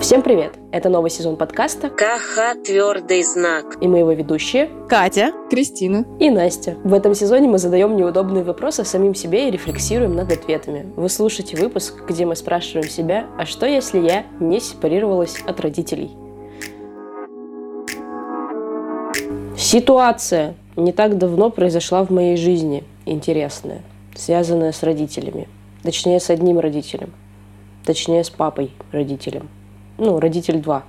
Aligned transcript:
Всем 0.00 0.20
привет! 0.20 0.58
Это 0.72 0.90
новый 0.90 1.10
сезон 1.10 1.36
подкаста 1.36 1.88
КХ 1.88 2.62
«Твердый 2.64 3.22
знак». 3.22 3.78
И 3.80 3.88
мы 3.88 4.00
его 4.00 4.12
ведущие 4.12 4.68
Катя, 4.90 5.32
Кристина 5.48 6.04
и 6.20 6.28
Настя. 6.28 6.76
В 6.84 6.92
этом 6.92 7.14
сезоне 7.14 7.48
мы 7.48 7.56
задаем 7.56 7.96
неудобные 7.96 8.44
вопросы 8.44 8.84
самим 8.84 9.14
себе 9.14 9.48
и 9.48 9.50
рефлексируем 9.50 10.14
над 10.14 10.30
ответами. 10.30 10.92
Вы 10.96 11.08
слушаете 11.08 11.56
выпуск, 11.56 12.04
где 12.06 12.26
мы 12.26 12.36
спрашиваем 12.36 12.88
себя, 12.88 13.26
а 13.38 13.46
что 13.46 13.64
если 13.64 13.98
я 13.98 14.26
не 14.38 14.60
сепарировалась 14.60 15.40
от 15.46 15.60
родителей? 15.60 16.10
Ситуация 19.56 20.56
не 20.76 20.92
так 20.92 21.16
давно 21.16 21.48
произошла 21.48 22.04
в 22.04 22.10
моей 22.10 22.36
жизни, 22.36 22.84
интересная, 23.06 23.80
связанная 24.14 24.72
с 24.72 24.82
родителями. 24.82 25.48
Точнее, 25.82 26.20
с 26.20 26.28
одним 26.28 26.60
родителем. 26.60 27.14
Точнее, 27.86 28.24
с 28.24 28.30
папой 28.30 28.72
родителем 28.92 29.48
ну, 29.98 30.20
родитель 30.20 30.60
2 30.60 30.84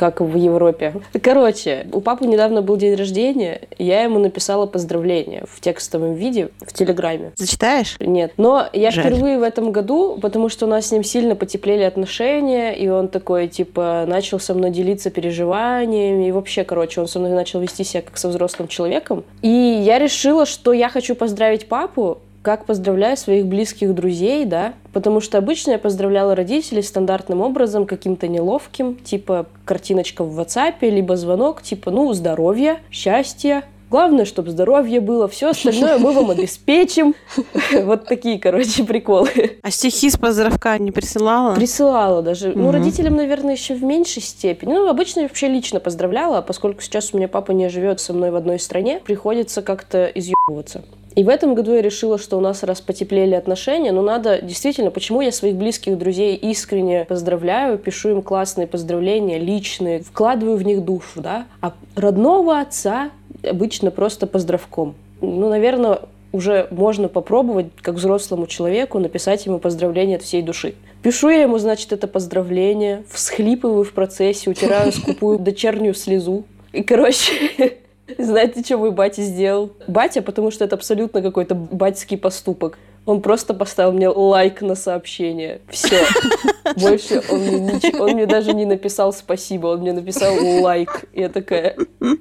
как 0.00 0.22
в 0.22 0.34
Европе. 0.34 0.94
Короче, 1.22 1.86
у 1.92 2.00
папы 2.00 2.26
недавно 2.26 2.62
был 2.62 2.78
день 2.78 2.94
рождения, 2.94 3.68
я 3.78 4.02
ему 4.02 4.18
написала 4.18 4.64
поздравления 4.64 5.44
в 5.46 5.60
текстовом 5.60 6.14
виде 6.14 6.48
в 6.60 6.72
Телеграме. 6.72 7.32
Зачитаешь? 7.36 7.96
Нет. 8.00 8.32
Но 8.38 8.66
я 8.72 8.92
Жаль. 8.92 9.04
впервые 9.04 9.38
в 9.38 9.42
этом 9.42 9.72
году, 9.72 10.18
потому 10.20 10.48
что 10.48 10.64
у 10.64 10.70
нас 10.70 10.86
с 10.86 10.92
ним 10.92 11.04
сильно 11.04 11.36
потеплели 11.36 11.82
отношения, 11.82 12.72
и 12.72 12.88
он 12.88 13.08
такой, 13.08 13.46
типа, 13.48 14.06
начал 14.08 14.40
со 14.40 14.54
мной 14.54 14.70
делиться 14.70 15.10
переживаниями, 15.10 16.28
и 16.28 16.32
вообще, 16.32 16.64
короче, 16.64 17.02
он 17.02 17.06
со 17.06 17.18
мной 17.18 17.32
начал 17.32 17.60
вести 17.60 17.84
себя 17.84 18.00
как 18.00 18.16
со 18.16 18.28
взрослым 18.28 18.68
человеком. 18.68 19.22
И 19.42 19.48
я 19.48 19.98
решила, 19.98 20.46
что 20.46 20.72
я 20.72 20.88
хочу 20.88 21.14
поздравить 21.14 21.68
папу, 21.68 22.20
как 22.42 22.64
поздравляю 22.64 23.16
своих 23.16 23.46
близких 23.46 23.94
друзей, 23.94 24.44
да, 24.46 24.74
потому 24.92 25.20
что 25.20 25.38
обычно 25.38 25.72
я 25.72 25.78
поздравляла 25.78 26.34
родителей 26.34 26.82
стандартным 26.82 27.42
образом, 27.42 27.86
каким-то 27.86 28.28
неловким, 28.28 28.96
типа 28.96 29.46
картиночка 29.64 30.24
в 30.24 30.38
WhatsApp, 30.38 30.76
либо 30.80 31.16
звонок, 31.16 31.62
типа, 31.62 31.90
ну, 31.90 32.12
здоровья, 32.14 32.78
счастья, 32.90 33.64
Главное, 33.90 34.24
чтобы 34.24 34.50
здоровье 34.50 35.00
было, 35.00 35.26
все 35.26 35.50
остальное 35.50 35.98
мы 35.98 36.12
вам 36.12 36.30
обеспечим. 36.30 37.14
Вот 37.72 38.06
такие, 38.06 38.38
короче, 38.38 38.84
приколы. 38.84 39.58
А 39.62 39.70
стихи 39.70 40.10
с 40.10 40.16
поздравка 40.16 40.78
не 40.78 40.92
присылала? 40.92 41.54
Присылала 41.54 42.22
даже. 42.22 42.52
Ну, 42.54 42.70
родителям, 42.70 43.16
наверное, 43.16 43.54
еще 43.54 43.74
в 43.74 43.82
меньшей 43.82 44.22
степени. 44.22 44.74
Ну, 44.74 44.88
обычно 44.88 45.20
я 45.20 45.26
вообще 45.26 45.48
лично 45.48 45.80
поздравляла, 45.80 46.38
а 46.38 46.42
поскольку 46.42 46.82
сейчас 46.82 47.12
у 47.12 47.16
меня 47.16 47.26
папа 47.26 47.52
не 47.52 47.68
живет 47.68 48.00
со 48.00 48.12
мной 48.12 48.30
в 48.30 48.36
одной 48.36 48.60
стране, 48.60 49.00
приходится 49.04 49.62
как-то 49.62 50.06
изъебываться. 50.06 50.84
И 51.16 51.24
в 51.24 51.28
этом 51.28 51.54
году 51.54 51.74
я 51.74 51.82
решила, 51.82 52.18
что 52.18 52.36
у 52.38 52.40
нас 52.40 52.62
раз 52.62 52.80
потеплели 52.80 53.34
отношения, 53.34 53.90
ну 53.90 54.00
надо 54.00 54.40
действительно, 54.40 54.92
почему 54.92 55.20
я 55.20 55.32
своих 55.32 55.56
близких 55.56 55.98
друзей 55.98 56.36
искренне 56.36 57.04
поздравляю, 57.04 57.78
пишу 57.78 58.10
им 58.10 58.22
классные 58.22 58.68
поздравления, 58.68 59.38
личные, 59.38 60.02
вкладываю 60.02 60.56
в 60.56 60.62
них 60.62 60.84
душу, 60.84 61.20
да, 61.20 61.46
а 61.60 61.72
родного 61.96 62.60
отца 62.60 63.10
обычно 63.42 63.90
просто 63.90 64.26
поздравком. 64.26 64.94
Ну, 65.20 65.48
наверное, 65.48 66.00
уже 66.32 66.68
можно 66.70 67.08
попробовать, 67.08 67.66
как 67.82 67.96
взрослому 67.96 68.46
человеку, 68.46 68.98
написать 68.98 69.46
ему 69.46 69.58
поздравление 69.58 70.16
от 70.16 70.22
всей 70.22 70.42
души. 70.42 70.74
Пишу 71.02 71.28
я 71.28 71.42
ему, 71.42 71.58
значит, 71.58 71.92
это 71.92 72.06
поздравление, 72.06 73.04
всхлипываю 73.10 73.84
в 73.84 73.92
процессе, 73.92 74.50
утираю 74.50 74.92
скупую 74.92 75.38
дочернюю 75.40 75.94
слезу. 75.94 76.44
И, 76.72 76.82
короче, 76.82 77.32
знаете, 78.18 78.62
что 78.62 78.78
мой 78.78 78.92
батя 78.92 79.22
сделал? 79.22 79.72
Батя, 79.88 80.22
потому 80.22 80.50
что 80.50 80.64
это 80.64 80.76
абсолютно 80.76 81.22
какой-то 81.22 81.54
батьский 81.54 82.16
поступок. 82.16 82.78
Он 83.06 83.22
просто 83.22 83.54
поставил 83.54 83.92
мне 83.92 84.08
лайк 84.08 84.60
на 84.60 84.74
сообщение. 84.74 85.60
Все. 85.68 86.04
Больше 86.76 87.22
он 87.30 87.40
мне, 87.40 87.72
нич- 87.72 87.98
он 87.98 88.12
мне 88.12 88.26
даже 88.26 88.52
не 88.52 88.66
написал 88.66 89.12
спасибо, 89.12 89.68
он 89.68 89.80
мне 89.80 89.92
написал 89.92 90.34
лайк. 90.62 91.04
Я 91.14 91.28
такая, 91.28 91.76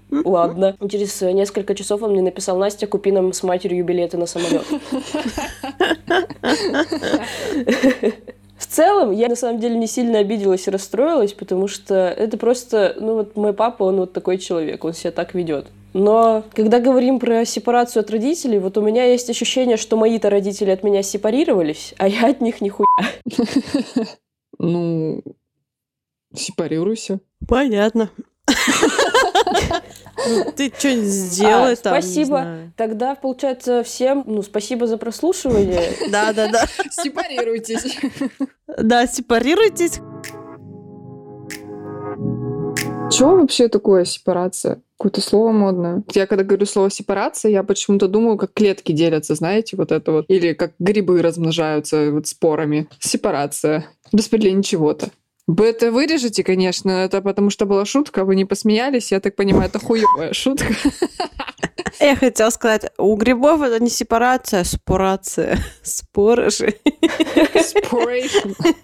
ладно. 0.10 0.76
Через 0.90 1.22
несколько 1.22 1.76
часов 1.76 2.02
он 2.02 2.12
мне 2.12 2.22
написал, 2.22 2.58
Настя, 2.58 2.88
купи 2.88 3.12
нам 3.12 3.34
с 3.34 3.44
матерью 3.44 3.86
билеты 3.86 4.18
на 4.18 4.26
самолет. 4.26 4.64
В 8.58 8.68
целом, 8.68 9.12
я 9.12 9.30
на 9.30 9.36
самом 9.36 9.60
деле 9.60 9.78
не 9.78 9.88
сильно 9.88 10.20
обиделась 10.20 10.68
и 10.68 10.72
расстроилась, 10.72 11.34
потому 11.34 11.68
что 11.68 11.96
это 11.96 12.38
просто, 12.38 12.96
ну 13.00 13.16
вот 13.16 13.38
мой 13.38 13.54
папа, 13.54 13.84
он 13.84 13.98
вот 13.98 14.14
такой 14.14 14.38
человек, 14.38 14.84
он 14.84 14.94
себя 14.94 15.12
так 15.12 15.34
ведет. 15.34 15.68
Но 15.94 16.44
когда 16.54 16.80
говорим 16.80 17.20
про 17.20 17.46
сепарацию 17.46 18.02
от 18.02 18.12
родителей, 18.12 18.60
вот 18.60 18.78
у 18.78 18.82
меня 18.82 19.06
есть 19.06 19.30
ощущение, 19.30 19.78
что 19.78 19.98
мои-то 19.98 20.30
родители 20.30 20.70
от 20.70 20.84
меня 20.84 21.02
сепарировались, 21.04 21.94
а 21.98 22.08
я 22.08 22.28
от 22.28 22.42
них 22.42 22.62
нихуя. 22.62 22.88
Ну, 24.62 25.24
сепарируйся. 26.36 27.22
Понятно. 27.48 28.12
Ну, 30.28 30.52
Ты 30.56 30.72
что-нибудь 30.78 31.06
сделай 31.06 31.74
А, 31.74 31.76
там, 31.78 31.96
не 31.96 32.02
спасибо. 32.02 32.72
Тогда, 32.76 33.16
получается, 33.16 33.84
всем, 33.84 34.24
ну, 34.28 34.42
спасибо 34.44 34.86
за 34.86 34.98
прослушивание. 34.98 35.94
Да-да-да. 36.12 36.66
Сепарируйтесь. 36.92 37.98
Да, 38.68 39.08
сепарируйтесь. 39.08 40.00
Что 43.10 43.36
вообще 43.36 43.68
такое 43.68 44.06
сепарация? 44.06 44.82
Какое-то 44.98 45.22
слово 45.22 45.52
модное. 45.52 46.04
Я 46.14 46.28
когда 46.28 46.44
говорю 46.44 46.66
слово 46.66 46.92
сепарация, 46.92 47.52
я 47.52 47.64
почему-то 47.64 48.08
думаю, 48.08 48.38
как 48.38 48.54
клетки 48.54 48.92
делятся, 48.92 49.36
знаете, 49.36 49.78
вот 49.78 49.92
это 49.92 50.12
вот. 50.12 50.26
Или 50.28 50.54
как 50.54 50.74
грибы 50.80 51.22
размножаются 51.22 52.12
вот 52.12 52.28
спорами. 52.28 52.88
Сепарация. 53.00 53.88
Распределение 54.12 54.64
чего-то. 54.64 55.10
Вы 55.48 55.66
это 55.66 55.92
вырежете, 55.92 56.44
конечно, 56.44 56.92
это 56.92 57.22
потому 57.22 57.50
что 57.50 57.66
была 57.66 57.84
шутка, 57.84 58.24
вы 58.24 58.36
не 58.36 58.46
посмеялись, 58.46 59.12
я 59.12 59.20
так 59.20 59.36
понимаю, 59.36 59.68
это 59.70 59.80
хуевая 59.80 60.32
шутка. 60.34 60.68
Я 62.00 62.16
хотела 62.16 62.50
сказать, 62.50 62.92
у 62.98 63.16
грибов 63.16 63.62
это 63.62 63.84
не 63.84 63.90
сепарация, 63.90 64.62
а 64.62 64.64
спорация. 64.64 65.58
Споры 65.84 66.50
же. 66.52 66.76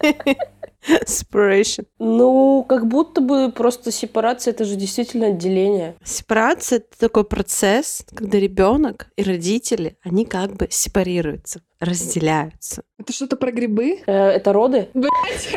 Separation. 1.06 1.86
Ну, 1.98 2.64
как 2.68 2.86
будто 2.86 3.20
бы 3.20 3.50
просто 3.50 3.90
сепарация, 3.92 4.52
это 4.52 4.64
же 4.64 4.76
действительно 4.76 5.28
отделение. 5.28 5.96
Сепарация— 6.04 6.78
это 6.78 6.98
такой 6.98 7.24
процесс, 7.24 8.04
когда 8.14 8.38
ребенок 8.38 9.08
и 9.16 9.22
родители, 9.22 9.96
они 10.02 10.24
как 10.24 10.52
бы 10.52 10.68
сепарируются, 10.70 11.62
разделяются. 11.80 12.82
Это 12.98 13.12
что-то 13.12 13.36
про 13.36 13.50
грибы? 13.50 14.00
Э, 14.06 14.12
Это 14.12 14.52
роды? 14.52 14.88
Блять! 14.94 15.56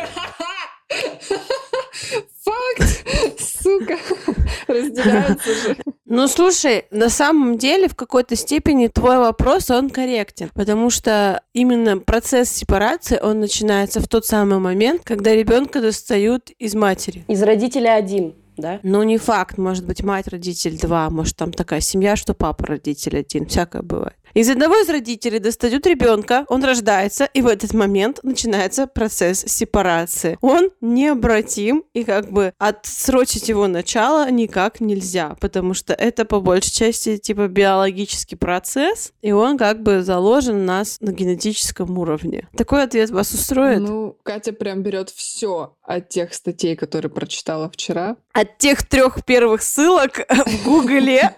Факт! 2.44 3.40
Сука! 3.40 3.98
Разделяются 4.66 5.54
же. 5.54 5.76
Ну, 6.12 6.26
слушай, 6.26 6.86
на 6.90 7.08
самом 7.08 7.56
деле, 7.56 7.86
в 7.86 7.94
какой-то 7.94 8.34
степени 8.34 8.88
твой 8.88 9.18
вопрос, 9.18 9.70
он 9.70 9.88
корректен, 9.90 10.50
потому 10.54 10.90
что 10.90 11.40
именно 11.52 11.98
процесс 11.98 12.50
сепарации, 12.50 13.20
он 13.22 13.38
начинается 13.38 14.00
в 14.00 14.08
тот 14.08 14.26
самый 14.26 14.58
момент, 14.58 15.02
когда 15.04 15.32
ребенка 15.32 15.80
достают 15.80 16.50
из 16.58 16.74
матери. 16.74 17.24
Из 17.28 17.40
родителя 17.44 17.94
один, 17.94 18.34
да? 18.60 18.80
Ну, 18.82 19.02
не 19.02 19.18
факт, 19.18 19.58
может 19.58 19.86
быть, 19.86 20.02
мать 20.02 20.28
родитель 20.28 20.78
два, 20.78 21.10
может, 21.10 21.36
там 21.36 21.52
такая 21.52 21.80
семья, 21.80 22.16
что 22.16 22.34
папа 22.34 22.66
родитель 22.66 23.18
один, 23.18 23.46
всякое 23.46 23.82
бывает. 23.82 24.14
Из 24.32 24.48
одного 24.48 24.76
из 24.76 24.88
родителей 24.88 25.40
достают 25.40 25.86
ребенка, 25.86 26.44
он 26.48 26.62
рождается, 26.62 27.24
и 27.24 27.42
в 27.42 27.48
этот 27.48 27.74
момент 27.74 28.20
начинается 28.22 28.86
процесс 28.86 29.40
сепарации. 29.40 30.38
Он 30.40 30.70
необратим, 30.80 31.84
и 31.94 32.04
как 32.04 32.30
бы 32.30 32.52
отсрочить 32.58 33.48
его 33.48 33.66
начало 33.66 34.30
никак 34.30 34.80
нельзя, 34.80 35.36
потому 35.40 35.74
что 35.74 35.94
это 35.94 36.24
по 36.24 36.40
большей 36.40 36.70
части 36.70 37.16
типа 37.16 37.48
биологический 37.48 38.36
процесс, 38.36 39.12
и 39.20 39.32
он 39.32 39.58
как 39.58 39.82
бы 39.82 40.02
заложен 40.02 40.60
у 40.60 40.64
нас 40.64 40.98
на 41.00 41.10
генетическом 41.10 41.98
уровне. 41.98 42.48
Такой 42.56 42.84
ответ 42.84 43.10
вас 43.10 43.32
устроит? 43.32 43.80
Ну, 43.80 44.16
Катя 44.22 44.52
прям 44.52 44.82
берет 44.82 45.10
все 45.10 45.74
от 45.82 46.08
тех 46.08 46.34
статей, 46.34 46.76
которые 46.76 47.10
прочитала 47.10 47.68
вчера. 47.68 48.16
От 48.32 48.49
тех 48.58 48.86
трех 48.86 49.24
первых 49.24 49.62
ссылок 49.62 50.26
в 50.28 50.64
Гугле 50.64 51.34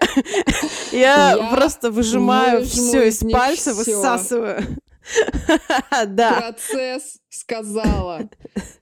я 0.91 1.49
просто 1.51 1.91
выжимаю 1.91 2.65
все 2.65 3.07
из 3.07 3.19
пальца, 3.19 3.73
высасываю. 3.73 4.63
Да. 6.07 6.31
Процесс 6.39 7.17
сказала. 7.29 8.29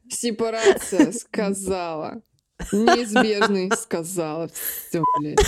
Сепарация 0.08 1.12
сказала. 1.12 2.22
Неизбежный 2.72 3.72
сказала. 3.76 4.50
Все, 4.50 5.04
блядь. 5.20 5.40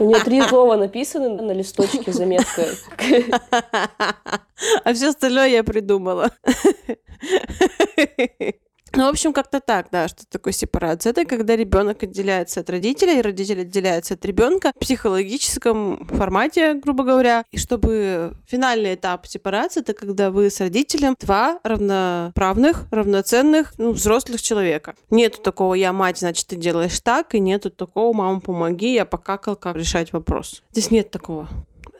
У 0.00 0.04
нее 0.04 0.20
три 0.24 0.42
слова 0.42 0.76
написаны 0.76 1.40
на 1.40 1.52
листочке, 1.52 2.12
заметка. 2.12 2.66
А 4.84 4.94
все 4.94 5.08
остальное 5.08 5.48
я 5.48 5.62
придумала. 5.64 6.30
Ну, 8.96 9.06
в 9.06 9.08
общем, 9.08 9.32
как-то 9.32 9.60
так, 9.60 9.88
да, 9.90 10.08
что 10.08 10.26
такое 10.26 10.52
сепарация. 10.52 11.10
Это 11.10 11.24
когда 11.24 11.56
ребенок 11.56 12.02
отделяется 12.02 12.60
от 12.60 12.70
родителей, 12.70 13.18
и 13.18 13.22
родитель 13.22 13.62
отделяется 13.62 14.14
от 14.14 14.24
ребенка 14.24 14.72
в 14.76 14.78
психологическом 14.78 16.06
формате, 16.06 16.74
грубо 16.74 17.04
говоря. 17.04 17.44
И 17.50 17.58
чтобы 17.58 18.36
финальный 18.46 18.94
этап 18.94 19.26
сепарации, 19.26 19.80
это 19.80 19.94
когда 19.94 20.30
вы 20.30 20.50
с 20.50 20.60
родителем 20.60 21.16
два 21.18 21.58
равноправных, 21.64 22.86
равноценных, 22.90 23.74
ну, 23.78 23.92
взрослых 23.92 24.40
человека. 24.40 24.94
Нету 25.10 25.40
такого 25.42 25.74
«я 25.74 25.92
мать, 25.92 26.18
значит, 26.18 26.46
ты 26.46 26.56
делаешь 26.56 27.00
так», 27.00 27.34
и 27.34 27.40
нету 27.40 27.70
такого 27.70 28.16
«мама, 28.16 28.40
помоги, 28.40 28.94
я 28.94 29.04
покакал, 29.04 29.56
как 29.56 29.76
решать 29.76 30.12
вопрос». 30.12 30.62
Здесь 30.72 30.90
нет 30.90 31.10
такого. 31.10 31.48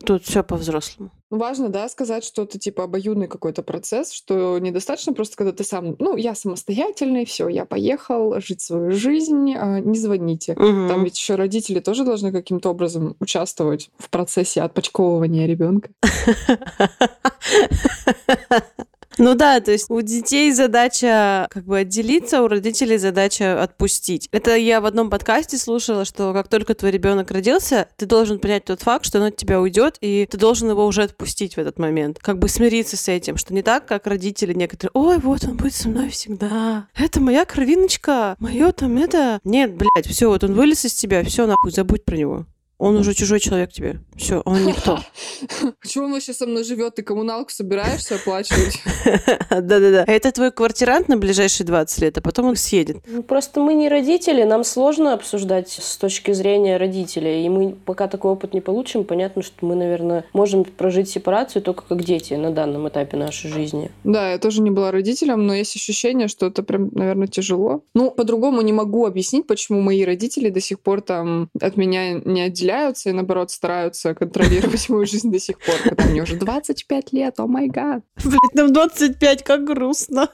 Тут 0.04 0.24
все 0.24 0.42
по-взрослому. 0.42 1.10
Ну, 1.30 1.38
важно, 1.38 1.68
да, 1.68 1.88
сказать, 1.88 2.22
что 2.22 2.42
это 2.42 2.58
типа 2.58 2.84
обоюдный 2.84 3.26
какой-то 3.26 3.62
процесс, 3.62 4.12
что 4.12 4.58
недостаточно 4.58 5.12
просто, 5.12 5.36
когда 5.36 5.52
ты 5.52 5.64
сам, 5.64 5.96
ну, 5.98 6.16
я 6.16 6.34
самостоятельный, 6.34 7.24
все, 7.24 7.48
я 7.48 7.64
поехал 7.64 8.40
жить 8.40 8.60
свою 8.60 8.92
жизнь, 8.92 9.54
а, 9.56 9.80
не 9.80 9.98
звоните. 9.98 10.54
Мгм. 10.54 10.88
Там 10.88 11.04
ведь 11.04 11.18
еще 11.18 11.34
родители 11.34 11.80
тоже 11.80 12.04
должны 12.04 12.30
каким-то 12.30 12.70
образом 12.70 13.16
участвовать 13.18 13.90
в 13.98 14.10
процессе 14.10 14.62
отпочковывания 14.62 15.46
ребенка. 15.46 15.90
Ну 19.18 19.34
да, 19.34 19.60
то 19.60 19.70
есть 19.70 19.90
у 19.90 20.00
детей 20.00 20.50
задача 20.52 21.46
как 21.50 21.64
бы 21.64 21.78
отделиться, 21.78 22.42
у 22.42 22.48
родителей 22.48 22.98
задача 22.98 23.62
отпустить. 23.62 24.28
Это 24.32 24.56
я 24.56 24.80
в 24.80 24.86
одном 24.86 25.10
подкасте 25.10 25.56
слушала, 25.56 26.04
что 26.04 26.32
как 26.32 26.48
только 26.48 26.74
твой 26.74 26.90
ребенок 26.90 27.30
родился, 27.30 27.88
ты 27.96 28.06
должен 28.06 28.38
принять 28.38 28.64
тот 28.64 28.82
факт, 28.82 29.06
что 29.06 29.18
он 29.18 29.26
от 29.26 29.36
тебя 29.36 29.60
уйдет, 29.60 29.96
и 30.00 30.26
ты 30.30 30.36
должен 30.36 30.70
его 30.70 30.86
уже 30.86 31.02
отпустить 31.02 31.54
в 31.54 31.58
этот 31.58 31.78
момент. 31.78 32.18
Как 32.20 32.38
бы 32.38 32.48
смириться 32.48 32.96
с 32.96 33.08
этим, 33.08 33.36
что 33.36 33.54
не 33.54 33.62
так, 33.62 33.86
как 33.86 34.06
родители 34.06 34.52
некоторые, 34.52 34.90
ой, 34.94 35.18
вот 35.18 35.44
он 35.44 35.56
будет 35.56 35.74
со 35.74 35.88
мной 35.88 36.08
всегда. 36.10 36.88
Это 36.94 37.20
моя 37.20 37.44
кровиночка, 37.44 38.36
мое 38.38 38.72
там 38.72 38.96
это. 38.96 39.40
Нет, 39.44 39.74
блядь, 39.74 40.06
все, 40.06 40.28
вот 40.28 40.44
он 40.44 40.54
вылез 40.54 40.84
из 40.84 40.94
тебя, 40.94 41.22
все 41.24 41.46
нахуй, 41.46 41.70
забудь 41.70 42.04
про 42.04 42.16
него. 42.16 42.46
Он 42.78 42.96
уже 42.96 43.14
чужой 43.14 43.38
человек 43.38 43.72
тебе. 43.72 44.00
Все, 44.16 44.40
он 44.44 44.66
никто. 44.66 44.98
Почему 45.80 46.06
он 46.06 46.12
вообще 46.12 46.32
со 46.32 46.46
мной 46.46 46.64
живет? 46.64 46.96
Ты 46.96 47.02
коммуналку 47.02 47.50
собираешься 47.50 48.16
оплачивать? 48.16 48.82
Да-да-да. 49.50 50.04
Это 50.06 50.32
твой 50.32 50.50
квартирант 50.50 51.08
на 51.08 51.16
ближайшие 51.16 51.66
20 51.66 52.02
лет, 52.02 52.18
а 52.18 52.20
потом 52.20 52.46
он 52.46 52.56
съедет. 52.56 52.98
Ну, 53.06 53.22
Просто 53.22 53.60
мы 53.60 53.74
не 53.74 53.88
родители, 53.88 54.42
нам 54.42 54.64
сложно 54.64 55.12
обсуждать 55.14 55.70
с 55.70 55.96
точки 55.96 56.32
зрения 56.32 56.76
родителей. 56.76 57.46
И 57.46 57.48
мы 57.48 57.76
пока 57.84 58.08
такой 58.08 58.32
опыт 58.32 58.54
не 58.54 58.60
получим, 58.60 59.04
понятно, 59.04 59.42
что 59.42 59.64
мы, 59.64 59.76
наверное, 59.76 60.24
можем 60.32 60.64
прожить 60.64 61.08
сепарацию 61.08 61.62
только 61.62 61.84
как 61.88 62.02
дети 62.02 62.34
на 62.34 62.50
данном 62.50 62.88
этапе 62.88 63.16
нашей 63.16 63.50
жизни. 63.50 63.92
Да, 64.02 64.32
я 64.32 64.38
тоже 64.38 64.62
не 64.62 64.70
была 64.70 64.90
родителем, 64.90 65.46
но 65.46 65.54
есть 65.54 65.76
ощущение, 65.76 66.26
что 66.26 66.46
это 66.46 66.64
прям, 66.64 66.90
наверное, 66.92 67.28
тяжело. 67.28 67.82
Ну, 67.94 68.10
по-другому 68.10 68.62
не 68.62 68.72
могу 68.72 69.06
объяснить, 69.06 69.46
почему 69.46 69.80
мои 69.80 70.04
родители 70.04 70.50
до 70.50 70.60
сих 70.60 70.80
пор 70.80 71.00
там 71.00 71.48
от 71.60 71.76
меня 71.76 72.14
не 72.14 72.42
отделяются 72.42 72.63
и, 73.10 73.12
наоборот, 73.12 73.50
стараются 73.50 74.14
контролировать 74.14 74.88
мою 74.88 75.06
жизнь 75.06 75.30
до 75.30 75.38
сих 75.38 75.58
пор, 75.58 75.76
когда 75.82 76.04
мне 76.04 76.22
уже 76.22 76.36
25 76.36 77.12
лет, 77.12 77.38
о 77.38 77.46
май 77.46 77.68
гад. 77.68 78.02
Блять, 78.24 78.54
нам 78.54 78.72
25, 78.72 79.42
как 79.44 79.64
грустно. 79.64 80.28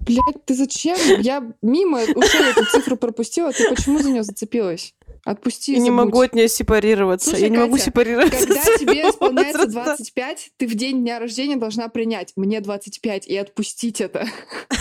Блядь, 0.00 0.44
ты 0.44 0.54
зачем? 0.54 0.96
Я 1.20 1.42
мимо 1.62 1.98
ушей 1.98 2.50
эту 2.50 2.64
цифру 2.66 2.96
пропустила, 2.96 3.52
ты 3.52 3.68
почему 3.68 3.98
за 3.98 4.10
нее 4.10 4.22
зацепилась? 4.22 4.94
Отпусти, 5.26 5.72
Я 5.72 5.80
не 5.80 5.90
могу 5.90 6.20
от 6.20 6.36
нее 6.36 6.48
сепарироваться. 6.48 7.30
Слушай, 7.30 7.42
я 7.42 7.48
не 7.48 7.58
могу 7.58 7.72
Катя, 7.72 7.86
сепарироваться. 7.86 8.46
Когда 8.46 8.62
тебе 8.78 9.02
исполняется 9.10 9.58
возраста. 9.62 9.96
25, 9.96 10.50
ты 10.56 10.66
в 10.68 10.74
день 10.76 11.00
дня 11.00 11.18
рождения 11.18 11.56
должна 11.56 11.88
принять 11.88 12.32
«мне 12.36 12.60
25» 12.60 13.26
и 13.26 13.36
отпустить 13.36 14.00
это. 14.00 14.24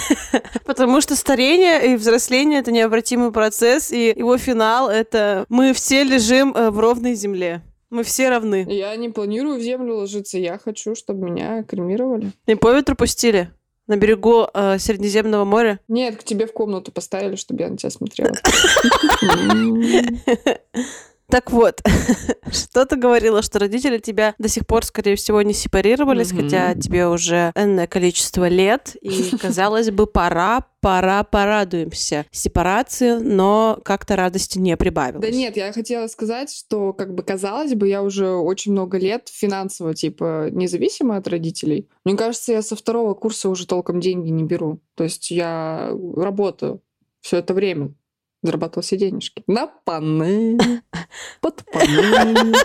Потому 0.65 1.01
что 1.01 1.15
старение 1.15 1.93
и 1.93 1.95
взросление— 1.95 2.59
это 2.61 2.71
необратимый 2.71 3.31
процесс, 3.31 3.91
и 3.91 4.13
его 4.15 4.37
финал— 4.37 4.87
это 4.91 5.47
мы 5.49 5.73
все 5.73 6.03
лежим 6.03 6.53
э, 6.53 6.69
в 6.69 6.79
ровной 6.79 7.15
земле. 7.15 7.63
Мы 7.89 8.03
все 8.03 8.29
равны. 8.29 8.67
Я 8.69 8.95
не 8.97 9.09
планирую 9.09 9.57
в 9.57 9.63
землю 9.63 9.95
ложиться, 9.95 10.37
я 10.37 10.59
хочу, 10.59 10.93
чтобы 10.93 11.27
меня 11.27 11.63
кремировали. 11.63 12.33
И 12.45 12.53
по 12.53 12.71
ветру 12.71 12.95
пустили 12.95 13.49
на 13.87 13.97
берегу 13.97 14.47
э, 14.53 14.77
Средиземного 14.79 15.45
моря. 15.45 15.79
Нет, 15.87 16.17
к 16.17 16.23
тебе 16.23 16.47
в 16.47 16.53
комнату 16.53 16.91
поставили, 16.91 17.35
чтобы 17.35 17.63
я 17.63 17.69
на 17.69 17.77
тебя 17.77 17.89
смотрела. 17.89 18.31
Так 21.29 21.51
вот, 21.51 21.81
что 22.51 22.85
ты 22.85 22.95
говорила, 22.95 23.41
что 23.41 23.59
родители 23.59 23.97
тебя 23.97 24.35
до 24.37 24.47
сих 24.47 24.67
пор, 24.67 24.85
скорее 24.85 25.15
всего, 25.15 25.41
не 25.41 25.53
сепарировались, 25.53 26.31
Мгм. 26.31 26.43
хотя 26.43 26.75
тебе 26.75 27.07
уже 27.07 27.51
энное 27.55 27.87
количество 27.87 28.47
лет, 28.47 28.95
и, 29.01 29.31
казалось 29.41 29.89
бы, 29.89 30.05
пора, 30.05 30.65
пора, 30.81 31.23
порадуемся 31.23 32.25
сепарации, 32.31 33.17
но 33.17 33.79
как-то 33.83 34.15
радости 34.15 34.59
не 34.59 34.77
прибавилось. 34.77 35.27
Да 35.27 35.35
нет, 35.35 35.57
я 35.57 35.73
хотела 35.73 36.07
сказать, 36.07 36.51
что, 36.51 36.93
как 36.93 37.13
бы 37.15 37.23
казалось 37.23 37.73
бы, 37.73 37.87
я 37.87 38.03
уже 38.03 38.29
очень 38.29 38.71
много 38.73 38.97
лет 38.99 39.27
финансово, 39.31 39.95
типа, 39.95 40.49
независима 40.51 41.17
от 41.17 41.27
родителей. 41.27 41.89
Мне 42.03 42.15
кажется, 42.15 42.51
я 42.51 42.61
со 42.61 42.75
второго 42.75 43.15
курса 43.15 43.49
уже 43.49 43.65
толком 43.65 43.99
деньги 43.99 44.29
не 44.29 44.43
беру. 44.43 44.79
То 44.95 45.03
есть 45.03 45.31
я 45.31 45.91
работаю 46.15 46.81
все 47.21 47.37
это 47.37 47.55
время. 47.55 47.95
Зарабатывала 48.41 48.83
все 48.83 48.97
денежки. 48.97 49.43
На 49.47 49.67
панель. 49.67 50.81
Под 51.41 51.63
панель. 51.71 52.55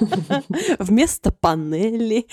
Вместо 0.78 1.30
панели. 1.32 2.26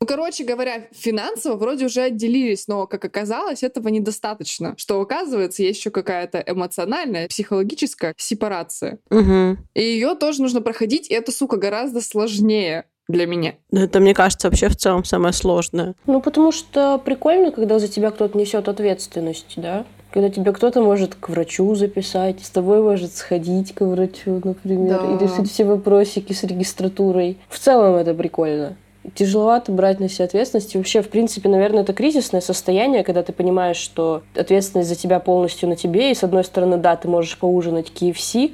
Ну, 0.00 0.06
короче 0.06 0.44
говоря, 0.44 0.88
финансово 0.92 1.56
вроде 1.56 1.86
уже 1.86 2.02
отделились, 2.02 2.68
но, 2.68 2.86
как 2.86 3.04
оказалось, 3.04 3.62
этого 3.62 3.88
недостаточно. 3.88 4.74
Что, 4.76 5.00
оказывается, 5.00 5.62
есть 5.62 5.78
еще 5.78 5.90
какая-то 5.90 6.42
эмоциональная, 6.46 7.28
психологическая 7.28 8.14
сепарация. 8.18 8.98
Мгм. 9.10 9.66
И 9.74 9.82
ее 9.82 10.14
тоже 10.14 10.42
нужно 10.42 10.60
проходить, 10.60 11.10
и 11.10 11.14
это, 11.14 11.32
сука, 11.32 11.56
гораздо 11.56 12.00
сложнее 12.00 12.84
для 13.08 13.26
меня. 13.26 13.54
Ну, 13.70 13.80
Это, 13.80 14.00
мне 14.00 14.14
кажется, 14.14 14.48
вообще 14.48 14.68
в 14.68 14.76
целом 14.76 15.04
самое 15.04 15.32
сложное. 15.32 15.94
Ну, 16.06 16.20
потому 16.20 16.52
что 16.52 16.98
прикольно, 16.98 17.50
когда 17.52 17.78
за 17.78 17.88
тебя 17.88 18.10
кто-то 18.10 18.36
несет 18.36 18.68
ответственность, 18.68 19.54
да? 19.56 19.84
Когда 20.14 20.30
тебя 20.30 20.52
кто-то 20.52 20.80
может 20.80 21.16
к 21.16 21.28
врачу 21.28 21.74
записать, 21.74 22.40
с 22.40 22.48
тобой 22.48 22.80
может 22.80 23.16
сходить 23.16 23.74
к 23.74 23.80
врачу, 23.80 24.40
например, 24.44 25.00
Да. 25.00 25.12
и 25.12 25.18
решить 25.18 25.50
все 25.50 25.64
вопросики 25.64 26.32
с 26.32 26.44
регистратурой. 26.44 27.36
В 27.48 27.58
целом 27.58 27.96
это 27.96 28.14
прикольно. 28.14 28.76
Тяжеловато 29.16 29.72
брать 29.72 29.98
на 29.98 30.08
себя 30.08 30.26
ответственность. 30.26 30.72
И 30.72 30.78
вообще, 30.78 31.02
в 31.02 31.08
принципе, 31.08 31.48
наверное, 31.48 31.82
это 31.82 31.92
кризисное 31.94 32.40
состояние, 32.40 33.02
когда 33.02 33.24
ты 33.24 33.32
понимаешь, 33.32 33.76
что 33.76 34.22
ответственность 34.36 34.88
за 34.88 34.94
тебя 34.94 35.18
полностью 35.18 35.68
на 35.68 35.74
тебе. 35.74 36.12
И, 36.12 36.14
с 36.14 36.22
одной 36.22 36.44
стороны, 36.44 36.76
да, 36.76 36.94
ты 36.94 37.08
можешь 37.08 37.36
поужинать 37.36 37.90
KFC, 37.92 38.52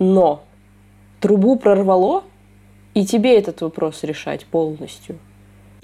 но 0.00 0.42
трубу 1.20 1.54
прорвало, 1.54 2.24
и 2.94 3.06
тебе 3.06 3.38
этот 3.38 3.60
вопрос 3.60 4.02
решать 4.02 4.46
полностью. 4.46 5.16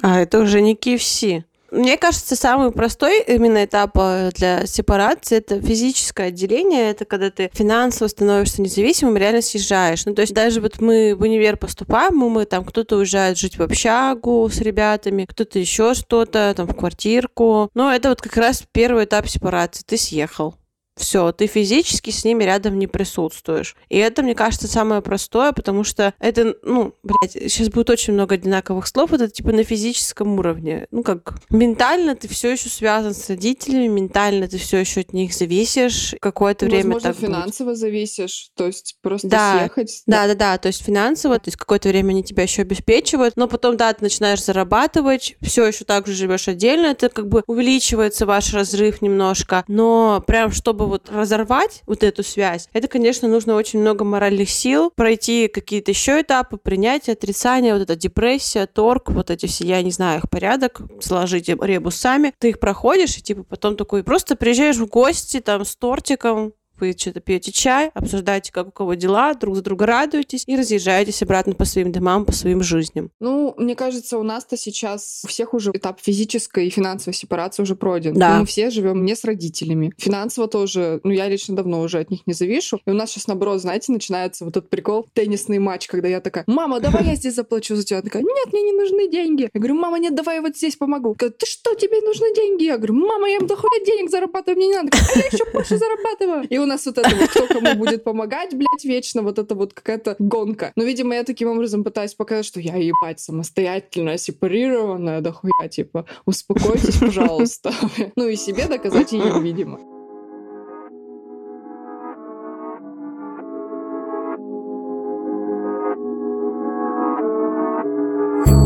А 0.03 0.19
это 0.21 0.41
уже 0.41 0.61
не 0.61 0.75
KFC. 0.75 1.45
Мне 1.75 1.97
кажется, 1.99 2.37
самый 2.37 2.71
простой 2.71 3.21
именно 3.27 3.65
этап 3.65 3.97
э, 3.97 4.31
для 4.35 4.65
сепарации 4.65 5.39
это 5.39 5.61
физическое 5.61 6.29
отделение. 6.29 6.91
Это 6.91 7.05
когда 7.05 7.31
ты 7.31 7.51
финансово 7.53 8.07
становишься 8.07 8.63
независимым, 8.63 9.17
реально 9.17 9.43
съезжаешь. 9.43 10.07
Ну, 10.07 10.15
то 10.15 10.23
есть 10.23 10.33
даже 10.33 10.61
вот 10.61 10.81
мы 10.81 11.17
в 11.17 11.23
универ 11.23 11.57
поступаем, 11.57 12.17
мы, 12.17 12.31
мы 12.31 12.45
там 12.45 12.65
кто-то 12.65 12.97
уезжает 12.97 13.39
жить 13.39 13.59
в 13.59 13.63
общагу 13.63 14.49
с 14.49 14.61
ребятами, 14.61 15.25
кто-то 15.25 15.59
еще 15.59 15.95
что-то, 15.95 16.55
там 16.57 16.69
в 16.69 16.77
квартирку. 16.77 17.71
Но 17.75 17.93
это 17.93 18.11
вот 18.11 18.23
как 18.23 18.37
раз 18.37 18.63
первый 18.71 19.07
этап 19.07 19.27
сепарации. 19.29 19.83
Ты 19.85 19.97
съехал. 19.97 20.55
Все, 20.97 21.33
ты 21.33 21.47
физически 21.47 22.11
с 22.11 22.25
ними 22.25 22.45
рядом 22.45 22.79
не 22.79 22.87
присутствуешь. 22.87 23.75
И 23.89 23.99
это, 23.99 24.23
мне 24.23 24.35
кажется, 24.35 24.69
самое 24.69 25.03
простое, 25.03 25.53
потому 25.53 25.83
что 25.83 26.15
это, 26.21 26.55
ну, 26.63 26.95
блядь, 27.03 27.33
сейчас 27.33 27.69
будет 27.69 27.91
очень 27.91 28.13
много 28.13 28.37
одинаковых 28.37 28.87
слов, 28.87 29.13
это 29.13 29.29
типа 29.29 29.51
на 29.53 29.65
физическом 29.65 30.39
уровне. 30.39 30.87
Ну, 30.93 31.03
как 31.03 31.35
ментально 31.51 32.15
ты 32.15 32.29
все 32.29 32.53
еще 32.53 32.69
связан 32.69 33.13
с 33.15 33.29
родителями, 33.29 33.89
ментально 33.89 34.47
ты 34.47 34.59
все 34.59 34.79
еще 34.79 35.01
от 35.01 35.13
них 35.13 35.35
зависишь. 35.35 36.15
Какое-то 36.21 36.67
время 36.67 36.95
Возможно, 36.95 37.09
так 37.09 37.17
будет. 37.17 37.27
финансово 37.29 37.75
зависишь, 37.75 38.51
то 38.55 38.67
есть 38.67 38.97
просто 39.03 39.29
Да. 39.29 39.59
съехать. 39.59 40.03
Да, 40.07 40.27
да, 40.29 40.35
да, 40.35 40.59
то 40.59 40.69
есть 40.69 40.83
финансово, 40.85 41.39
то 41.39 41.49
есть 41.49 41.57
какое-то 41.57 41.89
время 41.89 42.11
они 42.11 42.23
тебя 42.23 42.45
еще 42.45 42.63
обеспечивают, 42.63 43.37
но 43.37 43.49
потом, 43.49 43.77
да, 43.77 43.93
ты 43.93 44.05
начинаешь 44.05 44.45
зарабатывать, 44.45 45.37
все 45.43 45.67
еще 45.67 45.85
так 45.85 46.07
же 46.07 46.13
живешь 46.13 46.47
отдельно, 46.47 46.87
это 46.87 47.09
как 47.09 47.29
бы 47.29 47.43
увеличивается 47.47 48.27
ваш 48.27 48.53
разрыв 48.55 49.03
немножко, 49.03 49.65
но 49.67 50.23
прям 50.27 50.53
чтобы 50.53 50.84
вот 50.87 51.11
разорвать 51.11 51.83
вот 51.87 52.03
эту 52.03 52.23
связь, 52.23 52.69
это, 52.73 52.89
конечно, 52.89 53.29
нужно 53.29 53.55
очень 53.55 53.81
много 53.81 54.05
моральных 54.05 54.51
сил, 54.51 54.91
пройти 54.95 55.49
какие-то 55.49 55.91
еще 55.91 56.21
этапы, 56.21 56.57
принятие, 56.57 57.15
отрицание, 57.15 57.73
вот 57.73 57.83
эта 57.83 57.97
депрессия, 57.97 58.67
торг, 58.67 59.11
вот 59.11 59.31
эти 59.31 59.47
все, 59.47 59.65
я 59.65 59.83
не 59.83 59.91
знаю 59.91 60.19
их 60.19 60.31
порядок, 60.31 60.81
сложить 61.01 61.49
ребус 61.49 61.97
сами, 61.97 62.33
ты 62.39 62.51
их 62.51 62.61
проходишь, 62.61 63.17
и 63.19 63.23
типа 63.23 63.45
потом 63.45 63.77
такой 63.77 64.03
просто 64.03 64.37
приезжаешь 64.37 64.77
в 64.77 64.87
гости 64.87 65.41
там 65.41 65.65
с 65.65 65.77
тортиком, 65.77 66.55
вы 66.81 66.95
что-то 66.97 67.21
пьете 67.21 67.53
чай, 67.53 67.91
обсуждаете, 67.95 68.53
как 68.53 68.69
у 68.69 68.71
кого 68.71 68.95
дела, 68.95 69.35
друг 69.35 69.57
за 69.57 69.63
друга 69.63 69.87
радуетесь 69.87 70.45
и 70.47 70.57
разъезжаетесь 70.57 71.23
обратно 71.23 71.55
по 71.55 71.65
своим 71.65 71.93
домам, 71.93 72.25
по 72.25 72.33
своим 72.33 72.63
жизням. 72.63 73.11
Ну, 73.21 73.55
мне 73.57 73.75
кажется, 73.75 74.19
у 74.19 74.23
нас-то 74.23 74.57
сейчас 74.57 75.23
у 75.25 75.29
всех 75.29 75.55
уже 75.55 75.71
этап 75.73 76.01
физической 76.01 76.67
и 76.67 76.71
финансовой 76.71 77.15
сепарации 77.15 77.63
уже 77.63 77.77
пройден. 77.77 78.15
Да. 78.15 78.41
Мы 78.41 78.47
все 78.47 78.71
живем 78.71 79.05
не 79.05 79.15
с 79.15 79.25
родителями. 79.25 79.93
Финансово 79.99 80.49
тоже, 80.49 81.01
ну, 81.05 81.11
я 81.11 81.29
лично 81.29 81.57
давно 81.57 81.81
уже 81.81 81.99
от 81.99 82.11
них 82.11 82.27
не 82.27 82.35
завишу. 82.35 82.81
И 82.87 82.91
у 82.91 82.95
нас 82.95 83.11
сейчас, 83.11 83.27
наоборот, 83.27 83.61
знаете, 83.61 83.93
начинается 83.93 84.45
вот 84.45 84.57
этот 84.57 84.71
прикол, 84.71 85.07
теннисный 85.13 85.59
матч, 85.59 85.87
когда 85.87 86.09
я 86.09 86.21
такая, 86.21 86.45
мама, 86.47 86.81
давай 86.81 87.05
я 87.05 87.15
здесь 87.15 87.35
заплачу 87.35 87.77
за 87.77 87.85
тебя. 87.85 87.99
Она 87.99 88.05
такая, 88.05 88.23
нет, 88.23 88.53
мне 88.53 88.63
не 88.63 88.73
нужны 88.73 89.09
деньги. 89.09 89.49
Я 89.53 89.61
говорю, 89.61 89.75
мама, 89.75 89.99
нет, 89.99 90.15
давай 90.15 90.37
я 90.37 90.43
вот 90.43 90.57
здесь 90.57 90.77
помогу. 90.77 91.15
Говорит, 91.19 91.39
ты 91.39 91.47
что, 91.47 91.75
тебе 91.75 92.01
нужны 92.01 92.35
деньги? 92.35 92.65
Я 92.65 92.77
говорю, 92.77 92.95
мама, 92.95 93.29
я 93.29 93.39
дохуя 93.41 93.85
денег 93.85 94.11
зарабатываю, 94.11 94.57
мне 94.57 94.69
не 94.69 94.75
надо. 94.75 94.91
А 94.93 95.19
я 95.19 95.27
еще 95.27 95.45
больше 95.53 95.79
зарабатываю. 95.79 96.47
И 96.49 96.59
у 96.65 96.67
нас 96.67 96.85
вот 96.87 96.99
это 96.99 97.15
вот, 97.15 97.31
кто 97.31 97.47
кому 97.47 97.75
будет 97.77 98.05
помогать, 98.05 98.55
блядь, 98.55 98.85
вечно 98.85 99.23
вот 99.23 99.39
это 99.39 99.55
вот 99.55 99.73
какая-то 99.73 100.17
гонка. 100.19 100.73
Но, 100.77 100.85
видимо, 100.85 101.15
я 101.15 101.25
таким 101.25 101.49
образом 101.49 101.85
пытаюсь 101.85 102.15
показать, 102.15 102.47
что 102.47 102.61
я, 102.61 102.77
ебать, 102.77 103.21
самостоятельная, 103.21 104.19
сепарированная, 104.19 105.21
дохуя, 105.21 105.69
типа, 105.71 106.07
успокойтесь, 106.27 106.99
пожалуйста. 107.01 107.73
Ну 108.17 108.29
и 108.29 108.37
себе 108.37 108.67
доказать 108.67 109.13
и 109.13 109.17
им, 109.17 109.43
видимо. 109.43 109.81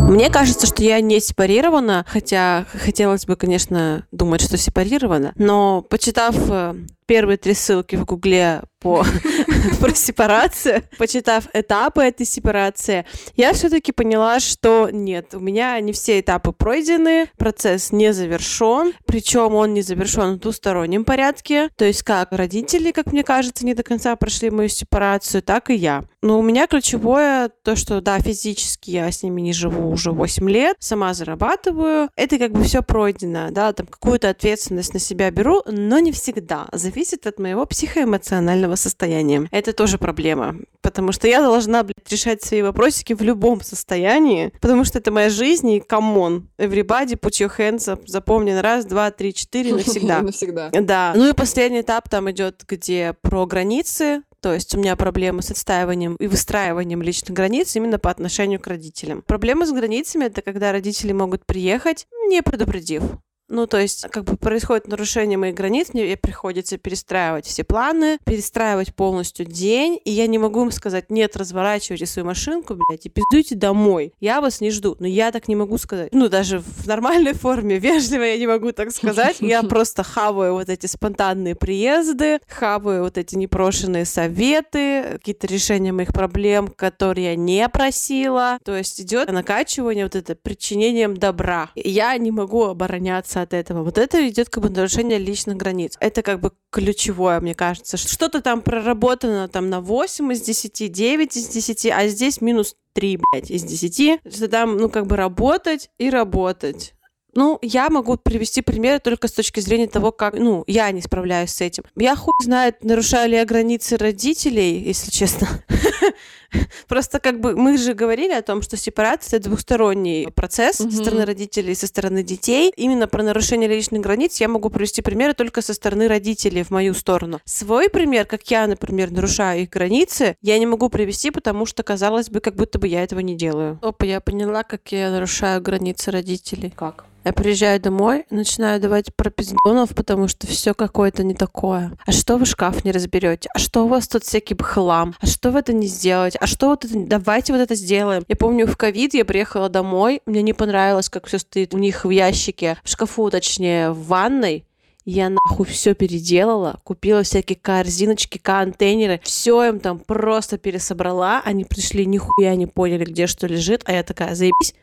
Мне 0.09 0.31
кажется, 0.31 0.67
что 0.67 0.83
я 0.83 1.01
не 1.01 1.21
сепарирована, 1.21 2.07
хотя 2.09 2.65
хотелось 2.73 3.27
бы, 3.27 3.37
конечно, 3.37 4.07
думать, 4.11 4.41
что 4.41 4.57
сепарирована, 4.57 5.33
но 5.37 5.83
почитав 5.83 6.35
э, 6.49 6.75
первые 7.09 7.39
три 7.39 7.55
ссылки 7.55 7.97
в 7.97 8.05
Гугле 8.05 8.63
по 8.81 9.05
про 9.81 9.95
сепарацию, 9.95 10.83
почитав 10.99 11.49
этапы 11.53 12.03
этой 12.03 12.27
сепарации, 12.27 13.05
я 13.35 13.53
все-таки 13.53 13.93
поняла, 13.93 14.39
что 14.39 14.89
нет, 14.93 15.35
у 15.35 15.41
меня 15.41 15.81
не 15.81 15.93
все 15.93 16.21
этапы 16.21 16.53
пройдены, 16.53 17.29
процесс 17.37 17.91
не 17.91 18.13
завершен, 18.13 18.93
причем 19.07 19.55
он 19.55 19.75
не 19.75 19.83
завершен 19.83 20.35
в 20.35 20.39
двустороннем 20.39 21.05
порядке, 21.05 21.71
то 21.77 21.85
есть 21.85 22.03
как 22.03 22.29
родители, 22.31 22.93
как 22.93 23.13
мне 23.13 23.25
кажется, 23.25 23.67
не 23.67 23.75
до 23.75 23.83
конца 23.83 24.15
прошли 24.15 24.51
мою 24.51 24.69
сепарацию, 24.69 25.43
так 25.43 25.71
и 25.71 25.75
я. 25.75 26.05
Но 26.23 26.39
у 26.39 26.43
меня 26.43 26.67
ключевое 26.67 27.51
то, 27.63 27.77
что 27.77 28.01
да, 28.01 28.19
физически 28.19 28.91
я 28.91 29.11
с 29.11 29.23
ними 29.23 29.41
не 29.41 29.53
живу 29.53 29.91
уже 29.91 30.11
8 30.13 30.49
лет, 30.51 30.77
сама 30.81 31.15
зарабатываю, 31.15 32.11
это 32.17 32.39
как 32.39 32.53
бы 32.53 32.65
все 32.65 32.83
пройдено, 32.83 33.51
да, 33.51 33.73
там 33.73 33.87
какую-то 33.87 34.29
ответственность 34.29 34.95
на 34.95 35.01
себя 35.01 35.31
беру, 35.31 35.63
но 35.67 35.99
не 35.99 36.13
всегда, 36.13 36.67
зависит 36.99 37.29
от 37.29 37.39
моего 37.39 37.65
психоэмоционального 37.65 38.75
состояния. 38.75 39.49
Это 39.53 39.73
тоже 39.73 39.99
проблема, 39.99 40.57
потому 40.83 41.13
что 41.13 41.29
я 41.29 41.41
должна, 41.41 41.85
блядь, 41.85 42.11
решать 42.11 42.43
свои 42.43 42.61
вопросики 42.61 43.13
в 43.13 43.23
любом 43.23 43.61
состоянии, 43.61 44.53
потому 44.61 44.85
что 44.85 44.99
это 44.99 45.13
моя 45.13 45.31
жизнь, 45.31 45.71
и 45.71 45.79
come 45.79 46.19
on, 46.19 46.49
everybody 46.59 47.17
put 47.17 47.41
your 47.41 47.53
hands 47.57 47.87
up, 47.87 48.03
запомни 48.07 48.51
на 48.51 48.63
раз, 48.63 48.85
два, 48.85 49.13
три, 49.13 49.33
четыре, 49.33 49.75
навсегда. 49.75 50.23
Навсегда. 50.23 50.71
Да. 50.73 51.13
Ну 51.15 51.29
и 51.29 51.33
последний 51.35 51.83
этап 51.83 52.09
там 52.09 52.29
идет, 52.33 52.65
где 52.67 53.15
про 53.23 53.47
границы, 53.47 54.23
то 54.41 54.53
есть 54.53 54.75
у 54.75 54.79
меня 54.79 54.97
проблемы 54.97 55.43
с 55.43 55.53
отстаиванием 55.53 56.17
и 56.17 56.27
выстраиванием 56.27 57.01
личных 57.01 57.31
границ 57.31 57.77
именно 57.77 58.01
по 58.01 58.11
отношению 58.11 58.59
к 58.59 58.67
родителям. 58.67 59.23
Проблема 59.25 59.67
с 59.67 59.71
границами— 59.71 60.25
это 60.27 60.43
когда 60.43 60.73
родители 60.73 61.13
могут 61.13 61.47
приехать, 61.47 62.09
не 62.29 62.43
предупредив. 62.43 63.05
Ну, 63.49 63.67
то 63.67 63.81
есть, 63.81 64.07
как 64.11 64.25
бы 64.25 64.37
происходит 64.37 64.89
нарушение 64.89 65.39
моих 65.39 65.55
границ, 65.55 65.89
мне 65.95 66.17
приходится 66.17 66.77
перестраивать 66.77 67.47
все 67.47 67.65
планы, 67.65 68.19
перестраивать 68.25 68.95
полностью 68.95 69.47
день, 69.47 69.99
и 70.05 70.11
я 70.11 70.27
не 70.27 70.39
могу 70.39 70.63
им 70.63 70.71
сказать, 70.71 71.11
нет, 71.11 71.37
разворачивайте 71.37 72.07
свою 72.07 72.27
машинку, 72.27 72.75
блядь, 72.75 73.07
и 73.07 73.09
пиздуйте 73.09 73.55
домой. 73.55 74.13
Я 74.21 74.41
вас 74.41 74.61
не 74.61 74.71
жду. 74.71 74.97
Но 75.01 75.07
я 75.07 75.33
так 75.33 75.49
не 75.49 75.57
могу 75.57 75.79
сказать. 75.79 76.11
Ну, 76.13 76.29
даже 76.29 76.61
в 76.61 76.87
нормальной 76.87 77.33
форме, 77.35 77.79
вежливо 77.79 78.23
я 78.23 78.37
не 78.37 78.47
могу 78.47 78.73
так 78.73 78.91
сказать. 78.91 79.37
Я 79.41 79.63
просто 79.65 80.03
хаваю 80.03 80.55
вот 80.55 80.69
эти 80.69 80.87
спонтанные 80.87 81.55
приезды, 81.55 82.41
хаваю 82.49 83.03
вот 83.05 83.17
эти 83.17 83.35
непрошенные 83.35 84.05
советы, 84.05 85.05
какие-то 85.13 85.47
решения 85.47 85.93
моих 85.93 86.13
проблем, 86.13 86.69
которые 86.69 87.31
я 87.31 87.37
не 87.37 87.67
просила. 87.69 88.59
То 88.65 88.77
есть 88.77 89.01
идет 89.01 89.31
накачивание 89.31 90.05
вот 90.05 90.17
это 90.17 90.35
причинением 90.35 91.17
добра. 91.17 91.71
Я 91.75 92.17
не 92.19 92.31
могу 92.31 92.65
обороняться 92.65 93.38
от 93.43 93.55
этого. 93.55 93.83
Вот 93.83 93.99
это 93.99 94.27
идет 94.29 94.49
как 94.51 94.63
бы 94.63 94.71
нарушение 94.71 95.19
личных 95.19 95.57
границ. 95.57 95.97
Это 96.01 96.23
как 96.23 96.41
бы 96.41 96.53
ключевое, 96.71 97.41
мне 97.41 97.55
кажется. 97.55 97.97
Что-то 97.97 98.43
там 98.43 98.63
проработано 98.63 99.49
там 99.49 99.71
на 99.71 99.81
8 99.81 100.33
из 100.33 100.43
10, 100.43 100.93
9 100.93 101.37
из 101.37 101.49
10, 101.49 101.87
а 101.87 102.09
здесь 102.09 102.41
минус 102.41 102.77
3, 102.95 103.19
блядь, 103.19 103.51
из 103.51 103.63
10. 103.65 104.21
Что 104.35 104.49
там, 104.49 104.77
ну, 104.77 104.89
как 104.89 105.07
бы 105.07 105.17
работать 105.17 105.91
и 105.99 106.11
работать. 106.11 106.95
Ну, 107.35 107.59
я 107.63 107.91
могу 107.91 108.17
привести 108.17 108.63
примеры 108.63 108.99
только 108.99 109.29
с 109.29 109.33
точки 109.33 109.61
зрения 109.61 109.87
того, 109.87 110.13
как, 110.13 110.35
ну, 110.35 110.65
я 110.67 110.91
не 110.91 111.03
справляюсь 111.03 111.51
с 111.51 111.61
этим. 111.61 111.85
Я 111.97 112.17
хуй 112.17 112.33
знает, 112.43 112.83
нарушаю 112.83 113.31
ли 113.31 113.37
я 113.37 113.45
границы 113.45 113.97
родителей, 113.97 114.79
если 114.79 115.11
честно. 115.11 115.49
Просто 116.89 117.21
как 117.21 117.41
бы 117.41 117.55
мы 117.55 117.77
же 117.77 117.93
говорили 117.93 118.33
о 118.33 118.43
том, 118.43 118.63
что 118.63 118.77
сепарация 118.77 119.39
это 119.39 119.51
двухсторонний 119.51 120.31
процесс 120.31 120.77
со 120.77 120.91
стороны 120.91 121.27
родителей 121.27 121.73
и 121.73 121.75
со 121.75 121.87
стороны 121.87 122.23
детей. 122.23 122.73
Именно 122.77 123.07
про 123.07 123.23
нарушение 123.23 123.69
личных 123.69 124.01
границ 124.01 124.41
я 124.41 124.49
могу 124.49 124.71
привести 124.71 125.03
примеры 125.03 125.35
только 125.35 125.61
со 125.61 125.75
стороны 125.75 126.09
родителей 126.09 126.63
в 126.63 126.71
мою 126.71 126.95
сторону. 126.95 127.41
Свой 127.45 127.91
пример, 127.91 128.25
как 128.25 128.51
я, 128.51 128.67
например, 128.67 129.11
нарушаю 129.11 129.63
их 129.63 129.71
границы, 129.71 130.37
я 130.41 130.59
не 130.59 130.67
могу 130.67 130.89
привести, 130.89 131.31
потому 131.31 131.67
что 131.67 131.83
казалось 131.83 132.31
бы, 132.31 132.41
как 132.41 132.55
будто 132.55 132.79
бы 132.79 132.89
я 132.89 133.03
этого 133.03 133.21
не 133.21 133.37
делаю. 133.37 133.79
Опа, 133.83 134.07
я 134.07 134.21
поняла, 134.21 134.63
как 134.63 134.91
я 134.93 135.11
нарушаю 135.11 135.61
границы 135.61 136.11
родителей. 136.11 136.73
Как? 136.75 137.05
Я 137.29 137.35
приезжаю 137.35 137.79
домой, 137.79 138.25
начинаю 138.31 138.81
давать 138.81 139.15
пропиздонов, 139.15 139.95
потому 139.95 140.29
что 140.29 140.47
все 140.47 140.73
какое-то 140.73 141.25
не 141.25 141.35
такое. 141.35 141.93
А 142.07 142.11
что 142.11 142.39
вы 142.39 142.47
шкаф 142.47 142.87
не 142.87 142.91
разберете? 142.91 143.51
А 143.55 143.59
что 143.59 143.85
у 143.85 143.89
вас 143.89 144.09
тут 144.09 144.25
всякий 144.25 144.57
хлам? 144.59 145.15
А 145.21 145.27
что 145.27 145.51
вы 145.51 145.59
это 145.59 145.75
не 145.75 145.89
сделаете? 145.89 146.39
А 146.41 146.47
что 146.47 146.69
вот 146.69 146.87
это? 146.87 146.95
Давайте 146.97 147.53
вот 147.53 147.61
это 147.61 147.75
сделаем. 147.75 148.25
Я 148.29 148.37
помню, 148.37 148.67
в 148.67 148.79
ковид 148.79 149.13
я 149.13 149.27
приехала 149.27 149.69
домой, 149.69 150.23
мне 150.25 150.41
не 150.41 150.55
понравилось, 150.55 151.11
как 151.11 151.27
все 151.27 151.39
стоит 151.39 151.75
у 151.75 151.79
них 151.79 152.07
в 152.07 152.09
ящике, 152.09 152.79
в 152.83 152.89
шкафу, 152.89 153.29
точнее, 153.29 153.91
в 153.91 154.07
ванной. 154.07 154.65
Я 155.05 155.31
нахуй 155.31 155.67
все 155.67 155.95
переделала, 155.95 156.81
купила 156.83 157.23
всякие 157.23 157.59
корзиночки, 157.61 158.39
контейнеры, 158.39 159.21
все 159.23 159.65
им 159.65 159.81
там 159.81 159.99
просто 159.99 160.57
пересобрала. 160.57 161.43
Они 161.45 161.67
пришли, 161.67 162.07
нихуя 162.07 162.55
не 162.57 162.67
поняли, 162.67 163.05
где 163.05 163.27
что 163.27 163.47
лежит, 163.47 163.83
а 163.85 163.93
я 163.93 164.03
такая, 164.03 164.35
заебись, 164.35 164.75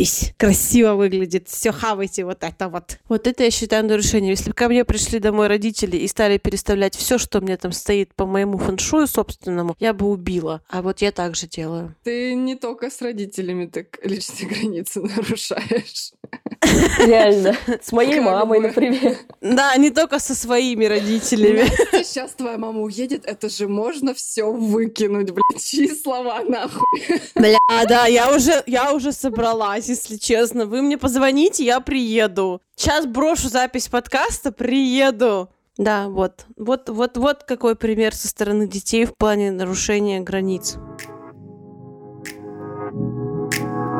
заебись, 0.00 0.32
красиво 0.36 0.94
выглядит, 0.94 1.48
все 1.48 1.72
хавайте 1.72 2.24
вот 2.24 2.42
это 2.42 2.68
вот. 2.68 2.98
Вот 3.08 3.26
это 3.26 3.44
я 3.44 3.50
считаю 3.50 3.84
нарушением. 3.84 4.30
Если 4.30 4.50
бы 4.50 4.54
ко 4.54 4.68
мне 4.68 4.84
пришли 4.84 5.18
домой 5.18 5.46
родители 5.46 5.96
и 5.96 6.06
стали 6.08 6.38
переставлять 6.38 6.96
все, 6.96 7.18
что 7.18 7.40
меня 7.40 7.56
там 7.56 7.72
стоит 7.72 8.14
по 8.14 8.26
моему 8.26 8.58
фэншую 8.58 9.06
собственному, 9.06 9.76
я 9.78 9.92
бы 9.92 10.06
убила. 10.06 10.62
А 10.68 10.82
вот 10.82 11.02
я 11.02 11.12
так 11.12 11.36
же 11.36 11.46
делаю. 11.46 11.94
Ты 12.02 12.34
не 12.34 12.56
только 12.56 12.90
с 12.90 13.02
родителями 13.02 13.66
так 13.66 13.98
личные 14.04 14.48
границы 14.50 15.02
нарушаешь. 15.02 16.12
Реально. 16.98 17.56
С 17.82 17.92
моей 17.92 18.20
мамой, 18.20 18.60
например. 18.60 19.16
Да, 19.40 19.76
не 19.76 19.90
только 19.90 20.18
со 20.18 20.34
своими 20.34 20.84
родителями. 20.84 21.64
Сейчас 22.04 22.32
твоя 22.32 22.58
мама 22.58 22.82
уедет, 22.82 23.24
это 23.24 23.48
же 23.48 23.66
можно 23.66 24.12
все 24.14 24.50
выкинуть, 24.50 25.30
блядь, 25.30 25.62
чьи 25.62 25.88
слова 25.88 26.42
нахуй. 26.46 27.20
Бля, 27.34 27.58
да, 27.88 28.06
я 28.06 28.34
уже, 28.34 28.62
я 28.66 28.92
уже 28.92 29.12
собралась, 29.12 29.88
если 29.88 30.16
честно. 30.16 30.66
Вы 30.66 30.82
мне 30.82 30.98
позвоните, 30.98 31.64
я 31.64 31.80
приеду. 31.80 32.60
Сейчас 32.76 33.06
брошу 33.06 33.48
запись 33.48 33.88
подкаста, 33.88 34.52
приеду. 34.52 35.48
Да, 35.78 36.08
вот. 36.08 36.44
Вот, 36.56 36.90
вот, 36.90 37.16
вот 37.16 37.44
какой 37.44 37.74
пример 37.74 38.14
со 38.14 38.28
стороны 38.28 38.68
детей 38.68 39.06
в 39.06 39.16
плане 39.16 39.50
нарушения 39.50 40.20
границ. 40.20 40.76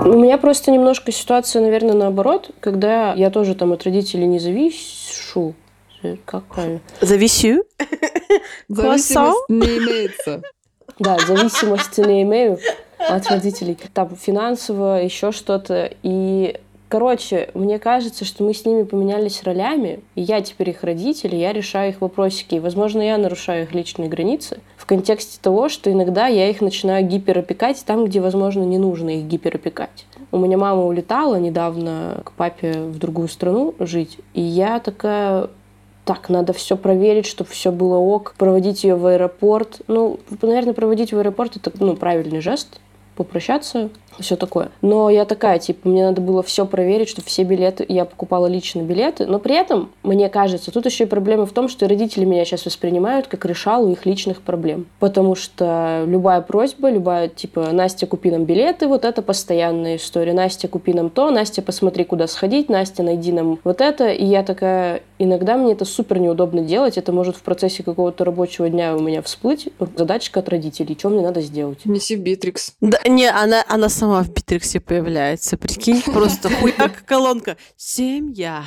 У 0.04 0.16
меня 0.16 0.38
просто 0.38 0.70
немножко 0.70 1.12
ситуация, 1.12 1.60
наверное, 1.60 1.94
наоборот, 1.94 2.50
когда 2.60 3.12
я 3.14 3.30
тоже 3.30 3.54
там 3.54 3.72
от 3.72 3.84
родителей 3.84 4.26
не 4.26 4.38
завишу. 4.38 5.54
Как 6.24 6.44
правильно? 6.44 6.80
Зависю. 7.02 7.64
Зависимость 8.68 9.48
не 9.48 9.78
имеется. 9.78 10.42
Да, 10.98 11.18
зависимости 11.18 12.00
не 12.00 12.22
имею 12.22 12.58
от 12.98 13.26
родителей. 13.28 13.76
Там 13.92 14.16
финансово, 14.16 15.02
еще 15.02 15.32
что-то. 15.32 15.92
И, 16.02 16.58
короче, 16.88 17.50
мне 17.54 17.78
кажется, 17.78 18.24
что 18.24 18.42
мы 18.42 18.54
с 18.54 18.64
ними 18.64 18.84
поменялись 18.84 19.42
ролями, 19.42 20.00
и 20.14 20.22
я 20.22 20.40
теперь 20.40 20.70
их 20.70 20.82
родитель, 20.82 21.34
и 21.34 21.38
я 21.38 21.52
решаю 21.52 21.90
их 21.90 22.00
вопросики. 22.00 22.54
И, 22.54 22.60
возможно, 22.60 23.02
я 23.02 23.18
нарушаю 23.18 23.64
их 23.64 23.74
личные 23.74 24.08
границы 24.08 24.60
контексте 24.90 25.38
того, 25.40 25.68
что 25.68 25.92
иногда 25.92 26.26
я 26.26 26.50
их 26.50 26.60
начинаю 26.60 27.06
гиперопекать 27.06 27.84
там, 27.86 28.06
где, 28.06 28.20
возможно, 28.20 28.64
не 28.64 28.76
нужно 28.76 29.10
их 29.10 29.22
гиперопекать. 29.22 30.04
У 30.32 30.38
меня 30.38 30.58
мама 30.58 30.84
улетала 30.84 31.36
недавно 31.36 32.22
к 32.24 32.32
папе 32.32 32.72
в 32.72 32.98
другую 32.98 33.28
страну 33.28 33.72
жить, 33.78 34.18
и 34.34 34.40
я 34.40 34.80
такая, 34.80 35.48
так, 36.04 36.28
надо 36.28 36.52
все 36.52 36.76
проверить, 36.76 37.26
чтобы 37.26 37.50
все 37.50 37.70
было 37.70 37.98
ок, 37.98 38.34
проводить 38.36 38.82
ее 38.82 38.96
в 38.96 39.06
аэропорт. 39.06 39.80
Ну, 39.86 40.18
наверное, 40.42 40.74
проводить 40.74 41.12
в 41.12 41.18
аэропорт 41.18 41.56
это 41.56 41.70
ну, 41.78 41.94
правильный 41.94 42.40
жест, 42.40 42.80
попрощаться, 43.14 43.90
все 44.20 44.36
такое. 44.36 44.70
Но 44.82 45.10
я 45.10 45.24
такая, 45.24 45.58
типа, 45.58 45.88
мне 45.88 46.04
надо 46.04 46.20
было 46.20 46.42
все 46.42 46.66
проверить, 46.66 47.08
что 47.08 47.22
все 47.22 47.42
билеты, 47.44 47.84
я 47.88 48.04
покупала 48.04 48.46
лично 48.46 48.82
билеты, 48.82 49.26
но 49.26 49.38
при 49.38 49.54
этом, 49.54 49.90
мне 50.02 50.28
кажется, 50.28 50.70
тут 50.70 50.86
еще 50.86 51.04
и 51.04 51.06
проблема 51.06 51.46
в 51.46 51.52
том, 51.52 51.68
что 51.68 51.88
родители 51.88 52.24
меня 52.24 52.44
сейчас 52.44 52.64
воспринимают 52.66 53.26
как 53.26 53.44
решалу 53.44 53.90
их 53.90 54.06
личных 54.06 54.42
проблем. 54.42 54.86
Потому 54.98 55.34
что 55.34 56.04
любая 56.06 56.40
просьба, 56.40 56.90
любая, 56.90 57.28
типа, 57.28 57.70
Настя, 57.72 58.06
купи 58.06 58.30
нам 58.30 58.44
билеты, 58.44 58.86
вот 58.86 59.04
это 59.04 59.22
постоянная 59.22 59.96
история. 59.96 60.32
Настя, 60.32 60.68
купи 60.68 60.92
нам 60.92 61.10
то, 61.10 61.30
Настя, 61.30 61.62
посмотри, 61.62 62.04
куда 62.04 62.26
сходить, 62.26 62.68
Настя, 62.68 63.02
найди 63.02 63.32
нам 63.32 63.58
вот 63.64 63.80
это. 63.80 64.08
И 64.08 64.24
я 64.24 64.42
такая, 64.42 65.02
иногда 65.18 65.56
мне 65.56 65.72
это 65.72 65.84
супер 65.84 66.18
неудобно 66.18 66.62
делать, 66.62 66.98
это 66.98 67.12
может 67.12 67.36
в 67.36 67.42
процессе 67.42 67.82
какого-то 67.82 68.24
рабочего 68.24 68.68
дня 68.68 68.96
у 68.96 69.00
меня 69.00 69.22
всплыть 69.22 69.68
задачка 69.96 70.40
от 70.40 70.48
родителей, 70.48 70.96
что 70.98 71.08
мне 71.10 71.22
надо 71.22 71.40
сделать. 71.40 71.84
Неси 71.84 72.16
Битрикс. 72.16 72.74
Да, 72.80 72.98
не, 73.06 73.28
она, 73.28 73.64
она 73.68 73.88
сама 73.88 74.09
в 74.22 74.32
Битриксе 74.32 74.80
появляется, 74.80 75.56
прикинь, 75.56 76.02
просто 76.02 76.50
хуяк 76.50 77.04
колонка. 77.04 77.56
Семья. 77.76 78.64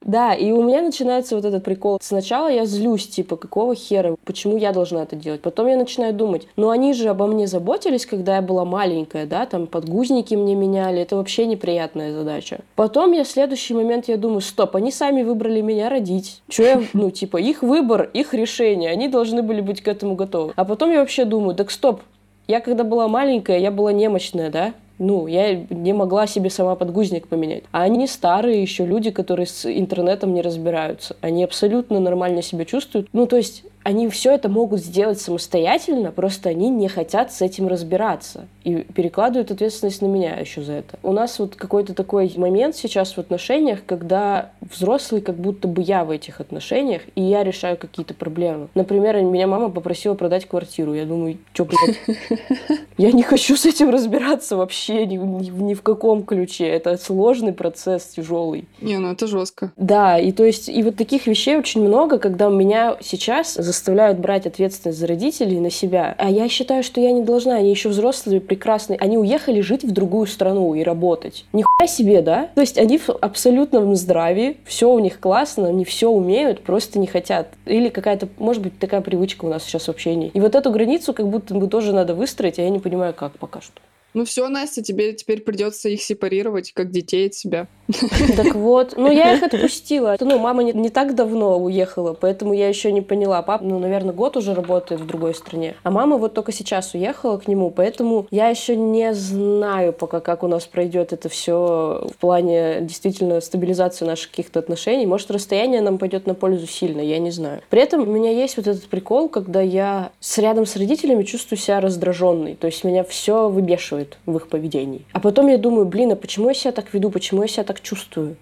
Да, 0.00 0.34
и 0.34 0.52
у 0.52 0.62
меня 0.62 0.82
начинается 0.82 1.34
вот 1.34 1.44
этот 1.44 1.64
прикол. 1.64 1.98
Сначала 2.02 2.48
я 2.48 2.66
злюсь, 2.66 3.08
типа, 3.08 3.36
какого 3.36 3.74
хера, 3.74 4.16
почему 4.24 4.56
я 4.58 4.72
должна 4.72 5.02
это 5.02 5.16
делать? 5.16 5.40
Потом 5.40 5.66
я 5.66 5.76
начинаю 5.76 6.12
думать, 6.12 6.46
ну 6.56 6.68
они 6.70 6.92
же 6.92 7.08
обо 7.08 7.26
мне 7.26 7.46
заботились, 7.46 8.04
когда 8.04 8.36
я 8.36 8.42
была 8.42 8.64
маленькая, 8.64 9.26
да, 9.26 9.46
там 9.46 9.66
подгузники 9.66 10.34
мне 10.34 10.54
меняли, 10.54 11.00
это 11.00 11.16
вообще 11.16 11.46
неприятная 11.46 12.12
задача. 12.12 12.60
Потом 12.76 13.12
я 13.12 13.24
в 13.24 13.28
следующий 13.28 13.72
момент 13.72 14.08
я 14.08 14.16
думаю, 14.16 14.42
стоп, 14.42 14.76
они 14.76 14.92
сами 14.92 15.22
выбрали 15.22 15.62
меня 15.62 15.88
родить. 15.88 16.42
Че 16.48 16.62
я, 16.64 16.82
ну, 16.92 17.10
типа, 17.10 17.38
их 17.38 17.62
выбор, 17.62 18.10
их 18.12 18.34
решение, 18.34 18.90
они 18.90 19.08
должны 19.08 19.42
были 19.42 19.62
быть 19.62 19.80
к 19.80 19.88
этому 19.88 20.14
готовы. 20.16 20.52
А 20.56 20.64
потом 20.64 20.92
я 20.92 21.00
вообще 21.00 21.24
думаю, 21.24 21.54
так 21.54 21.70
стоп, 21.70 22.02
я 22.46 22.60
когда 22.60 22.84
была 22.84 23.08
маленькая, 23.08 23.58
я 23.58 23.70
была 23.70 23.92
немощная, 23.92 24.50
да? 24.50 24.74
Ну, 24.98 25.26
я 25.26 25.54
не 25.70 25.92
могла 25.92 26.26
себе 26.26 26.50
сама 26.50 26.76
подгузник 26.76 27.26
поменять. 27.26 27.64
А 27.72 27.82
они 27.82 28.06
старые 28.06 28.62
еще 28.62 28.86
люди, 28.86 29.10
которые 29.10 29.46
с 29.46 29.66
интернетом 29.66 30.32
не 30.34 30.40
разбираются. 30.40 31.16
Они 31.20 31.42
абсолютно 31.42 31.98
нормально 31.98 32.42
себя 32.42 32.64
чувствуют. 32.64 33.08
Ну, 33.12 33.26
то 33.26 33.36
есть 33.36 33.64
они 33.82 34.08
все 34.08 34.32
это 34.32 34.48
могут 34.48 34.80
сделать 34.80 35.20
самостоятельно, 35.20 36.12
просто 36.12 36.48
они 36.48 36.70
не 36.70 36.88
хотят 36.88 37.32
с 37.32 37.42
этим 37.42 37.66
разбираться 37.66 38.46
и 38.64 38.82
перекладывают 38.82 39.50
ответственность 39.50 40.02
на 40.02 40.06
меня 40.06 40.34
еще 40.36 40.62
за 40.62 40.72
это. 40.72 40.98
У 41.02 41.12
нас 41.12 41.38
вот 41.38 41.54
какой-то 41.54 41.94
такой 41.94 42.32
момент 42.36 42.74
сейчас 42.74 43.12
в 43.12 43.18
отношениях, 43.18 43.80
когда 43.86 44.50
взрослый 44.60 45.20
как 45.20 45.36
будто 45.36 45.68
бы 45.68 45.82
я 45.82 46.04
в 46.04 46.10
этих 46.10 46.40
отношениях, 46.40 47.02
и 47.14 47.22
я 47.22 47.44
решаю 47.44 47.76
какие-то 47.76 48.14
проблемы. 48.14 48.68
Например, 48.74 49.16
меня 49.20 49.46
мама 49.46 49.68
попросила 49.68 50.14
продать 50.14 50.46
квартиру. 50.46 50.94
Я 50.94 51.04
думаю, 51.04 51.38
что, 51.52 51.66
блядь, 51.66 52.00
я 52.98 53.12
не 53.12 53.22
хочу 53.22 53.56
с 53.56 53.66
этим 53.66 53.90
разбираться 53.90 54.56
вообще 54.56 55.06
ни, 55.06 55.16
ни, 55.16 55.50
ни 55.50 55.74
в 55.74 55.82
каком 55.82 56.24
ключе. 56.24 56.66
Это 56.66 56.96
сложный 56.96 57.52
процесс, 57.52 58.06
тяжелый. 58.06 58.66
Не, 58.80 58.98
ну 58.98 59.12
это 59.12 59.26
жестко. 59.26 59.72
Да, 59.76 60.18
и 60.18 60.32
то 60.32 60.44
есть, 60.44 60.68
и 60.68 60.82
вот 60.82 60.96
таких 60.96 61.26
вещей 61.26 61.56
очень 61.56 61.82
много, 61.82 62.18
когда 62.18 62.48
меня 62.48 62.96
сейчас 63.00 63.54
заставляют 63.54 64.18
брать 64.18 64.46
ответственность 64.46 64.98
за 64.98 65.06
родителей 65.06 65.60
на 65.60 65.70
себя. 65.70 66.14
А 66.18 66.30
я 66.30 66.48
считаю, 66.48 66.82
что 66.82 67.00
я 67.00 67.12
не 67.12 67.22
должна. 67.22 67.56
Они 67.56 67.70
еще 67.70 67.90
взрослые, 67.90 68.40
прекрасные. 68.54 68.98
Они 68.98 69.18
уехали 69.18 69.60
жить 69.60 69.84
в 69.84 69.90
другую 69.90 70.26
страну 70.26 70.74
и 70.74 70.82
работать. 70.82 71.44
Нихуя 71.52 71.88
себе, 71.88 72.22
да? 72.22 72.50
То 72.54 72.60
есть 72.60 72.78
они 72.78 72.98
в 72.98 73.10
абсолютном 73.10 73.96
здравии, 73.96 74.58
все 74.64 74.90
у 74.92 74.98
них 75.00 75.18
классно, 75.18 75.68
они 75.68 75.84
все 75.84 76.08
умеют, 76.08 76.62
просто 76.62 76.98
не 76.98 77.06
хотят. 77.06 77.48
Или 77.66 77.88
какая-то, 77.88 78.28
может 78.38 78.62
быть, 78.62 78.78
такая 78.78 79.00
привычка 79.00 79.44
у 79.44 79.48
нас 79.48 79.64
сейчас 79.64 79.86
в 79.86 79.88
общении. 79.88 80.30
И 80.34 80.40
вот 80.40 80.54
эту 80.54 80.70
границу 80.70 81.12
как 81.12 81.28
будто 81.28 81.54
бы 81.54 81.66
тоже 81.66 81.92
надо 81.92 82.14
выстроить, 82.14 82.58
а 82.58 82.62
я 82.62 82.70
не 82.70 82.78
понимаю, 82.78 83.12
как 83.12 83.32
пока 83.38 83.60
что. 83.60 83.80
Ну 84.14 84.24
все, 84.24 84.48
Настя, 84.48 84.80
тебе 84.80 85.12
теперь 85.12 85.40
придется 85.40 85.88
их 85.88 86.00
сепарировать, 86.00 86.72
как 86.72 86.92
детей 86.92 87.26
от 87.26 87.34
себя. 87.34 87.66
Так 88.36 88.54
вот, 88.54 88.94
ну 88.96 89.10
я 89.10 89.34
их 89.34 89.42
отпустила. 89.42 90.16
Ну, 90.20 90.38
мама 90.38 90.62
не, 90.62 90.72
не 90.72 90.88
так 90.88 91.14
давно 91.14 91.58
уехала, 91.58 92.14
поэтому 92.14 92.52
я 92.52 92.68
еще 92.68 92.92
не 92.92 93.00
поняла. 93.00 93.42
Пап, 93.42 93.62
ну, 93.62 93.78
наверное, 93.78 94.14
год 94.14 94.36
уже 94.36 94.54
работает 94.54 95.00
в 95.00 95.06
другой 95.06 95.34
стране. 95.34 95.74
А 95.82 95.90
мама 95.90 96.16
вот 96.16 96.34
только 96.34 96.52
сейчас 96.52 96.94
уехала 96.94 97.38
к 97.38 97.48
нему, 97.48 97.70
поэтому 97.70 98.26
я 98.30 98.48
еще 98.48 98.76
не 98.76 99.12
знаю 99.14 99.92
пока, 99.92 100.20
как 100.20 100.42
у 100.42 100.48
нас 100.48 100.66
пройдет 100.66 101.12
это 101.12 101.28
все 101.28 102.08
в 102.10 102.16
плане 102.16 102.78
действительно 102.80 103.40
стабилизации 103.40 104.04
наших 104.04 104.30
каких-то 104.30 104.60
отношений. 104.60 105.06
Может, 105.06 105.30
расстояние 105.30 105.80
нам 105.80 105.98
пойдет 105.98 106.26
на 106.26 106.34
пользу 106.34 106.66
сильно, 106.66 107.00
я 107.00 107.18
не 107.18 107.30
знаю. 107.30 107.60
При 107.70 107.82
этом 107.82 108.02
у 108.02 108.06
меня 108.06 108.30
есть 108.30 108.56
вот 108.56 108.66
этот 108.66 108.84
прикол, 108.86 109.28
когда 109.28 109.60
я 109.60 110.10
с 110.20 110.38
рядом 110.38 110.66
с 110.66 110.76
родителями 110.76 111.22
чувствую 111.24 111.58
себя 111.58 111.80
раздраженной. 111.80 112.54
То 112.54 112.66
есть 112.66 112.84
меня 112.84 113.04
все 113.04 113.48
выбешивает 113.48 114.18
в 114.26 114.36
их 114.36 114.48
поведении. 114.48 115.04
А 115.12 115.20
потом 115.20 115.48
я 115.48 115.58
думаю, 115.58 115.86
блин, 115.86 116.12
а 116.12 116.16
почему 116.16 116.48
я 116.48 116.54
себя 116.54 116.72
так 116.72 116.92
веду, 116.92 117.10
почему 117.10 117.42
я 117.42 117.48
себя 117.48 117.64
так 117.64 117.73
чувствую? 117.82 118.36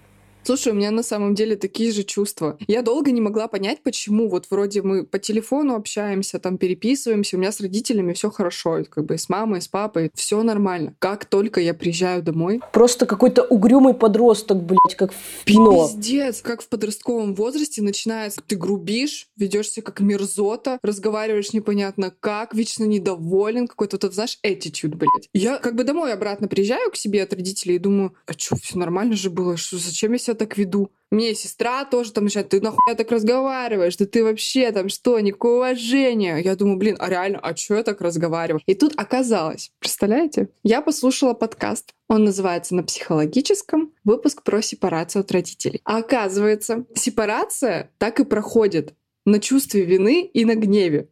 Слушай, 0.45 0.73
у 0.73 0.75
меня 0.75 0.91
на 0.91 1.03
самом 1.03 1.35
деле 1.35 1.55
такие 1.55 1.93
же 1.93 2.03
чувства. 2.03 2.57
Я 2.67 2.81
долго 2.81 3.11
не 3.11 3.21
могла 3.21 3.47
понять, 3.47 3.81
почему. 3.81 4.27
Вот 4.27 4.47
вроде 4.49 4.81
мы 4.81 5.05
по 5.05 5.17
телефону 5.17 5.75
общаемся, 5.75 6.37
там 6.37 6.57
переписываемся, 6.57 7.37
у 7.37 7.39
меня 7.39 7.51
с 7.51 7.61
родителями 7.61 8.11
все 8.11 8.29
хорошо, 8.29 8.83
как 8.89 9.05
бы 9.05 9.17
с 9.17 9.29
мамой, 9.29 9.61
с 9.61 9.69
папой, 9.69 10.11
все 10.13 10.43
нормально. 10.43 10.95
Как 10.99 11.25
только 11.25 11.61
я 11.61 11.73
приезжаю 11.73 12.21
домой... 12.23 12.59
Просто 12.73 13.05
какой-то 13.05 13.43
угрюмый 13.43 13.93
подросток, 13.93 14.61
блядь, 14.61 14.97
как 14.97 15.13
в 15.13 15.45
кино. 15.45 15.87
Пиздец, 15.87 16.41
как 16.41 16.61
в 16.61 16.67
подростковом 16.67 17.35
возрасте 17.35 17.81
начинается. 17.81 18.41
Ты 18.45 18.57
грубишь, 18.57 19.27
ведешься 19.37 19.81
как 19.81 20.01
мерзота, 20.01 20.77
разговариваешь 20.83 21.53
непонятно 21.53 22.13
как, 22.19 22.53
вечно 22.53 22.83
недоволен, 22.83 23.67
какой-то 23.67 23.97
вот, 24.01 24.13
знаешь, 24.13 24.39
attitude, 24.45 24.95
блядь. 24.95 25.29
Я 25.33 25.57
как 25.57 25.75
бы 25.75 25.83
домой 25.83 26.11
обратно 26.11 26.47
приезжаю 26.47 26.91
к 26.91 26.97
себе 26.97 27.23
от 27.23 27.33
родителей 27.33 27.75
и 27.75 27.79
думаю, 27.79 28.13
а 28.25 28.33
что, 28.33 28.55
все 28.57 28.77
нормально 28.77 29.15
же 29.15 29.29
было, 29.29 29.55
что, 29.55 29.77
зачем 29.77 30.11
я 30.11 30.17
себя 30.17 30.32
так 30.33 30.57
веду? 30.57 30.91
Мне 31.11 31.35
сестра 31.35 31.85
тоже 31.85 32.11
там 32.11 32.23
начинает, 32.23 32.49
ты 32.49 32.59
нахуй 32.59 32.95
так 32.97 33.11
разговариваешь, 33.11 33.97
да 33.97 34.05
ты 34.05 34.23
вообще 34.23 34.71
там 34.71 34.89
что, 34.89 35.19
никакого 35.19 35.57
уважения. 35.57 36.37
Я 36.37 36.55
думаю, 36.55 36.77
блин, 36.77 36.95
а 36.99 37.07
реально, 37.07 37.37
а 37.39 37.55
что 37.55 37.75
я 37.75 37.83
так 37.83 38.01
разговариваю? 38.01 38.63
И 38.65 38.73
тут 38.73 38.93
оказалось, 38.97 39.71
представляете, 39.79 40.49
я 40.63 40.81
послушала 40.81 41.33
подкаст, 41.33 41.93
он 42.09 42.23
называется 42.23 42.73
«На 42.73 42.81
психологическом», 42.81 43.93
выпуск 44.03 44.41
про 44.41 44.63
сепарацию 44.63 45.21
от 45.21 45.31
родителей. 45.31 45.81
А 45.83 45.97
оказывается, 45.97 46.85
сепарация 46.95 47.91
так 47.99 48.19
и 48.19 48.25
проходит 48.25 48.95
на 49.25 49.39
чувстве 49.39 49.85
вины 49.85 50.25
и 50.25 50.45
на 50.45 50.55
гневе. 50.55 51.09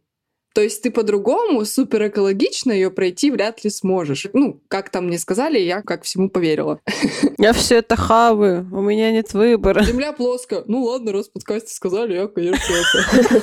То 0.54 0.60
есть 0.60 0.82
ты 0.82 0.90
по-другому 0.90 1.64
супер 1.64 2.08
экологично 2.08 2.72
ее 2.72 2.90
пройти 2.90 3.30
вряд 3.30 3.64
ли 3.64 3.70
сможешь. 3.70 4.26
Ну, 4.32 4.60
как 4.68 4.90
там 4.90 5.06
мне 5.06 5.18
сказали, 5.18 5.58
я 5.58 5.82
как 5.82 6.02
всему 6.02 6.28
поверила. 6.28 6.80
Я 7.38 7.52
все 7.52 7.76
это 7.76 7.96
хаваю, 7.96 8.68
у 8.70 8.80
меня 8.80 9.10
нет 9.10 9.32
выбора. 9.34 9.82
Земля 9.82 10.12
плоская. 10.12 10.62
Ну 10.66 10.82
ладно, 10.84 11.12
раз 11.12 11.28
в 11.28 11.32
подкасте 11.32 11.74
сказали, 11.74 12.14
я, 12.14 12.28
конечно, 12.28 12.72
это. 12.72 13.42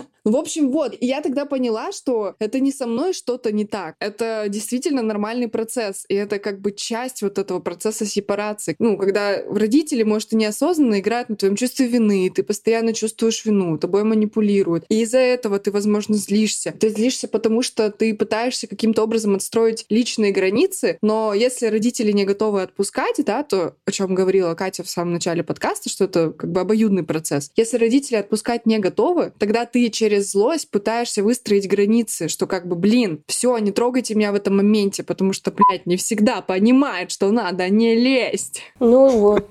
В 0.24 0.36
общем, 0.36 0.70
вот. 0.70 0.94
И 0.98 1.06
я 1.06 1.20
тогда 1.20 1.44
поняла, 1.44 1.92
что 1.92 2.34
это 2.38 2.60
не 2.60 2.72
со 2.72 2.86
мной 2.86 3.12
что-то 3.12 3.52
не 3.52 3.64
так. 3.64 3.94
Это 4.00 4.46
действительно 4.48 5.02
нормальный 5.02 5.48
процесс. 5.48 6.04
И 6.08 6.14
это 6.14 6.38
как 6.38 6.60
бы 6.60 6.72
часть 6.72 7.22
вот 7.22 7.38
этого 7.38 7.60
процесса 7.60 8.06
сепарации. 8.06 8.76
Ну, 8.78 8.96
когда 8.96 9.42
родители, 9.44 10.02
может, 10.02 10.32
и 10.32 10.36
неосознанно 10.36 11.00
играют 11.00 11.28
на 11.28 11.36
твоем 11.36 11.56
чувстве 11.56 11.86
вины, 11.86 12.30
ты 12.34 12.42
постоянно 12.42 12.92
чувствуешь 12.92 13.44
вину, 13.44 13.78
тобой 13.78 14.04
манипулируют. 14.04 14.84
И 14.88 15.02
из-за 15.02 15.18
этого 15.18 15.58
ты, 15.58 15.70
возможно, 15.70 16.16
злишься. 16.16 16.74
Ты 16.78 16.90
злишься, 16.90 17.28
потому 17.28 17.62
что 17.62 17.90
ты 17.90 18.14
пытаешься 18.14 18.66
каким-то 18.66 19.02
образом 19.02 19.34
отстроить 19.34 19.86
личные 19.88 20.32
границы, 20.32 20.98
но 21.02 21.34
если 21.34 21.66
родители 21.66 22.12
не 22.12 22.24
готовы 22.24 22.62
отпускать, 22.62 23.16
да, 23.24 23.42
то, 23.42 23.76
о 23.84 23.90
чем 23.90 24.14
говорила 24.14 24.54
Катя 24.54 24.82
в 24.82 24.90
самом 24.90 25.14
начале 25.14 25.42
подкаста, 25.42 25.88
что 25.88 26.04
это 26.04 26.30
как 26.30 26.50
бы 26.52 26.60
обоюдный 26.60 27.02
процесс. 27.02 27.50
Если 27.56 27.76
родители 27.76 28.16
отпускать 28.16 28.66
не 28.66 28.78
готовы, 28.78 29.32
тогда 29.38 29.66
ты 29.66 29.88
через 29.88 30.09
через 30.10 30.32
злость 30.32 30.70
пытаешься 30.70 31.22
выстроить 31.22 31.68
границы, 31.68 32.26
что 32.26 32.48
как 32.48 32.66
бы, 32.66 32.74
блин, 32.74 33.22
все, 33.28 33.56
не 33.58 33.70
трогайте 33.70 34.16
меня 34.16 34.32
в 34.32 34.34
этом 34.34 34.56
моменте, 34.56 35.04
потому 35.04 35.32
что, 35.32 35.52
блядь, 35.52 35.86
не 35.86 35.96
всегда 35.96 36.40
понимает, 36.40 37.12
что 37.12 37.30
надо 37.30 37.68
не 37.68 37.94
лезть. 37.94 38.62
Ну 38.80 39.08
вот. 39.08 39.48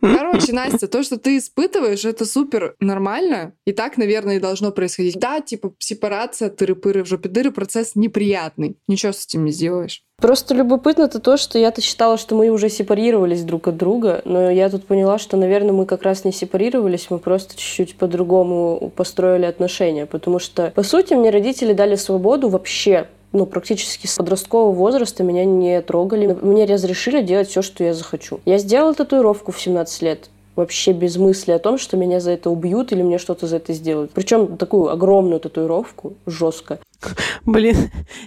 Короче, 0.00 0.52
Настя, 0.52 0.88
то, 0.88 1.04
что 1.04 1.16
ты 1.16 1.36
испытываешь, 1.36 2.04
это 2.04 2.24
супер 2.26 2.74
нормально, 2.80 3.52
и 3.64 3.72
так, 3.72 3.96
наверное, 3.98 4.36
и 4.36 4.40
должно 4.40 4.72
происходить. 4.72 5.16
Да, 5.16 5.40
типа, 5.40 5.72
сепарация, 5.78 6.50
тыры-пыры 6.50 7.04
в 7.04 7.06
жопе 7.06 7.28
дыры, 7.28 7.52
процесс 7.52 7.94
неприятный. 7.94 8.76
Ничего 8.88 9.12
с 9.12 9.24
этим 9.24 9.44
не 9.44 9.52
сделаешь. 9.52 10.02
Просто 10.20 10.54
любопытно 10.54 11.04
это 11.04 11.18
то, 11.18 11.36
что 11.36 11.58
я-то 11.58 11.80
считала, 11.80 12.18
что 12.18 12.34
мы 12.34 12.48
уже 12.50 12.68
сепарировались 12.68 13.42
друг 13.42 13.68
от 13.68 13.76
друга, 13.76 14.20
но 14.24 14.50
я 14.50 14.68
тут 14.68 14.86
поняла, 14.86 15.18
что, 15.18 15.36
наверное, 15.36 15.72
мы 15.72 15.86
как 15.86 16.02
раз 16.02 16.24
не 16.24 16.32
сепарировались, 16.32 17.06
мы 17.08 17.18
просто 17.18 17.56
чуть-чуть 17.56 17.96
по-другому 17.96 18.92
построили 18.94 19.46
отношения, 19.46 20.04
потому 20.04 20.38
что, 20.38 20.72
по 20.74 20.82
сути, 20.82 21.14
мне 21.14 21.30
родители 21.30 21.72
дали 21.72 21.94
свободу 21.94 22.48
вообще 22.48 23.06
ну, 23.32 23.46
практически 23.46 24.06
с 24.06 24.16
подросткового 24.16 24.72
возраста 24.72 25.22
меня 25.22 25.44
не 25.44 25.80
трогали. 25.82 26.36
Мне 26.42 26.64
разрешили 26.64 27.22
делать 27.22 27.48
все, 27.48 27.62
что 27.62 27.84
я 27.84 27.94
захочу. 27.94 28.40
Я 28.44 28.58
сделала 28.58 28.92
татуировку 28.92 29.52
в 29.52 29.60
17 29.60 30.02
лет 30.02 30.30
вообще 30.56 30.92
без 30.92 31.16
мысли 31.16 31.52
о 31.52 31.58
том, 31.58 31.78
что 31.78 31.96
меня 31.96 32.20
за 32.20 32.32
это 32.32 32.50
убьют 32.50 32.92
или 32.92 33.02
мне 33.02 33.18
что-то 33.18 33.46
за 33.46 33.56
это 33.56 33.72
сделают. 33.72 34.12
Причем 34.12 34.56
такую 34.56 34.90
огромную 34.90 35.40
татуировку, 35.40 36.14
жестко. 36.26 36.80
Блин, 37.46 37.76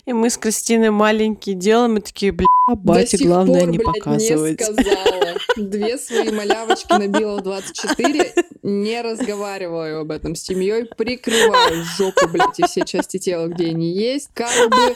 и 0.05 0.13
мы 0.13 0.29
с 0.29 0.37
Кристиной 0.37 0.89
маленькие 0.89 1.55
делаем, 1.55 1.97
и 1.97 2.01
такие, 2.01 2.31
бля, 2.31 2.47
бате 2.67 3.01
До 3.01 3.17
сих 3.17 3.27
главное 3.27 3.61
пор, 3.61 3.69
не 3.69 3.77
блядь, 3.77 3.93
показывать. 3.93 4.59
Не 4.59 4.65
сказала. 4.65 5.33
Две 5.57 5.97
свои 5.97 6.31
малявочки 6.31 6.91
набила 6.91 7.37
в 7.37 7.43
24, 7.43 8.33
не 8.63 9.01
разговариваю 9.01 10.01
об 10.01 10.11
этом 10.11 10.35
с 10.35 10.41
семьей, 10.41 10.85
прикрываю 10.85 11.83
жопу, 11.83 12.27
блядь, 12.27 12.59
и 12.59 12.63
все 12.63 12.85
части 12.85 13.17
тела, 13.17 13.47
где 13.47 13.67
они 13.67 13.91
есть. 13.91 14.29
Как 14.33 14.69
бы 14.69 14.95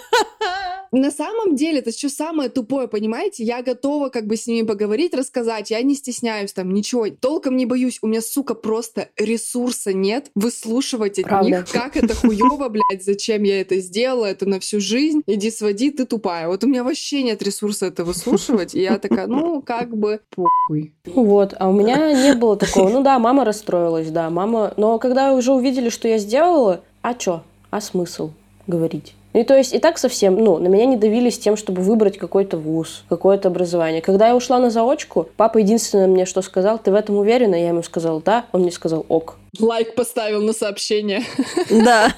на 0.92 1.12
самом 1.12 1.56
деле, 1.56 1.80
это 1.80 1.92
что 1.92 2.10
самое 2.10 2.50
тупое, 2.50 2.88
понимаете? 2.88 3.44
Я 3.44 3.62
готова 3.62 4.10
как 4.10 4.26
бы 4.26 4.38
с 4.38 4.48
ними 4.48 4.66
поговорить, 4.66 5.14
рассказать. 5.14 5.72
Я 5.72 5.82
не 5.82 5.96
стесняюсь 5.96 6.54
там 6.54 6.74
ничего. 6.74 7.08
Толком 7.10 7.58
не 7.58 7.66
боюсь. 7.66 8.00
У 8.02 8.08
меня, 8.08 8.22
сука, 8.22 8.54
просто 8.54 9.10
ресурса 9.18 9.94
нет 9.94 10.32
выслушивать 10.36 11.20
от 11.20 11.26
Правда. 11.26 11.50
них, 11.50 11.70
как 11.70 11.98
это 11.98 12.16
хуево, 12.16 12.70
блядь, 12.70 13.04
зачем 13.04 13.44
я 13.44 13.62
это 13.62 13.78
сделала, 13.80 14.26
это 14.26 14.48
на 14.48 14.60
всю 14.60 14.80
жизнь. 14.80 15.22
Иди 15.28 15.52
своди, 15.52 15.92
ты 15.92 16.06
тупая. 16.06 16.48
Вот 16.48 16.64
у 16.64 16.68
меня 16.68 16.84
вообще 16.84 17.24
нет 17.24 17.42
ресурса 17.42 17.57
это 17.86 18.04
выслушивать. 18.04 18.76
И 18.76 18.82
я 18.82 18.98
такая, 18.98 19.28
ну, 19.28 19.62
как 19.62 19.96
бы 19.96 20.22
похуй. 20.36 20.94
Вот, 21.06 21.54
а 21.58 21.70
у 21.70 21.74
меня 21.74 22.14
не 22.14 22.34
было 22.34 22.58
такого. 22.58 22.90
Ну 22.90 23.04
да, 23.04 23.20
мама 23.20 23.46
расстроилась, 23.46 24.10
да, 24.10 24.30
мама... 24.30 24.74
Но 24.78 25.00
когда 25.00 25.34
уже 25.34 25.52
увидели, 25.52 25.90
что 25.90 26.08
я 26.08 26.18
сделала, 26.18 26.82
а 27.02 27.14
чё? 27.14 27.44
А 27.70 27.82
смысл 27.82 28.32
говорить? 28.68 29.14
И 29.38 29.44
то 29.44 29.56
есть 29.56 29.72
и 29.72 29.78
так 29.78 30.00
совсем, 30.00 30.36
ну, 30.36 30.58
на 30.58 30.68
меня 30.68 30.86
не 30.86 30.98
давили 30.98 31.30
с 31.30 31.38
тем, 31.38 31.58
чтобы 31.58 31.84
выбрать 31.84 32.18
какой-то 32.18 32.58
вуз, 32.58 33.04
какое-то 33.08 33.50
образование. 33.50 34.02
Когда 34.02 34.30
я 34.30 34.36
ушла 34.36 34.58
на 34.58 34.72
заочку, 34.72 35.30
папа 35.38 35.60
единственное 35.60 36.08
мне 36.08 36.26
что 36.26 36.42
сказал, 36.42 36.80
ты 36.80 36.92
в 36.92 36.96
этом 36.96 37.18
уверена? 37.18 37.54
Я 37.54 37.68
ему 37.68 37.84
сказала, 37.84 38.20
да. 38.20 38.46
Он 38.52 38.62
мне 38.62 38.72
сказал, 38.72 39.06
ок. 39.10 39.36
Лайк 39.60 39.94
поставил 39.94 40.42
на 40.42 40.54
сообщение. 40.54 41.22
Да. 41.70 42.12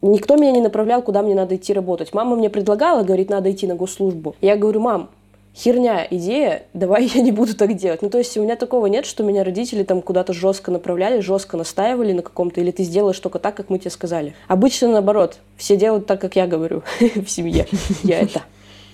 Никто 0.00 0.34
меня 0.34 0.50
не 0.50 0.60
направлял, 0.60 1.00
куда 1.00 1.22
мне 1.22 1.36
надо 1.36 1.54
идти 1.54 1.72
работать. 1.72 2.12
Мама 2.12 2.34
мне 2.34 2.50
предлагала, 2.50 3.04
говорит, 3.04 3.30
надо 3.30 3.52
идти 3.52 3.68
на 3.68 3.76
госслужбу. 3.76 4.34
Я 4.40 4.56
говорю, 4.56 4.80
мам, 4.80 5.10
херня 5.54 6.06
идея, 6.10 6.64
давай 6.72 7.06
я 7.06 7.20
не 7.20 7.32
буду 7.32 7.54
так 7.54 7.74
делать. 7.74 8.02
Ну, 8.02 8.10
то 8.10 8.18
есть 8.18 8.36
у 8.36 8.42
меня 8.42 8.56
такого 8.56 8.86
нет, 8.86 9.06
что 9.06 9.22
меня 9.22 9.44
родители 9.44 9.82
там 9.82 10.02
куда-то 10.02 10.32
жестко 10.32 10.70
направляли, 10.70 11.20
жестко 11.20 11.56
настаивали 11.56 12.12
на 12.12 12.22
каком-то, 12.22 12.60
или 12.60 12.70
ты 12.70 12.82
сделаешь 12.82 13.18
только 13.18 13.38
так, 13.38 13.54
как 13.54 13.70
мы 13.70 13.78
тебе 13.78 13.90
сказали. 13.90 14.34
Обычно 14.48 14.88
наоборот, 14.88 15.38
все 15.56 15.76
делают 15.76 16.06
так, 16.06 16.20
как 16.20 16.36
я 16.36 16.46
говорю 16.46 16.82
в 17.00 17.28
семье. 17.28 17.66
Я 18.02 18.20
это 18.20 18.42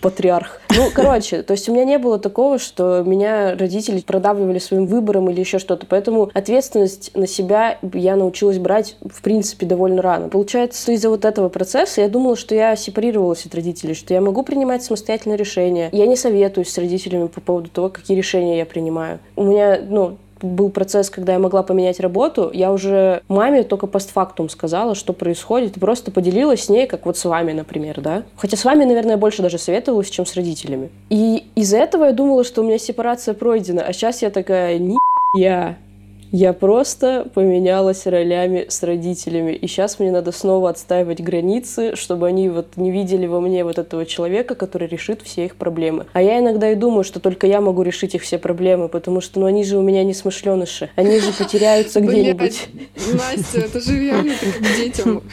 патриарх. 0.01 0.61
Ну, 0.77 0.91
короче, 0.95 1.43
то 1.43 1.53
есть 1.53 1.69
у 1.69 1.73
меня 1.73 1.85
не 1.85 1.99
было 1.99 2.19
такого, 2.19 2.59
что 2.59 3.03
меня 3.05 3.57
родители 3.57 4.01
продавливали 4.01 4.59
своим 4.59 4.87
выбором 4.87 5.31
или 5.31 5.41
еще 5.41 5.59
что-то. 5.59 5.87
Поэтому 5.87 6.31
ответственность 6.35 7.11
на 7.15 7.27
себя 7.27 7.79
я 7.93 8.17
научилась 8.17 8.59
брать, 8.59 8.97
в 9.01 9.23
принципе, 9.23 9.67
довольно 9.67 10.03
рано. 10.03 10.29
Получается, 10.29 10.83
что 10.83 10.93
из-за 10.93 11.11
вот 11.11 11.25
этого 11.25 11.49
процесса 11.49 12.01
я 12.01 12.09
думала, 12.09 12.37
что 12.37 12.55
я 12.55 12.77
сепарировалась 12.77 13.47
от 13.47 13.55
родителей, 13.55 13.95
что 13.95 14.15
я 14.15 14.21
могу 14.21 14.43
принимать 14.43 14.83
самостоятельно 14.83 15.35
решения. 15.35 15.89
Я 15.93 16.07
не 16.07 16.17
советуюсь 16.17 16.71
с 16.71 16.79
родителями 16.79 17.27
по 17.27 17.41
поводу 17.41 17.69
того, 17.71 17.89
какие 17.89 18.17
решения 18.17 18.59
я 18.59 18.67
принимаю. 18.67 19.19
У 19.37 19.45
меня, 19.45 19.79
ну, 19.83 20.19
был 20.43 20.71
процесс, 20.71 21.11
когда 21.11 21.35
я 21.35 21.39
могла 21.39 21.63
поменять 21.63 22.01
работу, 22.01 22.51
я 22.53 22.73
уже 22.73 23.23
маме 23.29 23.63
только 23.63 23.87
постфактум 23.87 24.49
сказала, 24.49 24.95
что 24.95 25.13
происходит, 25.13 25.75
просто 25.75 26.11
поделилась 26.11 26.65
с 26.65 26.69
ней, 26.69 26.87
как 26.87 27.07
вот 27.07 27.17
с 27.17 27.25
вами, 27.25 27.53
например, 27.53 28.01
да. 28.01 28.23
Хотя 28.37 28.57
с 28.57 28.65
вами, 28.65 28.85
наверное, 28.85 29.17
больше 29.17 29.43
даже 29.43 29.59
советовалась, 29.59 30.11
чем 30.11 30.27
с 30.27 30.35
родителями. 30.35 30.91
И 31.11 31.47
из-за 31.55 31.79
этого 31.79 32.05
я 32.05 32.13
думала, 32.13 32.45
что 32.45 32.63
у 32.63 32.65
меня 32.65 32.79
сепарация 32.79 33.35
пройдена, 33.35 33.83
а 33.83 33.93
сейчас 33.93 34.23
я 34.23 34.31
такая, 34.31 34.79
ни 34.79 34.99
я. 35.35 35.77
Я 36.31 36.53
просто 36.53 37.27
поменялась 37.35 38.07
ролями 38.07 38.67
с 38.69 38.83
родителями. 38.83 39.53
И 39.53 39.67
сейчас 39.67 39.99
мне 39.99 40.11
надо 40.11 40.33
снова 40.33 40.71
отстаивать 40.71 41.21
границы, 41.21 41.97
чтобы 41.97 42.27
они 42.27 42.49
вот 42.49 42.77
не 42.77 42.91
видели 42.91 43.27
во 43.27 43.41
мне 43.41 43.65
вот 43.65 43.79
этого 43.79 44.05
человека, 44.05 44.55
который 44.55 44.89
решит 44.89 45.23
все 45.23 45.47
их 45.47 45.57
проблемы. 45.57 46.07
А 46.13 46.23
я 46.23 46.39
иногда 46.39 46.71
и 46.71 46.75
думаю, 46.75 47.05
что 47.05 47.21
только 47.21 47.47
я 47.47 47.61
могу 47.61 47.83
решить 47.83 48.15
их 48.15 48.23
все 48.23 48.39
проблемы, 48.39 48.89
потому 48.89 49.21
что 49.21 49.41
ну 49.41 49.47
они 49.47 49.65
же 49.65 49.79
у 49.79 49.83
меня 49.83 50.05
не 50.05 50.15
смышленыши. 50.15 50.91
Они 50.97 51.19
же 51.19 51.33
потеряются 51.33 52.01
где-нибудь. 52.03 52.69
Настя, 53.15 53.61
это 53.61 53.81
же 53.81 53.99
реально 53.99 54.35
как 54.41 54.77
детям. 54.77 55.23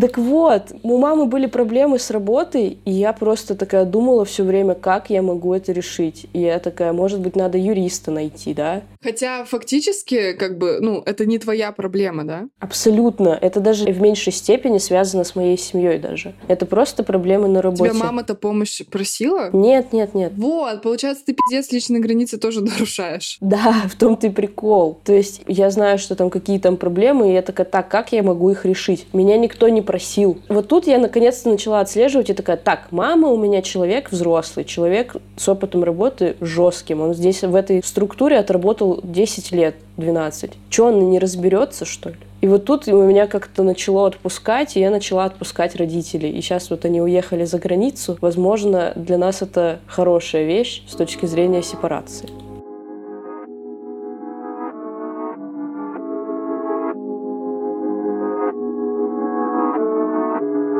Так 0.00 0.18
вот, 0.18 0.72
у 0.82 0.98
мамы 0.98 1.26
были 1.26 1.46
проблемы 1.46 1.98
с 1.98 2.10
работой, 2.10 2.78
и 2.84 2.90
я 2.90 3.12
просто 3.12 3.54
такая 3.54 3.84
думала 3.84 4.24
все 4.24 4.44
время, 4.44 4.74
как 4.74 5.10
я 5.10 5.22
могу 5.22 5.52
это 5.54 5.72
решить. 5.72 6.26
И 6.32 6.40
я 6.40 6.58
такая, 6.58 6.92
может 6.92 7.20
быть, 7.20 7.36
надо 7.36 7.58
юриста 7.58 8.10
найти, 8.10 8.54
да? 8.54 8.82
Хотя 9.02 9.44
фактически, 9.44 10.19
как 10.38 10.58
бы, 10.58 10.78
ну, 10.80 11.02
это 11.04 11.26
не 11.26 11.38
твоя 11.38 11.72
проблема, 11.72 12.24
да? 12.24 12.48
Абсолютно. 12.58 13.38
Это 13.40 13.60
даже 13.60 13.86
в 13.86 14.00
меньшей 14.00 14.32
степени 14.32 14.78
связано 14.78 15.24
с 15.24 15.34
моей 15.34 15.58
семьей 15.58 15.98
даже. 15.98 16.34
Это 16.48 16.66
просто 16.66 17.02
проблемы 17.02 17.48
на 17.48 17.62
работе. 17.62 17.90
Тебя 17.90 18.04
мама-то 18.04 18.34
помощь 18.34 18.82
просила? 18.90 19.50
Нет, 19.52 19.92
нет, 19.92 20.14
нет. 20.14 20.32
Вот, 20.36 20.82
получается, 20.82 21.24
ты 21.26 21.34
пиздец 21.34 21.72
личные 21.72 22.00
границы 22.00 22.38
тоже 22.38 22.60
нарушаешь. 22.64 23.38
Да, 23.40 23.82
в 23.88 23.96
том-то 23.96 24.28
и 24.28 24.30
прикол. 24.30 25.00
То 25.04 25.12
есть 25.12 25.42
я 25.46 25.70
знаю, 25.70 25.98
что 25.98 26.14
там 26.14 26.30
какие 26.30 26.58
там 26.58 26.76
проблемы, 26.76 27.30
и 27.30 27.32
я 27.32 27.42
такая, 27.42 27.66
так, 27.66 27.88
как 27.88 28.12
я 28.12 28.22
могу 28.22 28.50
их 28.50 28.64
решить? 28.64 29.06
Меня 29.12 29.36
никто 29.36 29.68
не 29.68 29.82
просил. 29.82 30.38
Вот 30.48 30.68
тут 30.68 30.86
я 30.86 30.98
наконец-то 30.98 31.50
начала 31.50 31.80
отслеживать 31.80 32.30
и 32.30 32.34
такая, 32.34 32.56
так, 32.56 32.88
мама 32.90 33.28
у 33.28 33.36
меня 33.36 33.62
человек 33.62 34.10
взрослый, 34.10 34.64
человек 34.64 35.16
с 35.36 35.48
опытом 35.48 35.84
работы 35.84 36.36
жестким. 36.40 37.00
Он 37.00 37.14
здесь 37.14 37.42
в 37.42 37.54
этой 37.54 37.82
структуре 37.82 38.38
отработал 38.38 39.00
10 39.02 39.52
лет, 39.52 39.76
12. 39.96 40.52
Че, 40.68 40.86
он 40.86 41.10
не 41.10 41.18
разберется, 41.18 41.84
что 41.84 42.10
ли? 42.10 42.16
И 42.40 42.48
вот 42.48 42.64
тут 42.64 42.88
у 42.88 43.02
меня 43.02 43.26
как-то 43.26 43.62
начало 43.62 44.06
отпускать, 44.06 44.76
и 44.76 44.80
я 44.80 44.90
начала 44.90 45.24
отпускать 45.24 45.76
родителей. 45.76 46.30
И 46.30 46.40
сейчас 46.40 46.70
вот 46.70 46.84
они 46.84 47.02
уехали 47.02 47.44
за 47.44 47.58
границу. 47.58 48.16
Возможно, 48.20 48.92
для 48.96 49.18
нас 49.18 49.42
это 49.42 49.80
хорошая 49.86 50.44
вещь 50.44 50.82
с 50.88 50.94
точки 50.94 51.26
зрения 51.26 51.62
сепарации. 51.62 52.28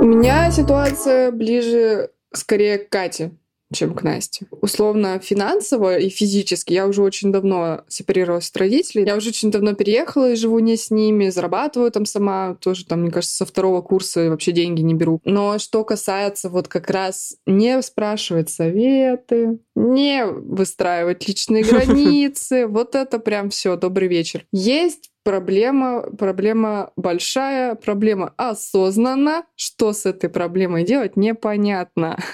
У 0.01 0.05
меня 0.05 0.51
ситуация 0.51 1.31
ближе 1.31 2.11
скорее 2.33 2.79
к 2.79 2.89
Кате, 2.89 3.33
чем 3.73 3.95
к 3.95 4.03
Насте. 4.03 4.47
Условно 4.61 5.21
финансово 5.21 5.99
и 5.99 6.09
физически 6.09 6.73
я 6.73 6.87
уже 6.87 7.03
очень 7.03 7.33
давно 7.33 7.85
сепарировалась 7.89 8.51
от 8.51 8.57
родителей. 8.57 9.07
Я 9.07 9.17
уже 9.17 9.31
очень 9.31 9.51
давно 9.51 9.75
переехала 9.75 10.33
и 10.33 10.37
живу 10.37 10.59
не 10.59 10.77
с 10.77 10.91
ними, 10.91 11.29
зарабатываю 11.29 11.91
там 11.91 12.05
сама, 12.05 12.57
тоже 12.61 12.85
там, 12.85 13.03
мне 13.03 13.11
кажется, 13.11 13.37
со 13.37 13.47
второго 13.47 13.81
курса 13.83 14.29
вообще 14.29 14.53
деньги 14.53 14.81
не 14.81 14.95
беру. 14.95 15.21
Но 15.25 15.59
что 15.59 15.85
касается 15.85 16.49
вот 16.49 16.69
как 16.69 16.91
раз 16.91 17.37
не 17.47 17.81
спрашивать 17.83 18.51
советы, 18.51 19.61
не 19.75 20.25
выстраивать 20.27 21.27
личные 21.29 21.63
границы, 21.71 22.67
вот 22.67 22.95
это 22.95 23.19
прям 23.19 23.51
все, 23.51 23.77
добрый 23.77 24.09
вечер. 24.09 24.47
Есть 24.53 25.10
проблема, 25.23 26.03
проблема 26.03 26.93
большая, 26.97 27.75
проблема 27.75 28.35
осознанна. 28.37 29.45
Что 29.57 29.93
с 29.93 30.07
этой 30.07 30.31
проблемой 30.31 30.85
делать, 30.85 31.17
непонятно. 31.17 32.19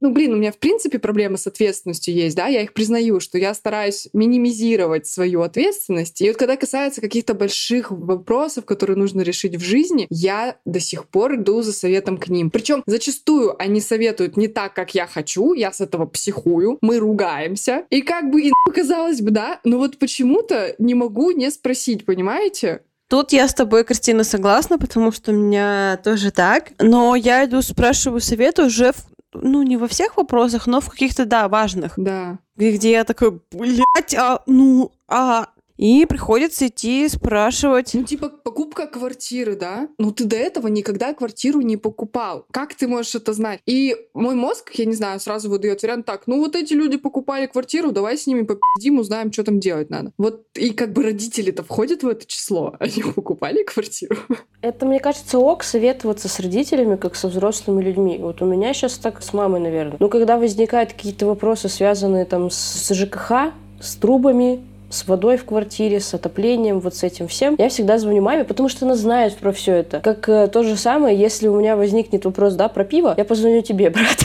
Ну, 0.00 0.12
блин, 0.12 0.32
у 0.32 0.36
меня 0.36 0.52
в 0.52 0.58
принципе 0.58 0.98
проблема 0.98 1.36
с 1.36 1.46
ответственностью 1.46 2.14
есть, 2.14 2.36
да, 2.36 2.46
я 2.46 2.62
их 2.62 2.72
признаю, 2.72 3.20
что 3.20 3.38
я 3.38 3.54
стараюсь 3.54 4.08
минимизировать 4.12 5.06
свою 5.06 5.42
ответственность. 5.42 6.20
И 6.20 6.28
вот 6.28 6.36
когда 6.36 6.56
касается 6.56 7.00
каких-то 7.00 7.34
больших 7.34 7.90
вопросов, 7.90 8.64
которые 8.64 8.96
нужно 8.96 9.22
решить 9.22 9.56
в 9.56 9.60
жизни, 9.60 10.06
я 10.10 10.56
до 10.64 10.80
сих 10.80 11.06
пор 11.06 11.36
иду 11.36 11.62
за 11.62 11.72
советом 11.72 12.18
к 12.18 12.28
ним. 12.28 12.50
Причем 12.50 12.82
зачастую 12.86 13.60
они 13.60 13.80
советуют 13.80 14.36
не 14.36 14.48
так, 14.48 14.74
как 14.74 14.94
я 14.94 15.06
хочу, 15.06 15.54
я 15.54 15.72
с 15.72 15.80
этого 15.80 16.06
психую, 16.06 16.78
мы 16.80 16.98
ругаемся. 16.98 17.84
И 17.90 18.02
как 18.02 18.30
бы, 18.30 18.42
и 18.42 18.52
казалось 18.74 19.20
бы, 19.20 19.30
да, 19.30 19.60
но 19.64 19.78
вот 19.78 19.98
почему-то 19.98 20.74
не 20.78 20.94
могу 20.94 21.21
не 21.30 21.50
спросить, 21.50 22.04
понимаете? 22.04 22.82
Тут 23.08 23.32
я 23.32 23.46
с 23.46 23.54
тобой, 23.54 23.84
Кристина, 23.84 24.24
согласна, 24.24 24.78
потому 24.78 25.12
что 25.12 25.32
у 25.32 25.34
меня 25.34 25.98
тоже 26.02 26.30
так. 26.30 26.72
Но 26.78 27.14
я 27.14 27.44
иду 27.44 27.60
спрашиваю 27.60 28.20
совета 28.20 28.64
уже, 28.64 28.92
в, 28.92 28.96
ну, 29.34 29.62
не 29.62 29.76
во 29.76 29.86
всех 29.86 30.16
вопросах, 30.16 30.66
но 30.66 30.80
в 30.80 30.88
каких-то, 30.88 31.26
да, 31.26 31.48
важных. 31.48 31.92
Да. 31.96 32.38
Где, 32.56 32.72
где 32.72 32.90
я 32.92 33.04
такой, 33.04 33.40
блядь, 33.52 34.14
а, 34.14 34.42
ну, 34.46 34.92
а... 35.08 35.48
И 35.76 36.06
приходится 36.06 36.66
идти 36.66 37.08
спрашивать. 37.08 37.94
Ну, 37.94 38.04
типа, 38.04 38.28
покупка 38.28 38.86
квартиры, 38.86 39.56
да? 39.56 39.88
Ну, 39.98 40.12
ты 40.12 40.24
до 40.24 40.36
этого 40.36 40.68
никогда 40.68 41.14
квартиру 41.14 41.60
не 41.60 41.76
покупал. 41.76 42.46
Как 42.50 42.74
ты 42.74 42.86
можешь 42.86 43.14
это 43.14 43.32
знать? 43.32 43.60
И 43.66 43.96
мой 44.14 44.34
мозг, 44.34 44.70
я 44.74 44.84
не 44.84 44.94
знаю, 44.94 45.20
сразу 45.20 45.50
выдает 45.50 45.82
вариант 45.82 46.06
так, 46.06 46.26
ну, 46.26 46.38
вот 46.38 46.56
эти 46.56 46.74
люди 46.74 46.96
покупали 46.96 47.46
квартиру, 47.46 47.92
давай 47.92 48.16
с 48.16 48.26
ними 48.26 48.42
попиздим, 48.42 48.98
узнаем, 48.98 49.32
что 49.32 49.44
там 49.44 49.60
делать 49.60 49.90
надо. 49.90 50.12
Вот, 50.18 50.44
и 50.54 50.70
как 50.70 50.92
бы 50.92 51.02
родители-то 51.02 51.62
входят 51.62 52.02
в 52.02 52.08
это 52.08 52.26
число, 52.26 52.74
они 52.80 53.02
покупали 53.14 53.62
квартиру. 53.62 54.16
Это, 54.60 54.86
мне 54.86 55.00
кажется, 55.00 55.38
ок 55.38 55.64
советоваться 55.64 56.28
с 56.28 56.38
родителями, 56.40 56.96
как 56.96 57.16
со 57.16 57.28
взрослыми 57.28 57.82
людьми. 57.82 58.18
Вот 58.20 58.42
у 58.42 58.46
меня 58.46 58.72
сейчас 58.74 58.98
так 58.98 59.22
с 59.22 59.32
мамой, 59.32 59.60
наверное. 59.60 59.96
Ну, 59.98 60.08
когда 60.08 60.38
возникают 60.38 60.92
какие-то 60.92 61.26
вопросы, 61.26 61.68
связанные 61.68 62.24
там 62.24 62.50
с 62.50 62.92
ЖКХ, 62.94 63.52
с 63.80 63.96
трубами, 63.96 64.64
с 64.92 65.06
водой 65.08 65.36
в 65.36 65.44
квартире, 65.44 66.00
с 66.00 66.12
отоплением, 66.14 66.80
вот 66.80 66.94
с 66.94 67.02
этим 67.02 67.26
всем, 67.26 67.56
я 67.58 67.68
всегда 67.68 67.98
звоню 67.98 68.22
маме, 68.22 68.44
потому 68.44 68.68
что 68.68 68.84
она 68.84 68.94
знает 68.94 69.36
про 69.36 69.52
все 69.52 69.76
это. 69.76 70.00
Как 70.00 70.28
э, 70.28 70.48
то 70.48 70.62
же 70.62 70.76
самое, 70.76 71.18
если 71.18 71.48
у 71.48 71.58
меня 71.58 71.76
возникнет 71.76 72.24
вопрос, 72.24 72.54
да, 72.54 72.68
про 72.68 72.84
пиво, 72.84 73.14
я 73.16 73.24
позвоню 73.24 73.62
тебе, 73.62 73.90
брат. 73.90 74.18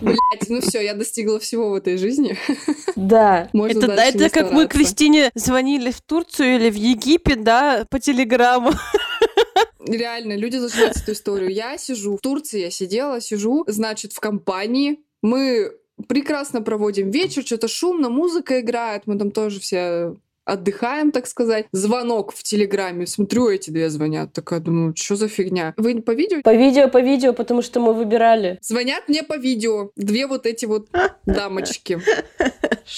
Блять, 0.00 0.48
ну 0.48 0.60
все, 0.60 0.80
я 0.80 0.94
достигла 0.94 1.40
всего 1.40 1.70
в 1.70 1.74
этой 1.74 1.96
жизни. 1.96 2.36
Да. 2.94 3.48
Это, 3.52 3.92
это 3.92 4.30
как 4.30 4.52
мы. 4.52 4.66
Кристине 4.66 5.30
звонили 5.34 5.90
в 5.90 6.00
Турцию 6.00 6.56
или 6.56 6.70
в 6.70 6.74
Египет, 6.74 7.42
да, 7.42 7.84
по 7.90 7.98
телеграмму. 7.98 8.72
Реально, 9.86 10.36
люди 10.36 10.56
знать 10.56 10.96
эту 10.96 11.12
историю. 11.12 11.50
Я 11.50 11.76
сижу 11.78 12.16
в 12.16 12.20
Турции, 12.20 12.60
я 12.60 12.70
сидела, 12.70 13.20
сижу, 13.20 13.64
значит, 13.66 14.12
в 14.12 14.20
компании. 14.20 15.00
Мы 15.22 15.72
прекрасно 16.02 16.62
проводим 16.62 17.10
вечер, 17.10 17.42
что-то 17.42 17.68
шумно, 17.68 18.10
музыка 18.10 18.60
играет, 18.60 19.02
мы 19.06 19.18
там 19.18 19.30
тоже 19.30 19.60
все 19.60 20.16
отдыхаем, 20.44 21.12
так 21.12 21.26
сказать. 21.26 21.66
Звонок 21.72 22.32
в 22.32 22.42
Телеграме. 22.42 23.06
Смотрю, 23.06 23.48
эти 23.48 23.70
две 23.70 23.90
звонят. 23.90 24.32
Такая, 24.32 24.60
думаю, 24.60 24.94
что 24.96 25.16
за 25.16 25.28
фигня? 25.28 25.74
Вы 25.76 26.02
по 26.02 26.12
видео? 26.12 26.42
По 26.42 26.54
видео, 26.54 26.88
по 26.88 27.00
видео, 27.00 27.32
потому 27.32 27.62
что 27.62 27.80
мы 27.80 27.92
выбирали. 27.92 28.58
Звонят 28.60 29.08
мне 29.08 29.22
по 29.22 29.36
видео. 29.36 29.90
Две 29.96 30.26
вот 30.26 30.46
эти 30.46 30.64
вот 30.64 30.88
дамочки. 31.26 32.00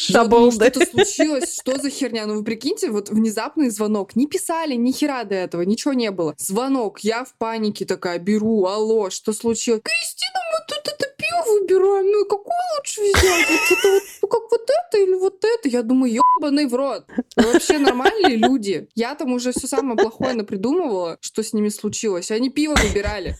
Я 0.08 0.24
думаю, 0.24 0.50
что-то 0.50 0.86
случилось, 0.86 1.58
что 1.60 1.78
за 1.78 1.90
херня? 1.90 2.26
Ну 2.26 2.36
вы 2.36 2.44
прикиньте, 2.44 2.90
вот 2.90 3.10
внезапный 3.10 3.70
звонок. 3.70 4.16
Не 4.16 4.26
писали 4.26 4.74
ни 4.74 4.92
хера 4.92 5.24
до 5.24 5.34
этого, 5.34 5.62
ничего 5.62 5.92
не 5.92 6.10
было. 6.10 6.34
Звонок, 6.38 7.00
я 7.00 7.24
в 7.24 7.34
панике 7.34 7.84
такая, 7.84 8.18
беру, 8.18 8.64
алло, 8.64 9.10
что 9.10 9.32
случилось? 9.32 9.82
Кристина, 9.82 10.40
мы 10.52 10.66
тут 10.66 10.92
это 10.92 11.03
пиво 11.24 11.58
выбираем, 11.58 12.06
ну 12.10 12.24
и 12.24 12.28
какое 12.28 12.56
лучше 12.76 13.00
взять? 13.02 13.48
Вот 13.50 13.78
это 13.78 13.88
вот, 13.92 14.02
ну 14.22 14.28
как 14.28 14.50
вот 14.50 14.70
это 14.70 14.98
или 14.98 15.14
вот 15.14 15.44
это? 15.44 15.68
Я 15.68 15.82
думаю, 15.82 16.20
ебаный 16.38 16.66
в 16.66 16.74
рот. 16.74 17.04
Вы 17.36 17.52
вообще 17.52 17.78
нормальные 17.78 18.36
люди? 18.36 18.88
Я 18.94 19.14
там 19.14 19.32
уже 19.32 19.52
все 19.52 19.66
самое 19.66 19.96
плохое 19.96 20.34
напридумывала, 20.34 21.18
что 21.20 21.42
с 21.42 21.52
ними 21.52 21.68
случилось. 21.68 22.30
Они 22.30 22.50
пиво 22.50 22.74
выбирали. 22.74 23.36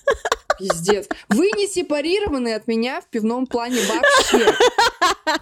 Пиздец. 0.58 1.08
Вы 1.28 1.50
не 1.56 1.66
сепарированы 1.66 2.54
от 2.54 2.66
меня 2.66 3.00
в 3.00 3.06
пивном 3.06 3.46
плане 3.46 3.78
вообще. 3.88 4.54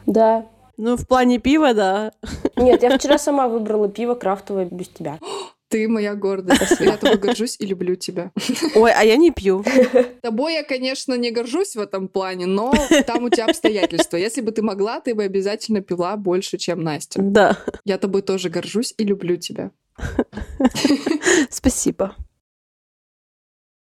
Да. 0.07 0.47
Ну, 0.79 0.97
в 0.97 1.07
плане 1.07 1.39
пива, 1.39 1.75
да. 1.75 2.13
Нет, 2.57 2.83
я 2.83 2.99
вчера 2.99 3.19
сама 3.19 3.47
выбрала 3.47 3.89
пиво 3.89 4.15
крафтовое 4.15 4.65
без 4.65 4.89
тебя. 4.89 5.19
Ты 5.73 5.89
моя 5.89 6.15
гордость. 6.15 6.81
Я 6.81 6.99
тобой 6.99 7.17
горжусь 7.17 7.57
и 7.59 7.65
люблю 7.65 7.97
тебя. 7.97 8.31
Ой, 8.75 8.93
а 8.93 9.03
я 9.03 9.17
не 9.17 9.31
пью. 9.31 9.65
Тобой 10.21 10.53
я, 10.53 10.63
конечно, 10.63 11.15
не 11.15 11.31
горжусь 11.31 11.75
в 11.75 11.81
этом 11.81 12.09
плане, 12.09 12.45
но 12.47 12.75
там 13.07 13.25
у 13.25 13.31
тебя 13.31 13.47
обстоятельства. 13.47 14.19
Если 14.19 14.43
бы 14.43 14.53
ты 14.53 14.61
могла, 14.61 15.01
ты 15.01 15.15
бы 15.15 15.23
обязательно 15.23 15.81
пила 15.81 16.17
больше, 16.19 16.59
чем 16.59 16.83
Настя. 16.83 17.23
Да. 17.23 17.59
Я 17.85 17.97
тобой 17.97 18.21
тоже 18.21 18.51
горжусь 18.51 18.93
и 18.99 19.05
люблю 19.05 19.37
тебя. 19.37 19.71
Спасибо. 21.51 22.17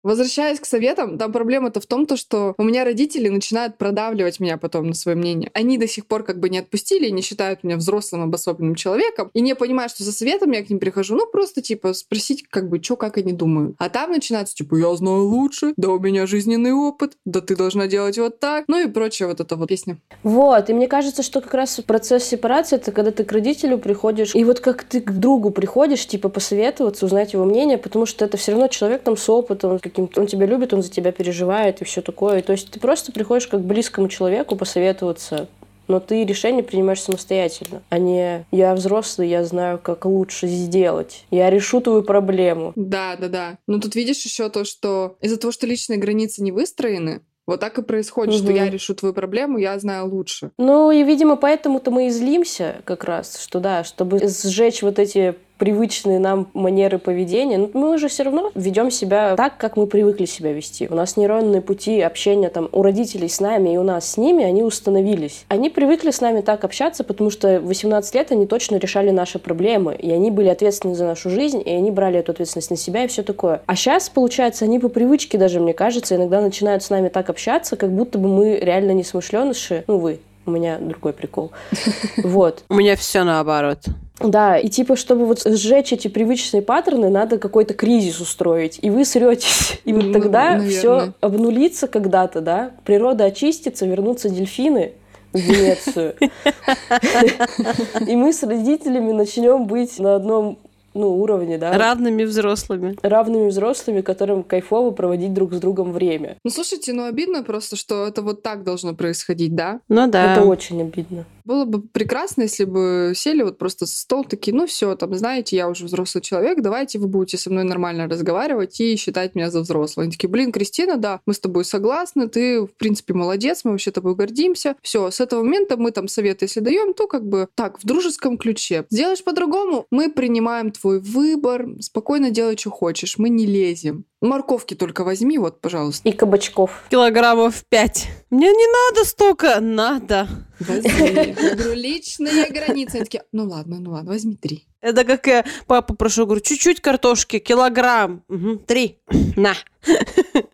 Возвращаясь 0.03 0.59
к 0.59 0.65
советам, 0.65 1.17
там 1.17 1.31
проблема-то 1.31 1.79
в 1.79 1.85
том, 1.85 2.05
то, 2.05 2.17
что 2.17 2.55
у 2.57 2.63
меня 2.63 2.83
родители 2.83 3.29
начинают 3.29 3.77
продавливать 3.77 4.39
меня 4.39 4.57
потом 4.57 4.87
на 4.87 4.93
свое 4.93 5.15
мнение. 5.15 5.51
Они 5.53 5.77
до 5.77 5.87
сих 5.87 6.07
пор 6.07 6.23
как 6.23 6.39
бы 6.39 6.49
не 6.49 6.59
отпустили 6.59 7.07
и 7.07 7.11
не 7.11 7.21
считают 7.21 7.63
меня 7.63 7.77
взрослым 7.77 8.23
обособленным 8.23 8.75
человеком. 8.75 9.29
И 9.33 9.41
не 9.41 9.55
понимают, 9.55 9.91
что 9.91 10.03
за 10.03 10.11
советом 10.11 10.51
я 10.51 10.63
к 10.63 10.69
ним 10.69 10.79
прихожу, 10.79 11.15
ну 11.15 11.27
просто 11.27 11.61
типа 11.61 11.93
спросить 11.93 12.45
как 12.49 12.69
бы, 12.69 12.81
что, 12.81 12.95
как 12.95 13.17
они 13.17 13.33
думают. 13.33 13.75
А 13.77 13.89
там 13.89 14.11
начинается 14.11 14.55
типа, 14.55 14.75
я 14.75 14.95
знаю 14.95 15.23
лучше, 15.23 15.73
да 15.77 15.89
у 15.89 15.99
меня 15.99 16.25
жизненный 16.25 16.73
опыт, 16.73 17.13
да 17.25 17.41
ты 17.41 17.55
должна 17.55 17.87
делать 17.87 18.17
вот 18.17 18.39
так, 18.39 18.65
ну 18.67 18.79
и 18.79 18.87
прочее 18.87 19.27
вот 19.27 19.39
это 19.39 19.55
вот 19.55 19.69
песня. 19.69 19.97
Вот, 20.23 20.69
и 20.69 20.73
мне 20.73 20.87
кажется, 20.87 21.21
что 21.21 21.41
как 21.41 21.53
раз 21.53 21.79
процесс 21.85 22.23
сепарации 22.23 22.77
это 22.77 22.91
когда 22.91 23.11
ты 23.11 23.23
к 23.23 23.31
родителю 23.31 23.77
приходишь, 23.77 24.33
и 24.35 24.43
вот 24.43 24.59
как 24.59 24.83
ты 24.83 25.01
к 25.01 25.11
другу 25.11 25.51
приходишь, 25.51 26.07
типа 26.07 26.29
посоветоваться, 26.29 27.05
узнать 27.05 27.33
его 27.33 27.45
мнение, 27.45 27.77
потому 27.77 28.05
что 28.05 28.25
это 28.25 28.37
все 28.37 28.51
равно 28.51 28.67
человек 28.67 29.03
там 29.03 29.15
с 29.15 29.29
опытом, 29.29 29.79
каким-то, 29.91 30.21
он 30.21 30.27
тебя 30.27 30.45
любит, 30.45 30.73
он 30.73 30.82
за 30.82 30.89
тебя 30.89 31.12
переживает 31.12 31.82
и 31.82 31.86
все 31.86 32.01
такое. 32.01 32.39
И 32.39 32.41
то 32.41 32.51
есть 32.54 32.71
ты 32.71 32.80
просто 32.80 33.12
приходишь 33.12 33.47
как 33.47 33.62
к 33.62 33.63
близкому 33.63 34.08
человеку 34.08 34.56
посоветоваться, 34.56 35.47
но 35.88 35.99
ты 35.99 36.23
решение 36.25 36.63
принимаешь 36.63 37.01
самостоятельно, 37.01 37.82
а 37.89 37.97
не 37.99 38.45
я 38.51 38.73
взрослый, 38.73 39.27
я 39.30 39.43
знаю, 39.43 39.77
как 39.77 40.06
лучше 40.06 40.47
сделать. 40.47 41.25
Я 41.32 41.49
решу 41.49 41.82
твою 41.82 42.04
проблему. 42.04 42.71
Да, 42.75 43.15
да, 43.19 43.27
да. 43.27 43.58
Но 43.67 43.80
тут 43.80 43.95
видишь 43.95 44.23
еще 44.23 44.49
то, 44.49 44.63
что 44.63 45.17
из-за 45.21 45.38
того, 45.38 45.51
что 45.51 45.67
личные 45.67 45.99
границы 45.99 46.41
не 46.43 46.51
выстроены, 46.51 47.21
вот 47.47 47.60
так 47.60 47.77
и 47.77 47.82
происходит, 47.82 48.36
что 48.36 48.45
Мгм. 48.45 48.56
я 48.56 48.69
решу 48.69 48.95
твою 48.95 49.13
проблему, 49.13 49.58
я 49.58 49.77
знаю 49.80 50.08
лучше. 50.08 50.51
Ну 50.58 50.91
и, 50.91 51.04
видимо, 51.04 51.36
поэтому-то 51.36 51.91
мы 51.91 52.08
и 52.08 52.10
злимся 52.10 52.77
как 52.86 53.04
раз, 53.04 53.41
что 53.41 53.60
да, 53.60 53.84
чтобы 53.84 54.19
сжечь 54.25 54.84
вот 54.84 54.99
эти 54.99 55.36
привычные 55.62 56.17
нам 56.17 56.47
манеры 56.56 56.97
поведения, 56.97 57.60
ну, 57.60 57.69
мы 57.76 57.93
уже 57.93 58.08
все 58.08 58.24
равно 58.24 58.52
ведем 58.56 58.89
себя 58.89 59.36
так, 59.36 59.60
как 59.60 59.78
мы 59.78 59.86
привыкли 59.86 60.26
себя 60.26 60.54
вести. 60.54 60.88
У 60.89 60.95
нас 60.95 61.17
нейронные 61.17 61.62
пути 61.62 62.02
общения 62.02 62.50
там 62.50 62.67
у 62.71 62.82
родителей 62.82 63.30
с 63.30 63.39
нами 63.39 63.76
и 63.76 63.78
у 63.78 63.84
нас 63.84 64.10
с 64.10 64.17
ними, 64.17 64.43
они 64.43 64.63
установились. 64.63 65.45
Они 65.50 65.69
привыкли 65.69 66.10
с 66.10 66.19
нами 66.19 66.41
так 66.41 66.63
общаться, 66.63 67.04
потому 67.04 67.30
что 67.30 67.60
в 67.60 67.67
18 67.67 68.15
лет 68.15 68.32
они 68.32 68.47
точно 68.47 68.78
решали 68.78 69.12
наши 69.12 69.38
проблемы, 69.38 69.93
и 69.93 70.10
они 70.10 70.32
были 70.32 70.47
ответственны 70.47 70.95
за 70.95 71.06
нашу 71.06 71.30
жизнь, 71.30 71.62
и 71.63 71.69
они 71.69 71.91
брали 71.91 72.17
эту 72.17 72.32
ответственность 72.32 72.71
на 72.71 72.78
себя 72.78 73.04
и 73.04 73.08
все 73.08 73.21
такое. 73.21 73.62
А 73.67 73.76
сейчас, 73.76 74.10
получается, 74.10 74.65
они 74.65 74.80
по 74.80 74.89
привычке 74.89 75.38
даже, 75.38 75.60
мне 75.60 75.76
кажется, 75.76 76.15
иногда 76.15 76.41
начинают 76.41 76.82
с 76.82 76.89
нами 76.89 77.10
так 77.10 77.30
общаться, 77.30 77.76
как 77.76 77.91
будто 77.91 78.17
бы 78.17 78.30
мы 78.30 78.58
реально 78.58 78.93
не 78.93 79.04
смышленыши. 79.04 79.84
Ну, 79.86 80.00
вы. 80.00 80.21
У 80.47 80.50
меня 80.50 80.80
другой 80.80 81.13
прикол. 81.13 81.52
Вот. 82.24 82.63
У 82.67 82.74
меня 82.74 82.95
все 82.95 83.24
наоборот. 83.24 83.86
Да, 84.23 84.57
и 84.57 84.69
типа, 84.69 84.95
чтобы 84.95 85.25
вот 85.25 85.41
сжечь 85.45 85.93
эти 85.93 86.07
привычные 86.07 86.62
паттерны, 86.62 87.10
надо 87.10 87.38
какой-то 87.38 87.73
кризис 87.73 88.19
устроить, 88.19 88.79
и 88.81 88.89
вы 88.89 89.05
сретесь. 89.05 89.79
И 89.86 89.93
вот 89.93 90.05
Ну, 90.05 90.13
тогда 90.13 90.51
наверное. 90.51 90.69
все 90.69 91.13
обнулится 91.21 91.88
когда-то, 91.88 92.41
да, 92.41 92.71
природа 92.86 93.25
очистится, 93.25 93.86
вернутся 93.86 94.29
дельфины 94.29 94.93
в 95.34 95.38
Венецию. 95.38 96.15
И 98.07 98.15
мы 98.15 98.34
с 98.34 98.43
родителями 98.43 99.12
начнем 99.12 99.65
быть 99.65 99.99
на 99.99 100.15
одном 100.15 100.60
ну, 100.93 101.21
уровне, 101.21 101.57
да, 101.57 101.77
Равными 101.77 102.23
взрослыми. 102.23 102.97
равными 103.01 103.47
взрослыми, 103.47 104.01
которым 104.01 104.43
кайфово 104.43 104.91
проводить 104.91 105.34
друг 105.34 105.53
с 105.53 105.60
другом 105.60 105.93
время. 105.93 106.36
Ну, 106.43 106.51
слушайте, 106.51 106.91
ну 106.93 107.05
обидно 107.05 107.43
просто, 107.43 107.75
что 107.75 108.07
это 108.07 108.21
вот 108.21 108.43
так 108.43 108.63
должно 108.63 108.93
происходить, 108.93 109.55
да? 109.55 109.79
Ну 109.88 110.07
да. 110.10 110.34
Это 110.34 110.43
очень 110.43 110.81
обидно. 110.81 111.25
Было 111.45 111.65
бы 111.65 111.82
прекрасно, 111.82 112.43
если 112.43 112.65
бы 112.65 113.13
сели 113.15 113.43
вот 113.43 113.58
просто 113.58 113.86
за 113.86 113.95
стол 113.95 114.23
такие, 114.23 114.56
ну 114.56 114.65
все, 114.65 114.95
там, 114.95 115.13
знаете, 115.15 115.56
я 115.56 115.67
уже 115.67 115.86
взрослый 115.86 116.21
человек, 116.21 116.62
давайте 116.62 116.99
вы 116.99 117.08
будете 117.08 117.38
со 117.38 117.49
мной 117.49 117.63
нормально 117.63 118.08
разговаривать 118.08 118.80
и 118.80 118.95
считать 118.95 119.36
меня 119.36 119.49
за 119.49 119.62
взрослого. 119.62 120.04
Они 120.04 120.12
такие, 120.12 120.30
блин, 120.30 120.51
Кристина, 120.51 120.97
да, 120.97 121.21
мы 121.25 121.34
с 121.34 121.39
тобой 121.39 121.65
согласны, 121.65 122.27
ты, 122.27 122.62
в 122.62 122.73
принципе, 122.75 123.13
молодец, 123.13 123.62
мы 123.63 123.71
вообще 123.71 123.91
тобой 123.91 124.15
гордимся. 124.15 124.75
Все, 124.82 125.12
с 125.12 125.19
этого 125.19 125.43
момента 125.43 125.77
мы 125.77 125.91
там 125.91 126.08
советы, 126.08 126.45
если 126.45 126.60
даем, 126.60 126.93
то 126.93 127.08
как 127.08 127.27
бы 127.27 127.47
так, 127.56 127.80
в 127.80 127.86
дружеском 127.86 128.38
ключе. 128.38 128.86
Сделаешь 128.89 129.23
по-другому, 129.23 129.86
мы 129.91 130.12
принимаем 130.12 130.71
твой 130.71 130.99
выбор, 130.99 131.67
спокойно 131.80 132.32
делай, 132.32 132.58
что 132.58 132.69
хочешь, 132.71 133.17
мы 133.17 133.30
не 133.30 133.45
лезем. 133.45 134.06
Морковки 134.21 134.75
только 134.75 135.03
возьми, 135.03 135.39
вот, 135.39 135.62
пожалуйста. 135.62 136.07
И 136.07 136.12
кабачков. 136.12 136.84
Килограммов 136.91 137.65
пять. 137.69 138.07
Мне 138.29 138.51
не 138.51 138.91
надо 138.91 139.03
столько. 139.07 139.60
Надо. 139.60 140.27
Возьми. 140.60 141.36
Я 141.41 141.55
говорю, 141.55 141.73
личные 141.73 142.49
границы. 142.51 142.97
Они 142.97 143.05
такие, 143.05 143.23
ну 143.31 143.49
ладно, 143.49 143.79
ну 143.79 143.91
ладно, 143.91 144.12
возьми 144.12 144.36
три. 144.36 144.67
Это 144.79 145.05
как 145.05 145.25
я 145.25 145.43
папу 145.65 145.95
прошу, 145.95 146.25
говорю, 146.25 146.41
чуть-чуть 146.41 146.81
картошки, 146.81 147.39
килограмм. 147.39 148.23
Мгм, 148.27 148.60
три. 148.60 148.99
На. 149.36 149.55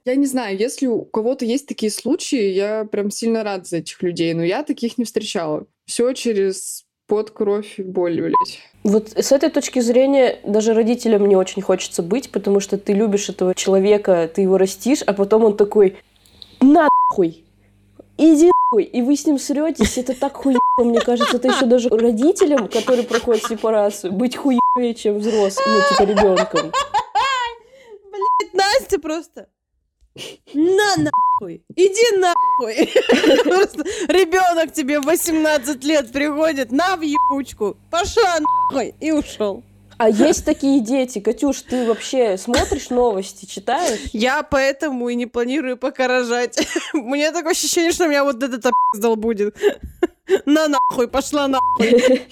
Я 0.05 0.15
не 0.15 0.25
знаю, 0.25 0.57
если 0.57 0.87
у 0.87 1.03
кого-то 1.03 1.43
есть 1.43 1.67
такие 1.67 1.91
случаи, 1.91 2.51
я 2.51 2.85
прям 2.85 3.11
сильно 3.11 3.43
рад 3.43 3.67
за 3.67 3.77
этих 3.77 4.01
людей, 4.01 4.33
но 4.33 4.43
я 4.43 4.63
таких 4.63 4.97
не 4.97 5.03
встречала. 5.03 5.65
Все 5.85 6.13
через 6.13 6.86
под 7.07 7.31
кровь 7.31 7.79
и 7.79 7.83
боль, 7.83 8.21
блядь. 8.21 8.59
Вот 8.83 9.09
с 9.17 9.31
этой 9.31 9.49
точки 9.49 9.79
зрения 9.79 10.39
даже 10.45 10.73
родителям 10.73 11.27
не 11.27 11.35
очень 11.35 11.61
хочется 11.61 12.03
быть, 12.03 12.31
потому 12.31 12.59
что 12.59 12.77
ты 12.77 12.93
любишь 12.93 13.29
этого 13.29 13.55
человека, 13.55 14.29
ты 14.33 14.41
его 14.41 14.57
растишь, 14.57 15.01
а 15.05 15.13
потом 15.13 15.45
он 15.45 15.57
такой, 15.57 15.97
на 16.61 16.87
хуй, 17.09 17.43
иди 18.17 18.51
нахуй, 18.71 18.83
и 18.83 19.01
вы 19.01 19.15
с 19.15 19.25
ним 19.25 19.39
сретесь, 19.39 19.97
это 19.97 20.13
так 20.19 20.35
хуево, 20.35 20.59
мне 20.79 20.99
кажется, 20.99 21.37
это 21.37 21.47
еще 21.47 21.65
даже 21.65 21.89
родителям, 21.89 22.67
которые 22.67 23.03
проходят 23.03 23.43
сепарацию, 23.43 24.11
быть 24.11 24.35
хуевее, 24.35 24.93
чем 24.93 25.19
взрослым, 25.19 25.65
ну, 25.67 25.81
типа 25.89 26.09
ребенком. 26.09 26.71
Настя 28.53 28.99
просто. 28.99 29.47
На 30.53 30.95
нахуй. 30.97 31.61
Иди 31.75 32.17
нахуй. 32.17 32.75
Ребенок 34.07 34.73
тебе 34.73 34.99
в 34.99 35.05
18 35.05 35.83
лет 35.83 36.11
приходит, 36.11 36.71
на 36.71 36.95
в 36.95 37.01
ебучку. 37.01 37.77
Пошла 37.91 38.37
нахуй. 38.39 38.95
И 38.99 39.11
ушел. 39.11 39.63
А 39.97 40.09
есть 40.09 40.45
такие 40.45 40.79
дети, 40.79 41.19
Катюш, 41.19 41.61
ты 41.61 41.87
вообще 41.87 42.37
смотришь 42.37 42.91
новости, 42.91 43.45
читаешь? 43.45 43.99
Я 44.13 44.43
поэтому 44.43 45.09
и 45.09 45.15
не 45.15 45.25
планирую 45.25 45.75
пока 45.75 46.07
рожать. 46.07 46.67
Мне 46.93 47.31
такое 47.31 47.53
ощущение, 47.53 47.91
что 47.91 48.07
меня 48.07 48.23
вот 48.23 48.41
этот 48.43 48.63
опиздал 48.65 49.15
будет. 49.15 49.55
На 50.45 50.67
нахуй, 50.67 51.07
пошла 51.07 51.47
нахуй. 51.47 52.27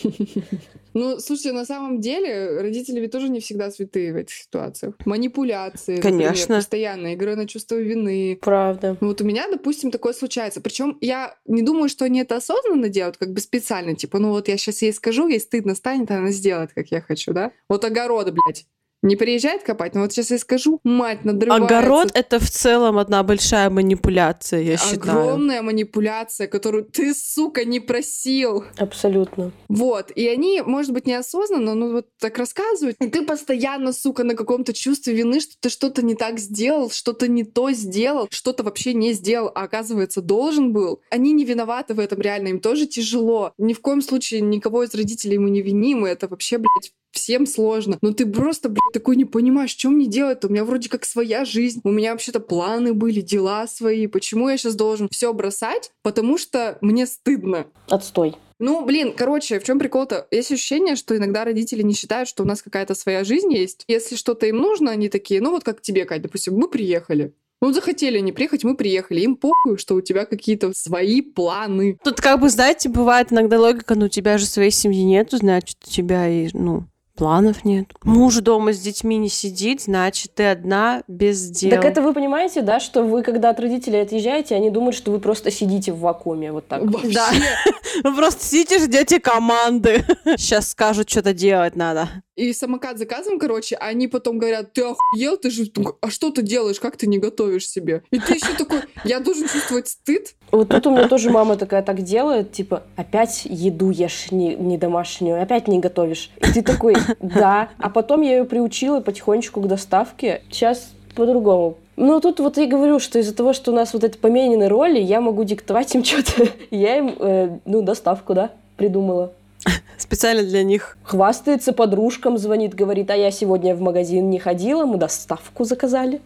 Ну, 0.96 1.20
слушайте, 1.20 1.52
на 1.52 1.66
самом 1.66 2.00
деле 2.00 2.62
родители 2.62 3.02
ведь 3.02 3.12
тоже 3.12 3.28
не 3.28 3.42
всегда 3.42 3.70
святые 3.70 4.14
в 4.14 4.16
этих 4.16 4.34
ситуациях. 4.34 4.96
Манипуляции, 5.06 5.98
например, 5.98 6.30
Конечно. 6.30 6.56
постоянно 6.56 7.14
игры 7.14 7.36
на 7.36 7.48
чувство 7.48 7.76
вины. 7.76 8.40
Правда. 8.42 8.96
Вот 9.02 9.20
у 9.20 9.26
меня, 9.26 9.50
допустим, 9.50 9.92
такое 9.92 10.14
случается. 10.14 10.62
Причем 10.62 10.98
я 11.02 11.36
не 11.46 11.62
думаю, 11.62 11.90
что 11.90 12.06
они 12.06 12.22
это 12.22 12.38
осознанно 12.38 12.88
делают, 12.88 13.18
как 13.18 13.34
бы 13.34 13.42
специально. 13.42 13.94
Типа, 13.94 14.20
ну 14.20 14.30
вот 14.30 14.48
я 14.48 14.56
сейчас 14.56 14.82
ей 14.82 14.94
скажу, 14.94 15.28
ей 15.28 15.42
стыдно 15.42 15.76
станет, 15.76 16.12
она 16.12 16.32
сделает, 16.32 16.72
как 16.74 16.88
я 16.88 17.02
хочу, 17.02 17.34
да? 17.34 17.52
Вот 17.68 17.84
огороды, 17.84 18.32
блядь. 18.32 18.66
Не 19.06 19.16
приезжает 19.16 19.62
копать, 19.62 19.94
но 19.94 20.02
вот 20.02 20.14
сейчас 20.14 20.32
я 20.32 20.40
скажу, 20.40 20.80
мать 20.84 21.24
надрывается. 21.26 21.78
Огород— 21.78 22.12
это 22.16 22.40
в 22.40 22.50
целом 22.50 22.98
одна 22.98 23.22
большая 23.22 23.70
манипуляция, 23.70 24.62
я 24.62 24.78
считаю. 24.78 25.20
Огромная 25.20 25.62
манипуляция, 25.62 26.48
которую 26.48 26.86
ты, 26.86 27.14
сука, 27.14 27.66
не 27.66 27.80
просил. 27.80 28.66
Абсолютно. 28.78 29.52
Вот, 29.70 30.10
и 30.16 30.28
они, 30.28 30.64
может 30.66 30.92
быть, 30.92 31.06
неосознанно, 31.06 31.76
но 31.76 31.90
вот 31.90 32.08
так 32.20 32.40
рассказывают, 32.40 32.98
и 33.00 33.08
ты 33.08 33.24
постоянно, 33.24 33.94
сука, 33.94 34.24
на 34.24 34.34
каком-то 34.34 34.74
чувстве 34.74 35.14
вины, 35.14 35.40
что 35.40 35.54
ты 35.60 35.70
что-то 35.70 36.04
не 36.04 36.16
так 36.16 36.40
сделал, 36.40 36.90
что-то 36.90 37.28
не 37.28 37.44
то 37.44 37.72
сделал, 37.74 38.28
что-то 38.32 38.64
вообще 38.64 38.96
не 38.96 39.14
сделал, 39.14 39.52
а 39.54 39.66
оказывается 39.66 40.24
должен 40.24 40.74
был. 40.74 41.02
Они 41.12 41.32
не 41.32 41.46
виноваты 41.46 41.94
в 41.94 42.00
этом 42.00 42.22
реально, 42.22 42.48
им 42.48 42.60
тоже 42.60 42.88
тяжело. 42.88 43.54
Ни 43.60 43.74
в 43.74 43.82
коем 43.82 44.02
случае 44.02 44.42
никого 44.42 44.82
из 44.82 44.96
родителей 44.96 45.38
мы 45.38 45.52
не 45.52 45.62
виним, 45.62 46.08
и 46.08 46.10
это 46.10 46.28
вообще, 46.28 46.58
блядь, 46.58 46.92
всем 47.16 47.48
сложно. 47.48 47.98
Но 48.02 48.12
ты 48.14 48.26
просто, 48.26 48.70
блядь, 48.70 48.94
такой 48.94 49.16
не 49.16 49.26
понимаешь, 49.26 49.72
что 49.72 49.90
мне 49.90 50.06
делать-то? 50.06 50.48
У 50.48 50.52
меня 50.52 50.64
вроде 50.64 50.90
как 50.90 51.06
своя 51.06 51.46
жизнь, 51.46 51.82
у 51.84 51.90
меня 51.90 52.12
вообще-то 52.12 52.40
планы 52.40 52.94
были, 52.94 53.22
дела 53.22 53.66
свои. 53.68 54.08
Почему 54.08 54.50
я 54.50 54.58
сейчас 54.58 54.76
должен 54.76 55.08
все 55.10 55.34
бросать? 55.34 55.92
Потому 56.04 56.38
что 56.38 56.78
мне 56.82 57.08
стыдно. 57.08 57.66
Отстой. 57.90 58.36
Ну, 58.60 58.86
блин, 58.86 59.14
короче, 59.16 59.60
в 59.60 59.64
чем 59.64 59.80
прикол-то? 59.80 60.28
Есть 60.32 60.52
ощущение, 60.52 60.96
что 60.96 61.18
иногда 61.18 61.44
родители 61.44 61.82
не 61.82 61.94
считают, 61.94 62.30
что 62.30 62.44
у 62.44 62.46
нас 62.46 62.62
какая-то 62.62 62.96
своя 62.96 63.24
жизнь 63.24 63.54
есть. 63.54 63.84
Если 63.88 64.16
что-то 64.16 64.46
им 64.46 64.58
нужно, 64.58 64.92
они 64.92 65.10
такие, 65.10 65.42
ну 65.42 65.52
вот 65.52 65.64
как 65.64 65.82
тебе, 65.82 66.06
Кать, 66.06 66.22
допустим, 66.22 66.56
мы 66.56 66.70
приехали. 66.70 67.34
Ну, 67.62 67.74
захотели 67.74 68.18
они 68.18 68.32
приехать, 68.32 68.64
мы 68.64 68.78
приехали. 68.78 69.22
Им 69.22 69.36
похуй, 69.36 69.78
что 69.78 69.96
у 69.96 70.02
тебя 70.02 70.26
какие-то 70.26 70.72
свои 70.74 71.22
планы. 71.22 71.98
Тут 72.04 72.22
как 72.22 72.40
бы, 72.40 72.50
знаете, 72.50 72.90
бывает 72.90 73.32
иногда 73.32 73.60
логика, 73.60 73.96
ну 73.96 74.06
у 74.06 74.10
тебя 74.10 74.38
же 74.38 74.46
своей 74.46 74.72
семьи 74.72 75.04
нету, 75.04 75.38
значит, 75.38 75.78
у 75.86 75.90
тебя 75.90 76.30
и, 76.30 76.50
ну, 76.54 76.86
планов 77.16 77.66
нет. 77.66 77.92
Муж 78.04 78.36
дома 78.38 78.74
с 78.74 78.80
детьми 78.80 79.18
не 79.18 79.30
сидит, 79.30 79.82
значит, 79.82 80.36
ты 80.36 80.44
одна 80.46 81.04
без 81.08 81.50
дел. 81.50 81.72
Так 81.72 81.86
это 81.86 82.02
вы 82.02 82.14
понимаете, 82.14 82.62
да, 82.62 82.80
что 82.80 83.04
вы, 83.04 83.24
когда 83.24 83.50
от 83.50 83.60
родителей 83.60 84.02
отъезжаете, 84.02 84.56
они 84.56 84.70
думают, 84.70 84.96
что 84.96 85.12
вы 85.12 85.20
просто 85.20 85.52
сидите 85.52 85.92
в 85.92 86.00
вакууме, 86.00 86.52
вот 86.52 86.68
так. 86.68 86.84
Вообще. 86.84 87.14
Да. 87.14 87.30
Вы 88.04 88.16
просто 88.16 88.44
сидите, 88.44 88.80
ждете 88.80 89.20
команды. 89.20 90.04
Сейчас 90.38 90.72
скажут, 90.72 91.10
что-то 91.10 91.34
делать 91.34 91.76
надо. 91.76 92.10
И 92.36 92.52
самокат 92.52 92.98
заказываем, 92.98 93.40
короче, 93.40 93.76
а 93.76 93.86
они 93.86 94.08
потом 94.08 94.38
говорят, 94.38 94.74
ты 94.74 94.82
охуел, 94.82 95.38
ты 95.38 95.50
же, 95.50 95.72
а 96.02 96.10
что 96.10 96.32
ты 96.32 96.42
делаешь, 96.42 96.82
как 96.82 96.98
ты 96.98 97.08
не 97.08 97.18
готовишь 97.18 97.70
себе? 97.70 98.04
И 98.12 98.20
ты 98.20 98.34
еще 98.34 98.54
такой, 98.58 98.82
я 99.06 99.22
должен 99.22 99.48
чувствовать 99.48 99.88
стыд? 99.88 100.36
Вот 100.52 100.68
тут 100.68 100.86
у 100.88 100.92
меня 100.92 101.08
тоже 101.08 101.30
мама 101.30 101.56
такая 101.56 101.82
так 101.82 102.02
делает, 102.02 102.52
типа, 102.52 102.84
опять 102.98 103.46
еду 103.46 103.90
ешь 103.90 104.32
не, 104.32 104.56
не 104.56 104.78
домашнюю, 104.78 105.42
опять 105.42 105.70
не 105.70 105.80
готовишь. 105.80 106.30
И 106.38 106.52
ты 106.52 106.62
такой, 106.62 106.96
да. 107.22 107.70
А 107.78 107.90
потом 107.90 108.22
я 108.22 108.38
ее 108.38 108.44
приучила 108.44 109.00
потихонечку 109.00 109.62
к 109.62 109.68
доставке. 109.68 110.42
Сейчас 110.50 110.92
по-другому. 111.16 111.78
Ну, 111.96 112.20
тут 112.20 112.42
вот 112.42 112.58
я 112.58 112.68
говорю, 112.68 113.00
что 113.00 113.20
из-за 113.20 113.34
того, 113.34 113.54
что 113.54 113.72
у 113.72 113.76
нас 113.76 113.94
вот 113.94 114.04
эти 114.04 114.18
поменены 114.18 114.68
роли, 114.68 115.00
я 115.00 115.22
могу 115.22 115.46
диктовать 115.46 115.96
им 115.96 116.04
что-то. 116.04 116.50
Я 116.70 116.98
им, 116.98 117.16
э, 117.18 117.60
ну, 117.64 117.82
доставку, 117.82 118.34
да, 118.34 118.52
придумала. 118.76 119.32
Специально 119.98 120.44
для 120.44 120.64
них. 120.64 120.98
Хвастается 121.04 121.74
подружкам, 121.74 122.38
звонит, 122.38 122.74
говорит, 122.76 123.10
а 123.10 123.16
я 123.16 123.32
сегодня 123.32 123.76
в 123.76 123.82
магазин 123.82 124.30
не 124.30 124.40
ходила, 124.40 124.86
мы 124.86 124.98
доставку 124.98 125.64
заказали. 125.64 126.22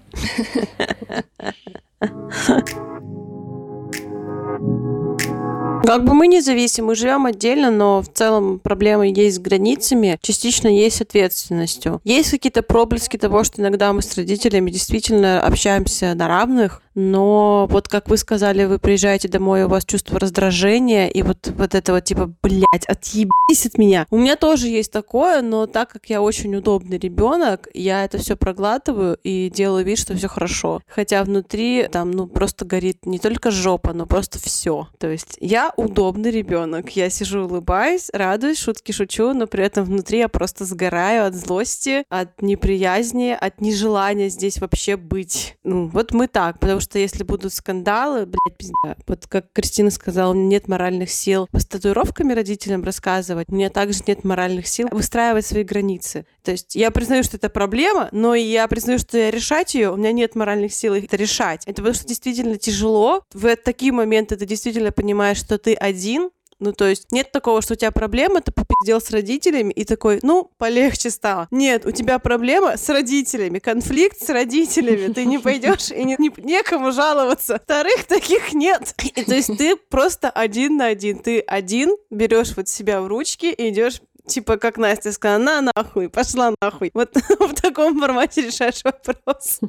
Как 5.90 6.04
бы 6.04 6.14
мы 6.14 6.28
независимы, 6.28 6.94
живем 6.94 7.26
отдельно, 7.26 7.72
но 7.72 8.04
в 8.04 8.10
целом 8.10 8.60
проблемы 8.60 9.08
есть 9.08 9.38
с 9.38 9.40
границами, 9.40 10.20
частично 10.22 10.68
есть 10.68 10.98
с 10.98 11.02
ответственностью. 11.02 12.00
Есть 12.04 12.30
какие-то 12.30 12.62
проблески 12.62 13.18
того, 13.18 13.44
что 13.44 13.60
иногда 13.62 13.92
мы 13.92 14.04
с 14.04 14.16
родителями 14.16 14.70
действительно 14.70 15.42
общаемся 15.42 16.14
на 16.14 16.28
равных, 16.28 16.84
но 17.00 17.66
вот 17.70 17.88
как 17.88 18.10
вы 18.10 18.18
сказали, 18.18 18.66
вы 18.66 18.78
приезжаете 18.78 19.30
домой, 19.30 19.64
у 19.64 19.70
вас 19.70 19.86
чувство 19.86 20.20
раздражения, 20.20 21.08
и 21.08 21.22
вот, 21.24 21.52
вот 21.56 21.74
это 21.74 21.94
вот 21.94 22.04
типа, 22.04 22.34
блядь, 22.44 22.86
отъебись 22.88 23.66
от 23.66 23.78
меня. 23.78 24.06
У 24.12 24.18
меня 24.18 24.36
тоже 24.36 24.68
есть 24.68 24.92
такое, 24.92 25.42
но 25.42 25.66
так 25.66 25.90
как 25.90 26.10
я 26.10 26.22
очень 26.22 26.54
удобный 26.56 26.98
ребенок, 26.98 27.70
я 27.74 28.04
это 28.04 28.18
все 28.18 28.36
проглатываю 28.36 29.18
и 29.24 29.50
делаю 29.50 29.86
вид, 29.86 29.98
что 29.98 30.14
все 30.14 30.28
хорошо. 30.28 30.82
Хотя 30.88 31.24
внутри 31.24 31.88
там, 31.90 32.12
ну, 32.12 32.28
просто 32.28 32.66
горит 32.66 33.06
не 33.06 33.18
только 33.18 33.50
жопа, 33.50 33.94
но 33.94 34.06
просто 34.06 34.38
все. 34.40 34.90
То 34.98 35.08
есть 35.08 35.38
я 35.40 35.72
удобный 35.78 36.32
ребенок. 36.32 36.90
Я 36.98 37.10
сижу, 37.10 37.46
улыбаюсь, 37.46 38.10
радуюсь, 38.12 38.60
шутки 38.60 38.92
шучу, 38.92 39.34
но 39.34 39.48
при 39.48 39.64
этом 39.64 39.86
внутри 39.86 40.20
я 40.20 40.28
просто 40.28 40.66
сгораю 40.66 41.28
от 41.28 41.36
злости, 41.36 42.04
от 42.10 42.42
неприязни, 42.42 43.38
от 43.40 43.62
нежелания 43.62 44.28
здесь 44.28 44.60
вообще 44.60 44.98
быть. 44.98 45.56
Ну, 45.64 45.88
вот 45.88 46.12
мы 46.12 46.28
так, 46.28 46.60
потому 46.60 46.82
что 46.82 46.89
если 46.98 47.24
будут 47.24 47.54
скандалы, 47.54 48.26
блядь, 48.26 48.58
пизда. 48.58 48.98
Вот 49.08 49.28
как 49.28 49.52
Кристина 49.54 49.92
сказала, 49.92 50.32
у 50.32 50.34
меня 50.34 50.48
нет 50.48 50.68
моральных 50.68 51.12
сил 51.12 51.48
с 51.54 51.66
татуировками 51.66 52.34
родителям 52.34 52.84
рассказывать, 52.84 53.50
у 53.50 53.56
меня 53.56 53.70
также 53.70 54.00
нет 54.08 54.24
моральных 54.24 54.68
сил 54.68 54.88
выстраивать 54.92 55.46
свои 55.46 55.64
границы. 55.64 56.26
То 56.44 56.52
есть 56.52 56.76
я 56.76 56.90
признаю, 56.90 57.24
что 57.24 57.38
это 57.38 57.50
проблема, 57.50 58.10
но 58.12 58.34
я 58.34 58.68
признаю, 58.68 58.98
что 58.98 59.18
я 59.18 59.30
решать 59.30 59.76
ее, 59.76 59.92
у 59.92 59.98
меня 59.98 60.12
нет 60.12 60.36
моральных 60.36 60.74
сил 60.74 60.94
это 60.94 61.16
решать. 61.16 61.64
Это 61.66 61.76
потому 61.82 61.94
что 61.94 62.08
действительно 62.08 62.58
тяжело. 62.58 63.24
В 63.34 63.56
такие 63.58 63.92
моменты 63.92 64.36
ты 64.36 64.46
действительно 64.46 64.92
понимаешь, 64.92 65.38
что 65.38 65.58
ты 65.58 65.76
один, 65.76 66.30
ну, 66.60 66.74
то 66.74 66.86
есть 66.88 67.12
нет 67.12 67.32
такого, 67.32 67.62
что 67.62 67.74
у 67.74 67.76
тебя 67.76 67.92
проблема, 67.92 68.42
ты 68.42 68.52
попиздел 68.52 69.02
с 69.02 69.12
родителями 69.12 69.72
и 69.72 69.86
такой, 69.86 70.20
ну, 70.24 70.52
полегче 70.58 71.10
стало. 71.10 71.48
Нет, 71.52 71.86
у 71.86 71.92
тебя 71.92 72.20
проблема 72.20 72.78
с 72.78 72.90
родителями, 72.90 73.60
конфликт 73.60 74.20
с 74.22 74.30
родителями. 74.30 75.14
Ты 75.14 75.26
не 75.26 75.38
пойдешь 75.38 75.92
и 75.92 76.04
не, 76.04 76.16
не- 76.20 76.32
некому 76.38 76.92
жаловаться. 76.92 77.60
Вторых 77.64 78.06
таких 78.06 78.54
нет. 78.54 78.94
И, 79.16 79.24
то 79.24 79.36
есть 79.36 79.58
ты 79.58 79.76
просто 79.76 80.30
один 80.30 80.78
на 80.78 80.88
один. 80.88 81.20
Ты 81.20 81.40
один, 81.40 81.96
берешь 82.10 82.56
вот 82.56 82.68
себя 82.68 83.02
в 83.02 83.08
ручки 83.08 83.48
и 83.48 83.70
идешь 83.70 84.02
Типа, 84.30 84.58
как 84.58 84.78
Настя 84.78 85.12
сказала, 85.12 85.42
на 85.42 85.72
нахуй, 85.76 86.08
пошла 86.08 86.54
нахуй. 86.62 86.92
Вот 86.94 87.16
в 87.40 87.54
таком 87.60 88.00
формате 88.00 88.42
решаешь 88.42 88.84
вопрос. 88.84 89.60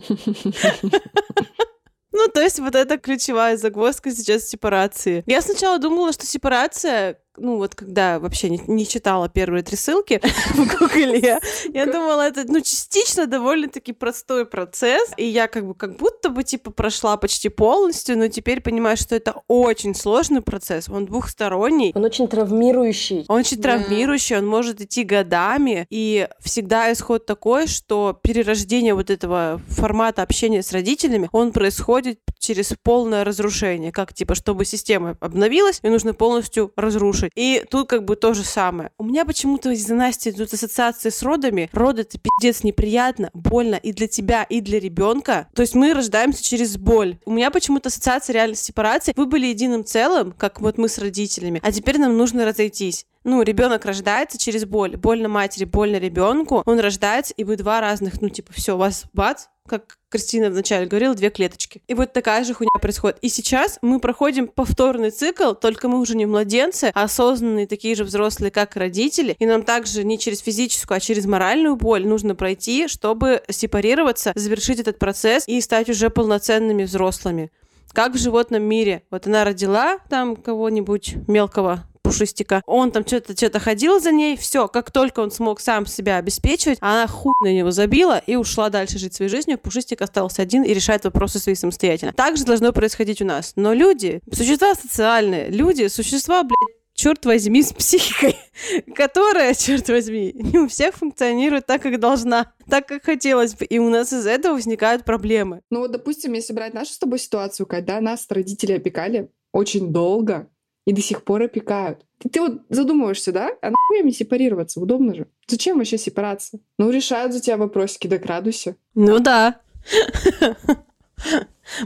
Ну, 2.22 2.28
то 2.28 2.42
есть 2.42 2.58
вот 2.58 2.74
это 2.74 2.98
ключевая 2.98 3.56
загвоздка 3.56 4.10
сейчас 4.10 4.46
сепарации. 4.46 5.24
Я 5.26 5.40
сначала 5.40 5.78
думала, 5.78 6.12
что 6.12 6.26
сепарация, 6.26 7.18
ну 7.40 7.56
вот 7.56 7.74
когда 7.74 8.18
вообще 8.18 8.50
не, 8.50 8.62
не 8.66 8.86
читала 8.86 9.28
первые 9.28 9.62
три 9.62 9.76
ссылки 9.76 10.20
в 10.54 10.78
Гугле, 10.78 11.40
я 11.72 11.86
думала, 11.86 12.22
это, 12.22 12.44
ну, 12.46 12.60
частично 12.60 13.26
довольно-таки 13.26 13.92
простой 13.92 14.46
процесс, 14.46 15.10
и 15.16 15.24
я 15.24 15.48
как 15.48 15.66
бы 15.66 15.74
как 15.74 15.96
будто 15.96 16.28
бы, 16.28 16.44
типа, 16.44 16.70
прошла 16.70 17.16
почти 17.16 17.48
полностью, 17.48 18.18
но 18.18 18.28
теперь 18.28 18.60
понимаю, 18.60 18.96
что 18.96 19.16
это 19.16 19.42
очень 19.48 19.94
сложный 19.94 20.42
процесс, 20.42 20.88
он 20.88 21.06
двухсторонний, 21.06 21.92
Он 21.94 22.04
очень 22.04 22.28
травмирующий. 22.28 23.24
он 23.28 23.40
очень 23.40 23.60
травмирующий, 23.60 24.36
он 24.36 24.46
может 24.46 24.80
идти 24.80 25.04
годами, 25.04 25.86
и 25.90 26.28
всегда 26.40 26.92
исход 26.92 27.26
такой, 27.26 27.66
что 27.66 28.18
перерождение 28.22 28.94
вот 28.94 29.10
этого 29.10 29.60
формата 29.68 30.22
общения 30.22 30.62
с 30.62 30.72
родителями, 30.72 31.28
он 31.32 31.52
происходит 31.52 32.20
через 32.38 32.74
полное 32.82 33.24
разрушение, 33.24 33.92
как 33.92 34.12
типа, 34.14 34.34
чтобы 34.34 34.64
система 34.64 35.16
обновилась, 35.20 35.80
ее 35.82 35.90
нужно 35.90 36.14
полностью 36.14 36.72
разрушить. 36.76 37.29
И 37.34 37.64
тут 37.70 37.88
как 37.88 38.04
бы 38.04 38.16
то 38.16 38.34
же 38.34 38.44
самое. 38.44 38.90
У 38.98 39.04
меня 39.04 39.24
почему-то 39.24 39.70
из-за 39.70 39.94
Насти 39.94 40.30
идут 40.30 40.52
ассоциации 40.52 41.10
с 41.10 41.22
родами. 41.22 41.68
Роды 41.72 42.02
это 42.02 42.18
пиздец 42.18 42.62
неприятно, 42.64 43.30
больно 43.34 43.74
и 43.74 43.92
для 43.92 44.08
тебя, 44.08 44.44
и 44.44 44.60
для 44.60 44.80
ребенка. 44.80 45.48
То 45.54 45.62
есть 45.62 45.74
мы 45.74 45.94
рождаемся 45.94 46.42
через 46.42 46.76
боль. 46.76 47.18
У 47.24 47.32
меня 47.32 47.50
почему-то 47.50 47.88
ассоциация 47.88 48.34
реально 48.34 48.56
с 48.56 48.62
сепарацией. 48.62 49.14
Вы 49.16 49.26
были 49.26 49.46
единым 49.46 49.84
целым, 49.84 50.32
как 50.32 50.60
вот 50.60 50.78
мы 50.78 50.88
с 50.88 50.98
родителями, 50.98 51.60
а 51.62 51.72
теперь 51.72 51.98
нам 51.98 52.16
нужно 52.16 52.44
разойтись. 52.44 53.06
Ну, 53.22 53.42
ребенок 53.42 53.84
рождается 53.84 54.38
через 54.38 54.64
боль. 54.64 54.96
Больно 54.96 55.28
матери, 55.28 55.64
больно 55.64 55.96
ребенку. 55.96 56.62
Он 56.64 56.80
рождается, 56.80 57.34
и 57.36 57.44
вы 57.44 57.56
два 57.56 57.80
разных, 57.80 58.22
ну, 58.22 58.30
типа, 58.30 58.52
все, 58.54 58.74
у 58.74 58.78
вас 58.78 59.04
бац, 59.12 59.46
как 59.68 59.98
Кристина 60.08 60.50
вначале 60.50 60.86
говорила, 60.86 61.14
две 61.14 61.28
клеточки. 61.28 61.82
И 61.86 61.94
вот 61.94 62.14
такая 62.14 62.44
же 62.44 62.54
хуйня 62.54 62.70
происходит. 62.80 63.18
И 63.20 63.28
сейчас 63.28 63.78
мы 63.82 64.00
проходим 64.00 64.48
повторный 64.48 65.10
цикл, 65.10 65.52
только 65.52 65.86
мы 65.88 66.00
уже 66.00 66.16
не 66.16 66.24
младенцы, 66.24 66.90
а 66.94 67.04
осознанные 67.04 67.66
такие 67.66 67.94
же 67.94 68.04
взрослые, 68.04 68.50
как 68.50 68.74
родители. 68.74 69.36
И 69.38 69.44
нам 69.44 69.62
также 69.64 70.02
не 70.02 70.18
через 70.18 70.40
физическую, 70.40 70.96
а 70.96 71.00
через 71.00 71.26
моральную 71.26 71.76
боль 71.76 72.06
нужно 72.06 72.34
пройти, 72.34 72.88
чтобы 72.88 73.42
сепарироваться, 73.50 74.32
завершить 74.34 74.80
этот 74.80 74.98
процесс 74.98 75.44
и 75.46 75.60
стать 75.60 75.90
уже 75.90 76.08
полноценными 76.10 76.84
взрослыми 76.84 77.52
как 77.92 78.14
в 78.14 78.18
животном 78.18 78.62
мире. 78.62 79.02
Вот 79.10 79.26
она 79.26 79.44
родила 79.44 79.98
там 80.08 80.36
кого-нибудь 80.36 81.16
мелкого 81.26 81.84
Пушистика. 82.10 82.62
Он 82.66 82.90
там 82.90 83.06
что-то 83.06 83.36
что 83.36 83.60
ходил 83.60 84.00
за 84.00 84.10
ней, 84.12 84.36
все, 84.36 84.68
как 84.68 84.90
только 84.90 85.20
он 85.20 85.30
смог 85.30 85.60
сам 85.60 85.86
себя 85.86 86.16
обеспечивать, 86.16 86.78
она 86.80 87.06
хуй 87.06 87.34
на 87.40 87.52
него 87.52 87.70
забила 87.70 88.18
и 88.26 88.36
ушла 88.36 88.68
дальше 88.68 88.98
жить 88.98 89.14
своей 89.14 89.30
жизнью. 89.30 89.58
Пушистик 89.58 90.00
остался 90.02 90.42
один 90.42 90.62
и 90.62 90.74
решает 90.74 91.04
вопросы 91.04 91.38
свои 91.38 91.54
самостоятельно. 91.54 92.12
Так 92.12 92.36
же 92.36 92.44
должно 92.44 92.72
происходить 92.72 93.22
у 93.22 93.24
нас. 93.24 93.52
Но 93.56 93.72
люди, 93.72 94.20
существа 94.32 94.74
социальные, 94.74 95.50
люди, 95.50 95.86
существа, 95.88 96.42
блядь, 96.42 96.76
черт 97.00 97.24
возьми, 97.24 97.62
с 97.62 97.72
психикой, 97.72 98.36
которая, 98.94 99.54
черт 99.54 99.88
возьми, 99.88 100.32
не 100.34 100.58
у 100.58 100.68
всех 100.68 100.96
функционирует 100.96 101.66
так, 101.66 101.82
как 101.82 101.98
должна, 101.98 102.52
так, 102.68 102.86
как 102.86 103.04
хотелось 103.04 103.54
бы. 103.54 103.64
И 103.64 103.78
у 103.78 103.88
нас 103.88 104.12
из-за 104.12 104.30
этого 104.30 104.54
возникают 104.54 105.04
проблемы. 105.04 105.62
Ну 105.70 105.80
вот, 105.80 105.92
допустим, 105.92 106.34
если 106.34 106.52
брать 106.52 106.74
нашу 106.74 106.92
с 106.92 106.98
тобой 106.98 107.18
ситуацию, 107.18 107.66
когда 107.66 108.00
нас 108.00 108.26
родители 108.28 108.72
опекали 108.72 109.30
очень 109.52 109.92
долго 109.92 110.48
и 110.86 110.92
до 110.92 111.00
сих 111.00 111.24
пор 111.24 111.42
опекают. 111.42 112.06
Ты, 112.18 112.28
ты 112.28 112.40
вот 112.40 112.62
задумываешься, 112.68 113.32
да? 113.32 113.50
А 113.62 113.70
нахуй 113.70 114.02
мне 114.02 114.12
сепарироваться? 114.12 114.80
Удобно 114.80 115.14
же. 115.14 115.26
Зачем 115.46 115.78
вообще 115.78 115.98
сепарация? 115.98 116.60
Ну, 116.78 116.90
решают 116.90 117.32
за 117.32 117.40
тебя 117.40 117.56
вопросики, 117.56 118.06
да 118.06 118.18
градусе. 118.18 118.76
Ну 118.94 119.18
да. 119.20 119.60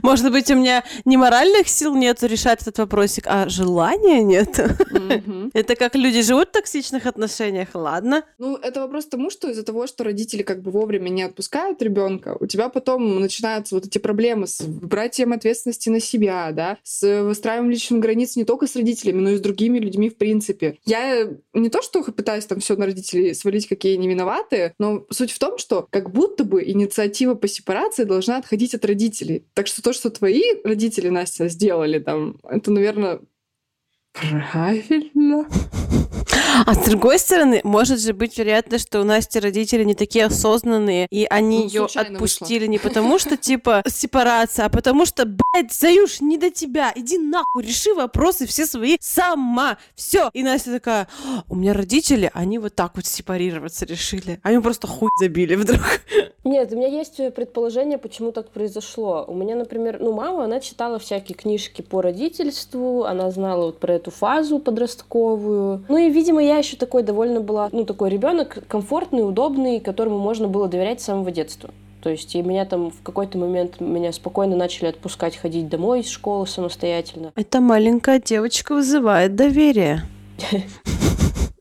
Может 0.03 0.31
быть, 0.31 0.51
у 0.51 0.55
меня 0.55 0.85
не 1.05 1.17
моральных 1.17 1.69
сил 1.69 1.95
нет 1.95 2.23
решать 2.23 2.63
этот 2.63 2.79
вопросик, 2.79 3.25
а 3.27 3.49
желания 3.49 4.23
нет. 4.23 4.59
Это 5.55 5.77
как 5.77 5.95
люди 5.95 6.23
живут 6.23 6.49
в 6.49 6.53
токсичных 6.53 7.07
отношениях, 7.07 7.69
ладно? 7.75 8.25
Ну, 8.39 8.57
это 8.57 8.81
вопрос 8.81 9.07
тому, 9.07 9.31
что 9.31 9.51
из-за 9.51 9.63
того, 9.63 9.87
что 9.87 10.05
родители 10.05 10.43
как 10.43 10.63
бы 10.63 10.71
вовремя 10.71 11.09
не 11.09 11.23
отпускают 11.23 11.83
ребенка, 11.83 12.37
у 12.41 12.47
тебя 12.47 12.69
потом 12.69 13.21
начинаются 13.21 13.75
вот 13.75 13.87
эти 13.87 13.99
проблемы 13.99 14.47
с 14.47 14.63
братьем 14.63 15.33
ответственности 15.33 15.89
на 15.89 16.01
себя, 16.01 16.51
да, 16.53 16.79
с 16.83 17.23
выстраиванием 17.23 17.71
личных 17.71 18.01
границ 18.01 18.37
не 18.37 18.45
только 18.45 18.67
с 18.67 18.77
родителями, 18.77 19.21
но 19.21 19.31
и 19.31 19.37
с 19.37 19.41
другими 19.41 19.79
людьми 19.79 20.11
в 20.11 20.17
принципе. 20.17 20.79
Я 20.85 21.29
не 21.53 21.69
то, 21.69 21.83
что 21.83 22.03
пытаюсь 22.03 22.47
там 22.47 22.61
все 22.61 22.77
на 22.77 22.87
родителей 22.87 23.35
свалить, 23.35 23.69
какие 23.69 23.97
они 23.97 24.09
виноваты, 24.09 24.75
но 24.79 25.07
суть 25.11 25.33
в 25.33 25.39
том, 25.39 25.59
что 25.59 25.87
как 25.91 26.11
будто 26.11 26.45
бы 26.45 26.63
инициатива 26.65 27.35
по 27.35 27.49
сепарации 27.49 28.05
должна 28.05 28.39
отходить 28.39 28.75
от 28.75 28.85
родителей. 28.85 29.45
Так 29.55 29.67
что 29.67 29.74
то, 29.83 29.93
что 29.93 30.11
твои 30.11 30.43
родители, 30.65 31.09
Настя, 31.09 31.49
сделали 31.49 31.99
там, 31.99 32.37
это, 32.49 32.71
наверное, 32.71 33.21
правильно. 34.13 35.47
А 36.67 36.75
с 36.75 36.85
другой 36.85 37.19
стороны, 37.19 37.61
может 37.65 38.01
же 38.01 38.13
быть 38.13 38.39
вероятно, 38.39 38.79
что 38.79 39.01
у 39.01 39.05
Насти 39.05 39.41
родители 39.41 39.83
не 39.83 39.95
такие 39.97 40.27
осознанные, 40.27 41.09
и 41.11 41.27
они 41.29 41.59
Ну, 41.59 41.65
ее 41.67 41.85
отпустили 41.93 42.61
вышло. 42.61 42.71
не 42.71 42.79
потому, 42.79 43.19
что 43.19 43.37
типа 43.37 43.83
сепарация, 43.89 44.67
а 44.67 44.69
потому 44.69 45.05
что, 45.05 45.25
блядь, 45.27 45.73
Заюш, 45.73 46.21
не 46.21 46.39
до 46.39 46.51
тебя, 46.51 46.93
иди 46.95 47.19
нахуй, 47.19 47.65
реши 47.65 47.93
вопросы 47.93 48.47
все 48.47 48.67
свои 48.67 48.97
сама. 49.01 49.79
Все. 49.97 50.31
И 50.33 50.45
Настя 50.45 50.71
такая, 50.75 51.09
«А, 51.27 51.43
у 51.49 51.57
меня 51.57 51.73
родители, 51.75 52.31
они 52.35 52.59
вот 52.61 52.77
так 52.77 52.93
вот 52.95 53.05
сепарироваться 53.07 53.85
решили. 53.85 54.39
Они 54.45 54.61
просто 54.61 54.87
хуй 54.87 55.11
забили 55.19 55.57
вдруг. 55.57 55.83
Нет, 56.45 56.73
у 56.73 56.77
меня 56.77 56.89
есть 56.89 57.17
предположение, 57.35 57.97
почему 57.97 58.31
так 58.31 58.51
произошло. 58.51 59.25
У 59.27 59.35
меня, 59.35 59.57
например, 59.57 59.99
ну, 60.01 60.13
мама, 60.13 60.45
она 60.45 60.61
читала 60.61 60.99
всякие 60.99 61.35
книжки 61.35 61.81
по 61.81 62.03
родительству, 62.03 63.05
она 63.05 63.31
знала 63.31 63.67
вот 63.67 63.79
про 63.79 63.95
эту 63.95 64.11
фазу 64.11 64.59
подростковую. 64.59 65.85
Ну 65.89 65.97
и, 65.97 66.11
видимо, 66.11 66.43
я 66.43 66.59
еще 66.59 66.77
такой 66.77 67.03
довольно 67.03 67.41
была, 67.41 67.71
ну, 67.73 67.85
такой 67.85 68.11
ребенок 68.11 68.59
комфортный, 68.69 69.27
удобный, 69.27 69.81
которому 69.81 70.19
можно 70.19 70.47
было 70.47 70.69
доверять 70.69 71.01
с 71.01 71.05
самого 71.05 71.31
детства. 71.31 71.71
То 72.03 72.11
есть 72.11 72.35
и 72.35 72.43
меня 72.43 72.67
там 72.67 72.91
в 72.91 73.03
какой-то 73.03 73.39
момент 73.39 73.81
меня 73.81 74.13
спокойно 74.13 74.57
начали 74.57 74.89
отпускать 74.89 75.39
ходить 75.39 75.71
домой 75.71 76.01
из 76.01 76.11
школы 76.11 76.47
самостоятельно. 76.47 77.33
Эта 77.35 77.63
маленькая 77.63 78.21
девочка 78.21 78.75
вызывает 78.75 79.35
доверие. 79.35 80.03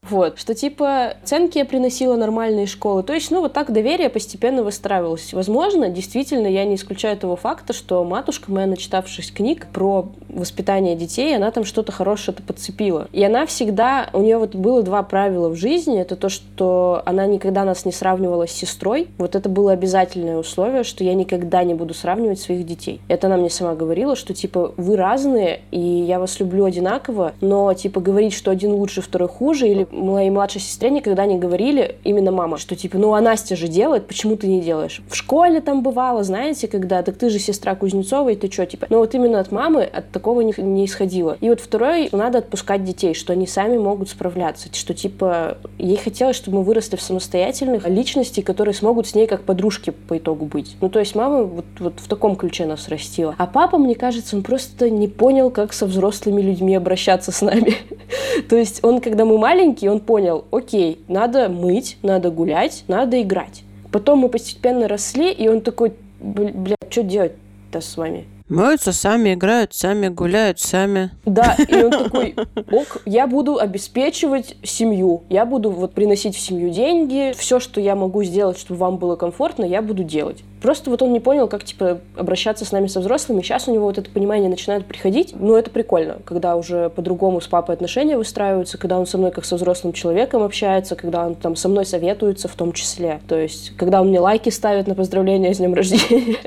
Вот, 0.09 0.37
что 0.37 0.53
типа 0.53 1.13
оценки 1.23 1.57
я 1.57 1.65
приносила 1.65 2.15
нормальные 2.15 2.67
школы. 2.67 3.03
То 3.03 3.13
есть, 3.13 3.31
ну, 3.31 3.41
вот 3.41 3.53
так 3.53 3.71
доверие 3.71 4.09
постепенно 4.09 4.63
выстраивалось. 4.63 5.33
Возможно, 5.33 5.89
действительно, 5.89 6.47
я 6.47 6.65
не 6.65 6.75
исключаю 6.75 7.17
того 7.17 7.35
факта, 7.35 7.73
что 7.73 8.03
матушка 8.03 8.51
моя, 8.51 8.67
начитавшись 8.67 9.31
книг 9.31 9.67
про 9.71 10.09
воспитание 10.29 10.95
детей, 10.95 11.35
она 11.35 11.51
там 11.51 11.63
что-то 11.63 11.91
хорошее 11.91 12.35
подцепила. 12.35 13.07
И 13.13 13.23
она 13.23 13.45
всегда, 13.45 14.09
у 14.13 14.19
нее 14.19 14.37
вот 14.37 14.55
было 14.55 14.83
два 14.83 15.03
правила 15.03 15.49
в 15.49 15.55
жизни. 15.55 15.99
Это 15.99 16.15
то, 16.15 16.29
что 16.29 17.01
она 17.05 17.25
никогда 17.25 17.63
нас 17.63 17.85
не 17.85 17.91
сравнивала 17.91 18.47
с 18.47 18.51
сестрой. 18.51 19.07
Вот 19.17 19.35
это 19.35 19.47
было 19.47 19.71
обязательное 19.71 20.37
условие, 20.37 20.83
что 20.83 21.03
я 21.03 21.13
никогда 21.13 21.63
не 21.63 21.73
буду 21.73 21.93
сравнивать 21.93 22.39
своих 22.39 22.65
детей. 22.65 22.99
Это 23.07 23.27
она 23.27 23.37
мне 23.37 23.49
сама 23.49 23.75
говорила, 23.75 24.15
что 24.15 24.33
типа 24.33 24.73
вы 24.75 24.97
разные, 24.97 25.61
и 25.71 25.79
я 25.79 26.19
вас 26.19 26.39
люблю 26.39 26.65
одинаково, 26.65 27.33
но 27.39 27.73
типа 27.73 28.01
говорить, 28.01 28.33
что 28.33 28.51
один 28.51 28.73
лучше, 28.73 29.01
второй 29.01 29.29
хуже, 29.29 29.67
или 29.67 29.87
моей 30.11 30.29
младшей 30.29 30.61
сестре 30.61 30.89
никогда 30.89 31.25
не 31.25 31.37
говорили, 31.37 31.97
именно 32.03 32.31
мама, 32.31 32.57
что 32.57 32.75
типа, 32.75 32.97
ну 32.97 33.13
а 33.13 33.21
Настя 33.21 33.55
же 33.55 33.67
делает, 33.67 34.07
почему 34.07 34.35
ты 34.35 34.47
не 34.47 34.61
делаешь? 34.61 35.01
В 35.07 35.15
школе 35.15 35.61
там 35.61 35.83
бывало, 35.83 36.23
знаете, 36.23 36.67
когда, 36.67 37.01
так 37.03 37.17
ты 37.17 37.29
же 37.29 37.39
сестра 37.39 37.75
Кузнецова, 37.75 38.29
и 38.29 38.35
ты 38.35 38.51
что, 38.51 38.65
типа, 38.65 38.87
но 38.89 38.99
вот 38.99 39.13
именно 39.15 39.39
от 39.39 39.51
мамы 39.51 39.83
от 39.83 40.11
такого 40.11 40.41
не, 40.41 40.53
не 40.57 40.85
исходило. 40.85 41.37
И 41.41 41.49
вот 41.49 41.59
второй, 41.59 42.07
что 42.07 42.17
надо 42.17 42.39
отпускать 42.39 42.83
детей, 42.83 43.13
что 43.13 43.33
они 43.33 43.47
сами 43.47 43.77
могут 43.77 44.09
справляться, 44.09 44.69
что 44.73 44.93
типа, 44.93 45.57
ей 45.77 45.97
хотелось, 45.97 46.35
чтобы 46.35 46.57
мы 46.57 46.63
выросли 46.63 46.95
в 46.95 47.01
самостоятельных 47.01 47.87
личностей, 47.87 48.41
которые 48.41 48.73
смогут 48.73 49.07
с 49.07 49.15
ней 49.15 49.27
как 49.27 49.43
подружки 49.43 49.91
по 49.91 50.17
итогу 50.17 50.45
быть. 50.45 50.75
Ну 50.81 50.89
то 50.89 50.99
есть 50.99 51.15
мама 51.15 51.43
вот, 51.43 51.65
вот 51.79 51.93
в 51.97 52.07
таком 52.07 52.35
ключе 52.35 52.65
нас 52.65 52.87
растила. 52.87 53.35
А 53.37 53.47
папа, 53.47 53.77
мне 53.77 53.95
кажется, 53.95 54.35
он 54.35 54.43
просто 54.43 54.89
не 54.89 55.07
понял, 55.07 55.49
как 55.49 55.73
со 55.73 55.85
взрослыми 55.85 56.41
людьми 56.41 56.75
обращаться 56.75 57.31
с 57.31 57.41
нами. 57.41 57.75
То 58.49 58.55
есть 58.55 58.83
он, 58.83 59.01
когда 59.01 59.25
мы 59.25 59.37
маленькие, 59.37 59.82
он 59.87 59.99
понял, 59.99 60.45
окей, 60.51 60.99
надо 61.07 61.49
мыть, 61.49 61.97
надо 62.03 62.29
гулять, 62.31 62.83
надо 62.87 63.21
играть. 63.21 63.63
Потом 63.91 64.19
мы 64.19 64.29
постепенно 64.29 64.87
росли, 64.87 65.31
и 65.31 65.47
он 65.47 65.61
такой, 65.61 65.93
«Бл- 66.19 66.53
бля, 66.53 66.75
что 66.89 67.03
делать-то 67.03 67.81
с 67.81 67.97
вами? 67.97 68.25
Моются 68.49 68.91
сами, 68.91 69.33
играют 69.33 69.73
сами, 69.73 70.09
гуляют 70.09 70.59
сами. 70.59 71.11
Да, 71.25 71.55
и 71.67 71.83
он 71.83 71.91
такой, 71.91 72.35
ок, 72.71 73.01
я 73.05 73.25
буду 73.25 73.57
обеспечивать 73.57 74.57
семью, 74.63 75.23
я 75.29 75.45
буду 75.45 75.71
вот 75.71 75.93
приносить 75.93 76.35
в 76.35 76.39
семью 76.39 76.69
деньги, 76.69 77.33
все, 77.37 77.59
что 77.59 77.79
я 77.79 77.95
могу 77.95 78.23
сделать, 78.23 78.59
чтобы 78.59 78.79
вам 78.79 78.97
было 78.97 79.15
комфортно, 79.15 79.63
я 79.63 79.81
буду 79.81 80.03
делать. 80.03 80.43
Просто 80.63 80.89
вот 80.89 81.01
он 81.01 81.11
не 81.11 81.19
понял, 81.19 81.49
как, 81.49 81.65
типа, 81.65 81.99
обращаться 82.15 82.63
с 82.63 82.71
нами, 82.71 82.87
со 82.87 83.01
взрослыми. 83.01 83.41
Сейчас 83.41 83.67
у 83.67 83.73
него 83.73 83.83
вот 83.83 83.97
это 83.97 84.09
понимание 84.09 84.49
начинает 84.49 84.85
приходить. 84.85 85.33
Ну, 85.37 85.57
это 85.57 85.69
прикольно, 85.69 86.19
когда 86.23 86.55
уже 86.55 86.89
по-другому 86.89 87.41
с 87.41 87.47
папой 87.47 87.75
отношения 87.75 88.17
выстраиваются, 88.17 88.77
когда 88.77 88.97
он 88.97 89.05
со 89.05 89.17
мной 89.17 89.31
как 89.31 89.43
со 89.43 89.57
взрослым 89.57 89.91
человеком 89.91 90.41
общается, 90.41 90.95
когда 90.95 91.27
он 91.27 91.35
там 91.35 91.57
со 91.57 91.67
мной 91.67 91.85
советуется 91.85 92.47
в 92.47 92.55
том 92.55 92.71
числе. 92.71 93.19
То 93.27 93.37
есть, 93.37 93.75
когда 93.75 93.99
он 93.99 94.07
мне 94.07 94.21
лайки 94.21 94.47
ставит 94.49 94.87
на 94.87 94.95
поздравления 94.95 95.53
с 95.53 95.57
днем 95.57 95.73
рождения. 95.73 96.37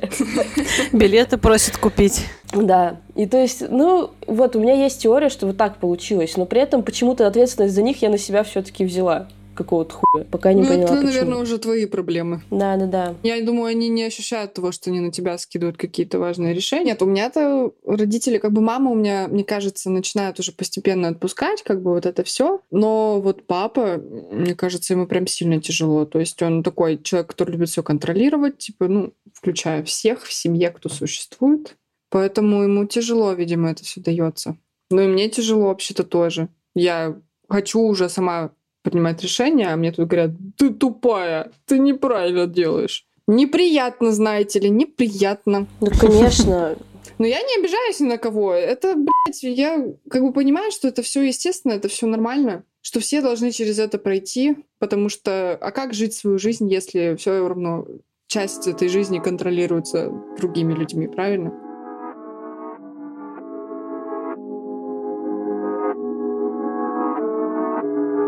Билеты 0.93 1.37
просят 1.37 1.77
купить. 1.87 2.27
Да. 2.53 2.97
И 3.15 3.27
то 3.27 3.41
есть, 3.41 3.63
ну, 3.71 4.11
вот 4.27 4.57
у 4.57 4.61
меня 4.61 4.75
есть 4.75 5.01
теория, 5.01 5.29
что 5.29 5.47
вот 5.47 5.57
так 5.57 5.77
получилось, 5.77 6.37
но 6.37 6.45
при 6.45 6.61
этом 6.61 6.83
почему-то 6.83 7.29
ответственность 7.29 7.75
за 7.75 7.83
них 7.83 8.03
я 8.03 8.11
на 8.11 8.19
себя 8.19 8.43
все-таки 8.43 8.85
взяла 8.85 9.29
какого-то 9.57 9.95
хуя, 9.95 10.25
пока 10.25 10.53
не 10.53 10.63
ну, 10.63 10.69
поняла, 10.69 10.85
это, 10.85 10.95
почему. 10.95 11.07
наверное, 11.07 11.39
уже 11.39 11.59
твои 11.59 11.87
проблемы. 11.87 12.43
Да, 12.51 12.77
да, 12.77 12.87
да. 12.87 13.15
Я 13.23 13.43
думаю, 13.43 13.67
они 13.67 13.89
не 13.89 14.05
ощущают 14.05 14.55
того, 14.55 14.73
что 14.73 14.91
они 14.91 15.01
на 15.01 15.11
тебя 15.11 15.37
скидывают 15.39 15.77
какие-то 15.77 16.19
важные 16.19 16.55
решения. 16.55 16.93
Нет, 16.93 17.03
у 17.03 17.07
меня-то 17.07 17.73
родители, 17.85 18.39
как 18.39 18.53
бы 18.53 18.61
мама 18.61 18.91
у 18.91 18.95
меня, 18.95 19.27
мне 19.29 19.45
кажется, 19.45 19.91
начинают 19.91 20.39
уже 20.39 20.53
постепенно 20.53 21.09
отпускать, 21.09 21.63
как 21.63 21.83
бы 21.83 21.93
вот 21.93 22.07
это 22.07 22.23
все. 22.23 22.61
Но 22.71 23.21
вот 23.21 23.47
папа, 23.47 24.01
мне 24.31 24.55
кажется, 24.55 24.93
ему 24.93 25.07
прям 25.07 25.27
сильно 25.27 25.61
тяжело. 25.61 26.05
То 26.05 26.21
есть 26.21 26.41
он 26.43 26.63
такой 26.63 27.03
человек, 27.03 27.31
который 27.31 27.53
любит 27.53 27.71
все 27.71 27.83
контролировать, 27.83 28.59
типа, 28.59 28.89
ну, 28.89 29.13
включая 29.33 29.83
всех 29.83 30.25
в 30.25 30.33
семье, 30.33 30.71
кто 30.71 30.89
существует. 30.89 31.77
Поэтому 32.11 32.63
ему 32.63 32.87
тяжело, 32.87 33.33
видимо, 33.33 33.71
это 33.71 33.85
все 33.85 34.01
дается. 34.01 34.57
Ну 34.91 35.01
и 35.01 35.07
мне 35.07 35.29
тяжело 35.29 35.67
вообще-то 35.67 36.05
тоже. 36.05 36.49
Я 36.75 37.21
хочу 37.49 37.81
уже 37.81 38.09
сама 38.09 38.53
принимать 38.91 39.23
решения, 39.23 39.73
а 39.73 39.77
мне 39.77 39.93
тут 39.93 40.09
говорят, 40.09 40.31
ты 40.57 40.71
тупая, 40.71 41.51
ты 41.67 41.79
неправильно 41.79 42.47
делаешь. 42.47 43.05
Неприятно, 43.27 44.13
знаете 44.13 44.61
ли, 44.61 44.71
неприятно. 44.71 45.67
Ну, 45.81 45.91
конечно. 46.01 46.77
Но 47.19 47.27
я 47.27 47.41
не 47.41 47.57
обижаюсь 47.59 48.01
ни 48.01 48.07
на 48.07 48.19
кого. 48.19 48.53
Это, 48.55 48.95
блядь, 48.95 49.43
я 49.43 49.87
как 50.11 50.23
бы 50.23 50.33
понимаю, 50.33 50.71
что 50.71 50.89
это 50.89 51.03
все 51.03 51.23
естественно, 51.23 51.73
это 51.73 51.89
все 51.89 52.07
нормально, 52.07 52.65
что 52.83 53.01
все 53.01 53.21
должны 53.21 53.51
через 53.53 53.79
это 53.79 53.99
пройти, 53.99 54.57
потому 54.79 55.09
что, 55.09 55.57
а 55.61 55.71
как 55.73 55.95
жить 55.95 56.15
свою 56.15 56.39
жизнь, 56.39 56.71
если 56.73 57.17
все 57.17 57.47
равно 57.47 57.87
часть 58.29 58.67
этой 58.67 58.89
жизни 58.89 59.19
контролируется 59.19 60.13
другими 60.39 60.75
людьми, 60.75 61.09
правильно? 61.09 61.53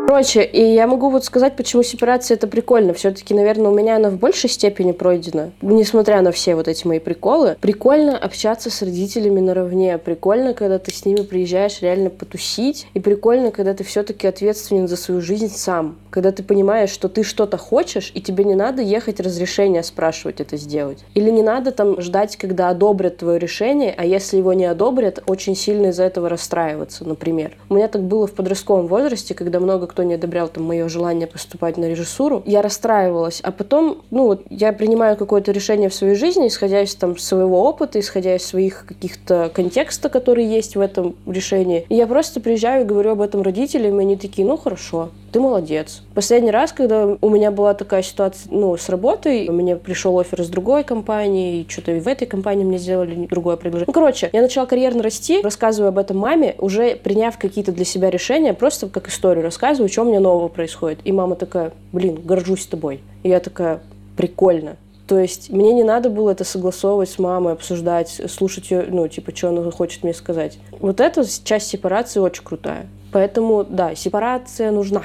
Короче, 0.09 0.42
и 0.42 0.72
я 0.72 0.86
могу 0.86 1.11
вот 1.11 1.26
сказать, 1.26 1.54
почему 1.54 1.82
сепарация 1.82 2.36
это 2.36 2.46
прикольно. 2.46 2.94
Все-таки, 2.94 3.34
наверное, 3.34 3.70
у 3.70 3.74
меня 3.74 3.96
она 3.96 4.09
в 4.09 4.16
большей 4.16 4.48
степени 4.48 4.92
пройдена. 4.92 5.52
Несмотря 5.61 6.22
на 6.22 6.32
все 6.32 6.54
вот 6.54 6.66
эти 6.66 6.86
мои 6.86 6.98
приколы. 6.98 7.59
Прикольно 7.61 8.16
общаться 8.16 8.70
с 8.70 8.80
родителями 8.80 9.40
наравне. 9.40 9.98
Прикольно, 9.98 10.54
когда 10.54 10.78
ты 10.78 10.94
с 10.94 11.04
ними 11.04 11.20
приезжаешь 11.20 11.82
реально 11.82 12.09
потусить. 12.09 12.86
И 12.94 13.00
прикольно, 13.00 13.50
когда 13.50 13.74
ты 13.74 13.84
все-таки 13.84 14.26
ответственен 14.26 14.88
за 14.88 14.96
свою 14.96 15.20
жизнь 15.20 15.50
сам. 15.54 15.98
Когда 16.09 16.32
ты 16.32 16.42
понимаешь, 16.42 16.90
что 16.90 17.11
ты 17.11 17.22
что-то 17.22 17.59
хочешь, 17.59 18.11
и 18.14 18.22
тебе 18.22 18.44
не 18.44 18.54
надо 18.54 18.80
ехать 18.80 19.20
разрешения 19.20 19.82
спрашивать 19.82 20.40
это 20.40 20.56
сделать. 20.56 21.04
Или 21.12 21.30
не 21.30 21.42
надо 21.42 21.70
там 21.70 22.00
ждать, 22.00 22.36
когда 22.38 22.70
одобрят 22.70 23.18
твое 23.18 23.38
решение, 23.38 23.94
а 23.94 24.06
если 24.06 24.38
его 24.38 24.54
не 24.54 24.64
одобрят, 24.64 25.22
очень 25.26 25.54
сильно 25.54 25.88
из-за 25.88 26.04
этого 26.04 26.30
расстраиваться, 26.30 27.06
например. 27.06 27.52
У 27.68 27.74
меня 27.74 27.88
так 27.88 28.02
было 28.02 28.26
в 28.26 28.32
подростковом 28.32 28.86
возрасте, 28.86 29.34
когда 29.34 29.61
много 29.61 29.86
кто 29.86 30.02
не 30.09 30.14
одобрял 30.14 30.48
там 30.48 30.64
мое 30.64 30.88
желание 30.88 31.26
поступать 31.26 31.76
на 31.76 31.84
режиссуру. 31.84 32.42
Я 32.46 32.62
расстраивалась, 32.62 33.40
а 33.42 33.52
потом, 33.52 34.02
ну 34.11 34.26
вот, 34.26 34.42
я 34.50 34.72
принимаю 34.72 35.16
какое-то 35.16 35.52
решение 35.52 35.88
в 35.88 35.94
своей 35.94 36.14
жизни, 36.14 36.48
исходя 36.48 36.82
из 36.82 36.94
там 36.94 37.16
своего 37.16 37.62
опыта, 37.64 38.00
исходя 38.00 38.34
из 38.34 38.44
своих 38.44 38.86
каких-то 38.86 39.50
контекста, 39.54 40.09
которые 40.09 40.48
есть 40.48 40.76
в 40.76 40.80
этом 40.80 41.14
решении. 41.26 41.86
И 41.88 41.94
я 41.94 42.06
просто 42.06 42.40
приезжаю 42.40 42.82
и 42.82 42.86
говорю 42.86 43.12
об 43.12 43.20
этом 43.20 43.42
родителям, 43.42 43.98
и 43.98 44.02
они 44.02 44.16
такие, 44.16 44.46
ну 44.46 44.56
хорошо, 44.56 45.11
ты 45.33 45.41
молодец. 45.41 46.03
Последний 46.14 46.51
раз, 46.51 46.72
когда 46.72 47.16
у 47.20 47.29
меня 47.29 47.51
была 47.51 47.74
такая 47.74 48.03
ситуация, 48.03 48.51
ну, 48.53 48.76
с 48.76 48.89
работой, 48.89 49.49
мне 49.49 49.76
пришел 49.76 50.18
офер 50.18 50.41
из 50.41 50.49
другой 50.49 50.85
компании, 50.85 51.61
и 51.61 51.68
что-то 51.68 51.93
в 51.93 52.09
этой 52.09 52.26
компании 52.26 52.64
мне 52.64 52.79
сделали 52.79 53.26
другое 53.26 53.57
предложение. 53.57 53.87
Ну, 53.87 53.93
короче, 53.93 54.31
я 54.33 54.43
начала 54.43 54.66
карьерно 54.66 55.03
расти, 55.03 55.41
рассказываю 55.43 55.89
об 55.89 55.99
этом 55.99 56.18
маме, 56.18 56.55
уже 56.59 56.97
приняв 56.97 57.39
какие-то 57.39 57.72
для 57.72 57.85
себя 57.85 58.11
решения, 58.11 58.55
просто 58.55 58.89
как 58.89 59.09
историю 59.09 59.45
рассказываю, 59.45 59.89
что 59.89 60.03
у 60.03 60.05
меня 60.07 60.20
нового 60.20 60.49
происходит. 60.49 61.01
И 61.05 61.12
мама 61.12 61.37
такая, 61.37 61.72
блин, 61.93 62.20
горжусь 62.22 62.66
тобой. 62.66 63.01
И 63.22 63.29
я 63.29 63.41
такая, 63.41 63.81
прикольно. 64.16 64.76
То 65.07 65.18
есть 65.18 65.51
мне 65.51 65.72
не 65.72 65.85
надо 65.85 66.11
было 66.11 66.31
это 66.31 66.45
согласовывать 66.45 67.09
с 67.09 67.18
мамой, 67.18 67.55
обсуждать, 67.55 68.20
слушать 68.29 68.70
ее, 68.70 68.85
ну, 68.89 69.09
типа, 69.09 69.35
что 69.35 69.49
она 69.49 69.70
хочет 69.70 70.03
мне 70.03 70.12
сказать. 70.12 70.59
Вот 70.81 71.01
эта 71.01 71.24
часть 71.43 71.68
сепарации 71.68 72.20
очень 72.20 72.45
крутая. 72.45 72.87
Поэтому, 73.11 73.64
да, 73.64 73.95
сепарация 73.95 74.70
нужна. 74.70 75.05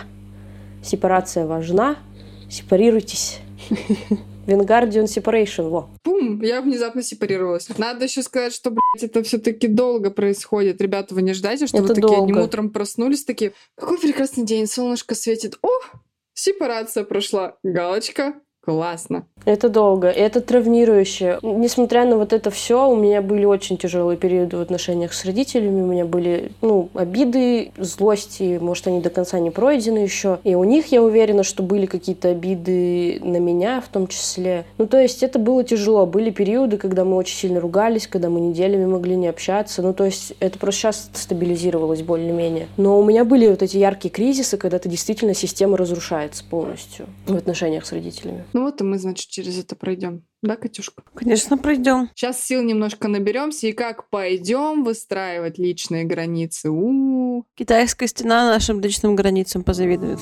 Сепарация 0.83 1.45
важна. 1.45 1.97
Сепарируйтесь. 2.49 3.39
Венгардион 4.45 5.05
Separation, 5.05 5.69
во. 5.69 5.89
Бум, 6.03 6.41
я 6.41 6.61
внезапно 6.61 7.01
сепарировалась. 7.01 7.69
Надо 7.77 8.03
еще 8.05 8.21
сказать, 8.23 8.53
что, 8.53 8.71
блядь, 8.71 9.03
это 9.03 9.23
все-таки 9.23 9.67
долго 9.67 10.11
происходит. 10.11 10.81
Ребята, 10.81 11.15
вы 11.15 11.21
не 11.21 11.33
ждайте, 11.33 11.65
что 11.67 11.77
Это 11.77 11.87
вы 11.87 11.95
такие 11.95 12.07
долго. 12.07 12.23
одним 12.23 12.41
утром 12.41 12.69
проснулись, 12.69 13.23
такие, 13.23 13.53
какой 13.77 13.97
прекрасный 13.99 14.43
день, 14.43 14.67
солнышко 14.67 15.15
светит. 15.15 15.57
О, 15.61 15.69
сепарация 16.33 17.05
прошла. 17.05 17.55
Галочка. 17.63 18.33
Классно. 18.65 19.25
Это 19.43 19.67
долго, 19.67 20.07
это 20.07 20.39
травмирующе. 20.39 21.39
Несмотря 21.41 22.05
на 22.05 22.15
вот 22.15 22.31
это 22.31 22.49
все, 22.49 22.89
у 22.89 22.95
меня 22.95 23.21
были 23.21 23.43
очень 23.43 23.77
тяжелые 23.77 24.15
периоды 24.15 24.55
в 24.55 24.61
отношениях 24.61 25.13
с 25.13 25.25
родителями. 25.25 25.81
У 25.81 25.85
меня 25.85 26.05
были, 26.05 26.53
ну, 26.61 26.87
обиды, 26.93 27.73
злости, 27.77 28.57
может, 28.61 28.87
они 28.87 29.01
до 29.01 29.09
конца 29.09 29.39
не 29.39 29.49
пройдены 29.49 29.97
еще. 29.97 30.39
И 30.45 30.55
у 30.55 30.63
них, 30.63 30.93
я 30.93 31.03
уверена, 31.03 31.43
что 31.43 31.61
были 31.61 31.87
какие-то 31.87 32.29
обиды 32.29 33.19
на 33.21 33.35
меня 33.35 33.81
в 33.81 33.89
том 33.89 34.07
числе. 34.07 34.63
Ну, 34.77 34.87
то 34.87 34.97
есть 34.97 35.23
это 35.23 35.39
было 35.39 35.65
тяжело. 35.65 36.05
Были 36.05 36.29
периоды, 36.29 36.77
когда 36.77 37.03
мы 37.03 37.17
очень 37.17 37.35
сильно 37.35 37.59
ругались, 37.59 38.07
когда 38.07 38.29
мы 38.29 38.39
неделями 38.39 38.85
могли 38.85 39.17
не 39.17 39.27
общаться. 39.27 39.81
Ну, 39.81 39.93
то 39.93 40.05
есть 40.05 40.35
это 40.39 40.57
просто 40.57 40.79
сейчас 40.79 41.09
стабилизировалось 41.11 42.01
более-менее. 42.01 42.67
Но 42.77 42.97
у 42.97 43.03
меня 43.03 43.25
были 43.25 43.49
вот 43.49 43.61
эти 43.61 43.75
яркие 43.75 44.09
кризисы, 44.09 44.55
когда 44.55 44.79
ты 44.79 44.87
действительно 44.87 45.33
система 45.33 45.75
разрушается 45.75 46.45
полностью 46.49 47.07
в 47.27 47.35
отношениях 47.35 47.85
с 47.85 47.91
родителями. 47.91 48.45
Ну 48.53 48.61
вот 48.61 48.81
и 48.81 48.83
мы, 48.83 48.99
значит, 48.99 49.29
через 49.29 49.59
это 49.59 49.75
пройдем. 49.75 50.23
Да, 50.41 50.55
Катюшка? 50.55 51.03
Конечно, 51.15 51.57
пройдем. 51.57 52.09
Сейчас 52.15 52.41
сил 52.43 52.61
немножко 52.61 53.07
наберемся, 53.07 53.67
и 53.67 53.71
как 53.71 54.09
пойдем 54.09 54.83
выстраивать 54.83 55.57
личные 55.57 56.03
границы. 56.05 56.69
У 56.69 57.45
Китайская 57.55 58.07
стена 58.07 58.45
нашим 58.45 58.79
личным 58.79 59.15
границам 59.15 59.63
позавидует. 59.63 60.19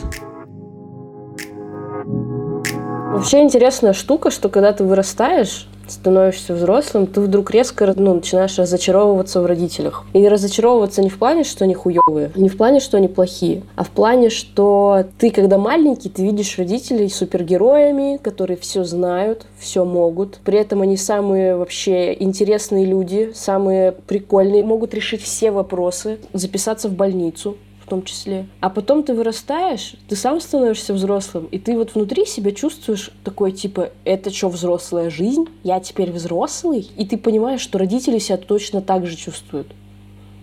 Вообще 3.11 3.41
интересная 3.41 3.91
штука, 3.91 4.31
что 4.31 4.47
когда 4.47 4.71
ты 4.71 4.85
вырастаешь, 4.85 5.67
становишься 5.85 6.53
взрослым, 6.53 7.07
ты 7.07 7.19
вдруг 7.19 7.51
резко 7.51 7.93
ну, 7.97 8.15
начинаешь 8.15 8.57
разочаровываться 8.57 9.41
в 9.41 9.45
родителях. 9.45 10.05
И 10.13 10.25
разочаровываться 10.25 11.01
не 11.01 11.09
в 11.09 11.19
плане, 11.19 11.43
что 11.43 11.65
они 11.65 11.73
хуёвые, 11.73 12.31
не 12.35 12.47
в 12.47 12.55
плане, 12.55 12.79
что 12.79 12.95
они 12.95 13.09
плохие, 13.09 13.63
а 13.75 13.83
в 13.83 13.89
плане, 13.89 14.29
что 14.29 15.03
ты, 15.19 15.29
когда 15.31 15.57
маленький, 15.57 16.07
ты 16.07 16.23
видишь 16.23 16.57
родителей 16.57 17.09
супергероями, 17.09 18.17
которые 18.17 18.55
все 18.55 18.85
знают, 18.85 19.45
все 19.59 19.83
могут. 19.83 20.39
При 20.45 20.57
этом 20.57 20.81
они 20.81 20.95
самые 20.95 21.57
вообще 21.57 22.15
интересные 22.17 22.85
люди, 22.85 23.31
самые 23.35 23.91
прикольные, 23.91 24.63
могут 24.63 24.93
решить 24.93 25.21
все 25.21 25.51
вопросы, 25.51 26.19
записаться 26.33 26.87
в 26.87 26.93
больницу, 26.93 27.57
том 27.91 28.03
числе. 28.03 28.47
А 28.61 28.69
потом 28.69 29.03
ты 29.03 29.13
вырастаешь, 29.13 29.95
ты 30.07 30.15
сам 30.15 30.39
становишься 30.39 30.93
взрослым, 30.93 31.47
и 31.51 31.59
ты 31.59 31.77
вот 31.77 31.93
внутри 31.93 32.25
себя 32.25 32.53
чувствуешь 32.53 33.11
такой, 33.25 33.51
типа, 33.51 33.89
это 34.05 34.31
что, 34.31 34.47
взрослая 34.47 35.09
жизнь? 35.09 35.45
Я 35.63 35.81
теперь 35.81 36.09
взрослый? 36.11 36.89
И 36.95 37.05
ты 37.05 37.17
понимаешь, 37.17 37.59
что 37.59 37.77
родители 37.77 38.17
себя 38.17 38.37
точно 38.37 38.81
так 38.81 39.05
же 39.05 39.17
чувствуют. 39.17 39.67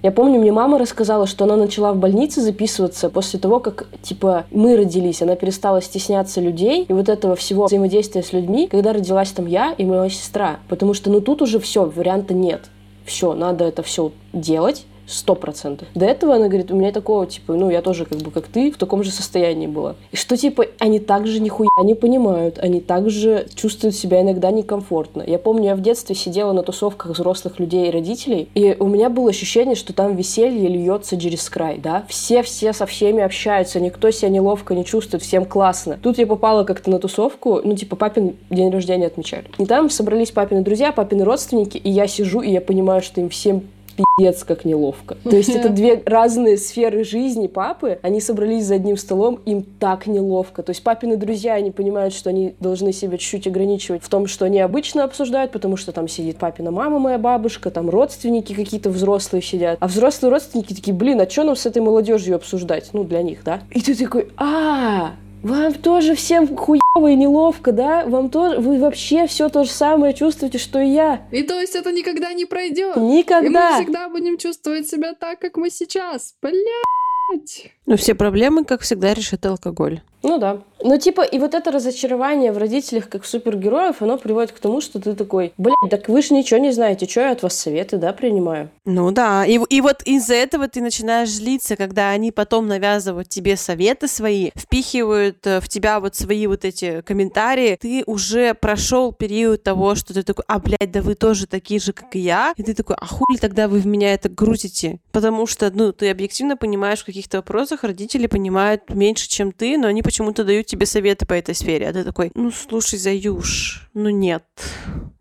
Я 0.02 0.12
помню, 0.12 0.38
мне 0.38 0.52
мама 0.52 0.78
рассказала, 0.78 1.26
что 1.26 1.44
она 1.44 1.56
начала 1.56 1.92
в 1.94 1.96
больнице 1.96 2.42
записываться 2.42 3.08
после 3.08 3.40
того, 3.40 3.60
как, 3.60 3.88
типа, 4.02 4.44
мы 4.50 4.76
родились. 4.76 5.22
Она 5.22 5.34
перестала 5.34 5.80
стесняться 5.80 6.42
людей 6.42 6.84
и 6.86 6.92
вот 6.92 7.08
этого 7.08 7.34
всего 7.34 7.64
взаимодействия 7.64 8.22
с 8.22 8.34
людьми, 8.34 8.68
когда 8.68 8.92
родилась 8.92 9.32
там 9.32 9.46
я 9.46 9.72
и 9.72 9.84
моя 9.86 10.10
сестра. 10.10 10.60
Потому 10.68 10.92
что, 10.92 11.10
ну, 11.10 11.22
тут 11.22 11.40
уже 11.40 11.58
все, 11.58 11.86
варианта 11.86 12.34
нет. 12.34 12.66
Все, 13.06 13.32
надо 13.32 13.64
это 13.64 13.82
все 13.82 14.12
делать 14.34 14.84
сто 15.08 15.34
процентов. 15.34 15.88
До 15.94 16.04
этого 16.04 16.34
она 16.34 16.48
говорит, 16.48 16.70
у 16.70 16.76
меня 16.76 16.92
такого, 16.92 17.26
типа, 17.26 17.54
ну, 17.54 17.70
я 17.70 17.82
тоже, 17.82 18.04
как 18.04 18.18
бы, 18.18 18.30
как 18.30 18.46
ты, 18.46 18.70
в 18.70 18.76
таком 18.76 19.02
же 19.02 19.10
состоянии 19.10 19.66
была. 19.66 19.96
И 20.12 20.16
что, 20.16 20.36
типа, 20.36 20.66
они 20.78 21.00
также 21.00 21.40
нихуя 21.40 21.68
не 21.82 21.94
понимают, 21.94 22.58
они 22.58 22.80
также 22.80 23.46
чувствуют 23.54 23.96
себя 23.96 24.20
иногда 24.20 24.50
некомфортно. 24.50 25.22
Я 25.26 25.38
помню, 25.38 25.64
я 25.64 25.76
в 25.76 25.80
детстве 25.80 26.14
сидела 26.14 26.52
на 26.52 26.62
тусовках 26.62 27.12
взрослых 27.12 27.58
людей 27.58 27.88
и 27.88 27.90
родителей, 27.90 28.48
и 28.54 28.76
у 28.78 28.86
меня 28.86 29.08
было 29.08 29.30
ощущение, 29.30 29.74
что 29.74 29.92
там 29.92 30.14
веселье 30.14 30.68
льется 30.68 31.18
через 31.18 31.48
край, 31.48 31.78
да? 31.78 32.04
Все-все 32.08 32.72
со 32.72 32.86
всеми 32.86 33.22
общаются, 33.22 33.80
никто 33.80 34.10
себя 34.10 34.28
неловко 34.28 34.74
не 34.74 34.84
чувствует, 34.84 35.22
всем 35.22 35.44
классно. 35.44 35.98
Тут 36.02 36.18
я 36.18 36.26
попала 36.26 36.64
как-то 36.64 36.90
на 36.90 36.98
тусовку, 36.98 37.60
ну, 37.64 37.74
типа, 37.74 37.96
папин 37.96 38.36
день 38.50 38.70
рождения 38.70 39.06
отмечали. 39.06 39.44
И 39.58 39.64
там 39.64 39.90
собрались 39.90 40.30
папины 40.30 40.62
друзья, 40.62 40.92
папины 40.92 41.24
родственники, 41.24 41.78
и 41.78 41.90
я 41.90 42.06
сижу, 42.06 42.40
и 42.40 42.50
я 42.50 42.60
понимаю, 42.60 43.02
что 43.02 43.20
им 43.20 43.30
всем 43.30 43.62
пиздец 43.98 44.44
как 44.44 44.64
неловко. 44.64 45.16
То 45.24 45.36
есть 45.36 45.50
это 45.50 45.68
две 45.68 46.02
разные 46.04 46.56
сферы 46.56 47.04
жизни 47.04 47.46
папы, 47.46 47.98
они 48.02 48.20
собрались 48.20 48.66
за 48.66 48.76
одним 48.76 48.96
столом, 48.96 49.40
им 49.44 49.62
так 49.62 50.06
неловко. 50.06 50.62
То 50.62 50.70
есть 50.70 50.82
папины 50.82 51.16
друзья, 51.16 51.54
они 51.54 51.70
понимают, 51.70 52.14
что 52.14 52.30
они 52.30 52.54
должны 52.60 52.92
себя 52.92 53.18
чуть-чуть 53.18 53.46
ограничивать 53.46 54.02
в 54.02 54.08
том, 54.08 54.26
что 54.26 54.44
они 54.44 54.60
обычно 54.60 55.04
обсуждают, 55.04 55.52
потому 55.52 55.76
что 55.76 55.92
там 55.92 56.08
сидит 56.08 56.38
папина 56.38 56.70
мама, 56.70 56.98
моя 56.98 57.18
бабушка, 57.18 57.70
там 57.70 57.90
родственники 57.90 58.52
какие-то 58.52 58.90
взрослые 58.90 59.42
сидят. 59.42 59.78
А 59.80 59.86
взрослые 59.86 60.30
родственники 60.30 60.74
такие, 60.74 60.94
блин, 60.94 61.20
а 61.20 61.28
что 61.28 61.44
нам 61.44 61.56
с 61.56 61.66
этой 61.66 61.82
молодежью 61.82 62.36
обсуждать? 62.36 62.90
Ну, 62.92 63.04
для 63.04 63.22
них, 63.22 63.42
да? 63.44 63.60
И 63.70 63.80
ты 63.80 63.94
такой, 63.94 64.28
а, 64.36 65.12
вам 65.42 65.74
тоже 65.74 66.14
всем 66.14 66.56
хуево 66.56 67.10
и 67.10 67.14
неловко, 67.14 67.72
да? 67.72 68.04
Вам 68.06 68.30
тоже, 68.30 68.58
вы 68.58 68.78
вообще 68.78 69.26
все 69.26 69.48
то 69.48 69.64
же 69.64 69.70
самое 69.70 70.14
чувствуете, 70.14 70.58
что 70.58 70.80
и 70.80 70.88
я. 70.90 71.26
И 71.30 71.42
то 71.42 71.58
есть 71.60 71.74
это 71.74 71.92
никогда 71.92 72.32
не 72.32 72.44
пройдет. 72.44 72.96
Никогда. 72.96 73.46
И 73.46 73.50
мы 73.50 73.82
всегда 73.82 74.08
будем 74.08 74.38
чувствовать 74.38 74.88
себя 74.88 75.14
так, 75.14 75.38
как 75.38 75.56
мы 75.56 75.70
сейчас. 75.70 76.34
Блять. 76.42 77.72
Но 77.86 77.96
все 77.96 78.14
проблемы, 78.14 78.64
как 78.64 78.80
всегда, 78.80 79.14
решит 79.14 79.44
алкоголь. 79.46 80.00
Ну 80.22 80.38
да. 80.38 80.60
Ну 80.80 80.96
типа, 80.96 81.22
и 81.22 81.38
вот 81.38 81.54
это 81.54 81.70
разочарование 81.72 82.52
в 82.52 82.58
родителях 82.58 83.08
как 83.08 83.24
супергероев, 83.24 84.00
оно 84.00 84.16
приводит 84.16 84.52
к 84.52 84.58
тому, 84.58 84.80
что 84.80 85.00
ты 85.00 85.14
такой, 85.14 85.52
блядь, 85.58 85.76
так 85.90 86.08
вы 86.08 86.22
же 86.22 86.34
ничего 86.34 86.60
не 86.60 86.70
знаете, 86.70 87.08
что 87.08 87.20
я 87.20 87.32
от 87.32 87.42
вас 87.42 87.56
советы, 87.56 87.96
да, 87.96 88.12
принимаю? 88.12 88.70
Ну 88.84 89.10
да, 89.10 89.44
и, 89.44 89.58
и 89.68 89.80
вот 89.80 90.02
из-за 90.04 90.34
этого 90.34 90.68
ты 90.68 90.80
начинаешь 90.80 91.30
злиться, 91.30 91.76
когда 91.76 92.10
они 92.10 92.30
потом 92.30 92.68
навязывают 92.68 93.28
тебе 93.28 93.56
советы 93.56 94.06
свои, 94.06 94.50
впихивают 94.54 95.44
э, 95.46 95.60
в 95.60 95.68
тебя 95.68 95.98
вот 95.98 96.14
свои 96.14 96.46
вот 96.46 96.64
эти 96.64 97.00
комментарии, 97.02 97.76
ты 97.80 98.04
уже 98.06 98.54
прошел 98.54 99.12
период 99.12 99.64
того, 99.64 99.96
что 99.96 100.14
ты 100.14 100.22
такой, 100.22 100.44
а, 100.46 100.60
блядь, 100.60 100.92
да 100.92 101.02
вы 101.02 101.16
тоже 101.16 101.46
такие 101.46 101.80
же, 101.80 101.92
как 101.92 102.14
и 102.14 102.20
я, 102.20 102.54
и 102.56 102.62
ты 102.62 102.74
такой, 102.74 102.96
а 103.00 103.06
хули 103.06 103.38
тогда 103.38 103.66
вы 103.66 103.80
в 103.80 103.86
меня 103.86 104.14
это 104.14 104.28
грузите? 104.28 105.00
Потому 105.10 105.46
что, 105.46 105.70
ну, 105.74 105.92
ты 105.92 106.08
объективно 106.08 106.56
понимаешь, 106.56 107.00
в 107.00 107.06
каких-то 107.06 107.38
вопросах 107.38 107.82
родители 107.82 108.28
понимают 108.28 108.88
меньше, 108.90 109.28
чем 109.28 109.50
ты, 109.50 109.76
но 109.76 109.88
они 109.88 110.02
почему-то 110.08 110.42
дают 110.42 110.64
тебе 110.64 110.86
советы 110.86 111.26
по 111.26 111.34
этой 111.34 111.54
сфере, 111.54 111.86
а 111.86 111.92
ты 111.92 112.02
такой, 112.02 112.30
ну, 112.34 112.50
слушай, 112.50 112.98
Заюш, 112.98 113.90
ну 113.92 114.08
нет, 114.08 114.42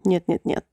нет, 0.05 0.23
нет, 0.29 0.45
нет. 0.45 0.63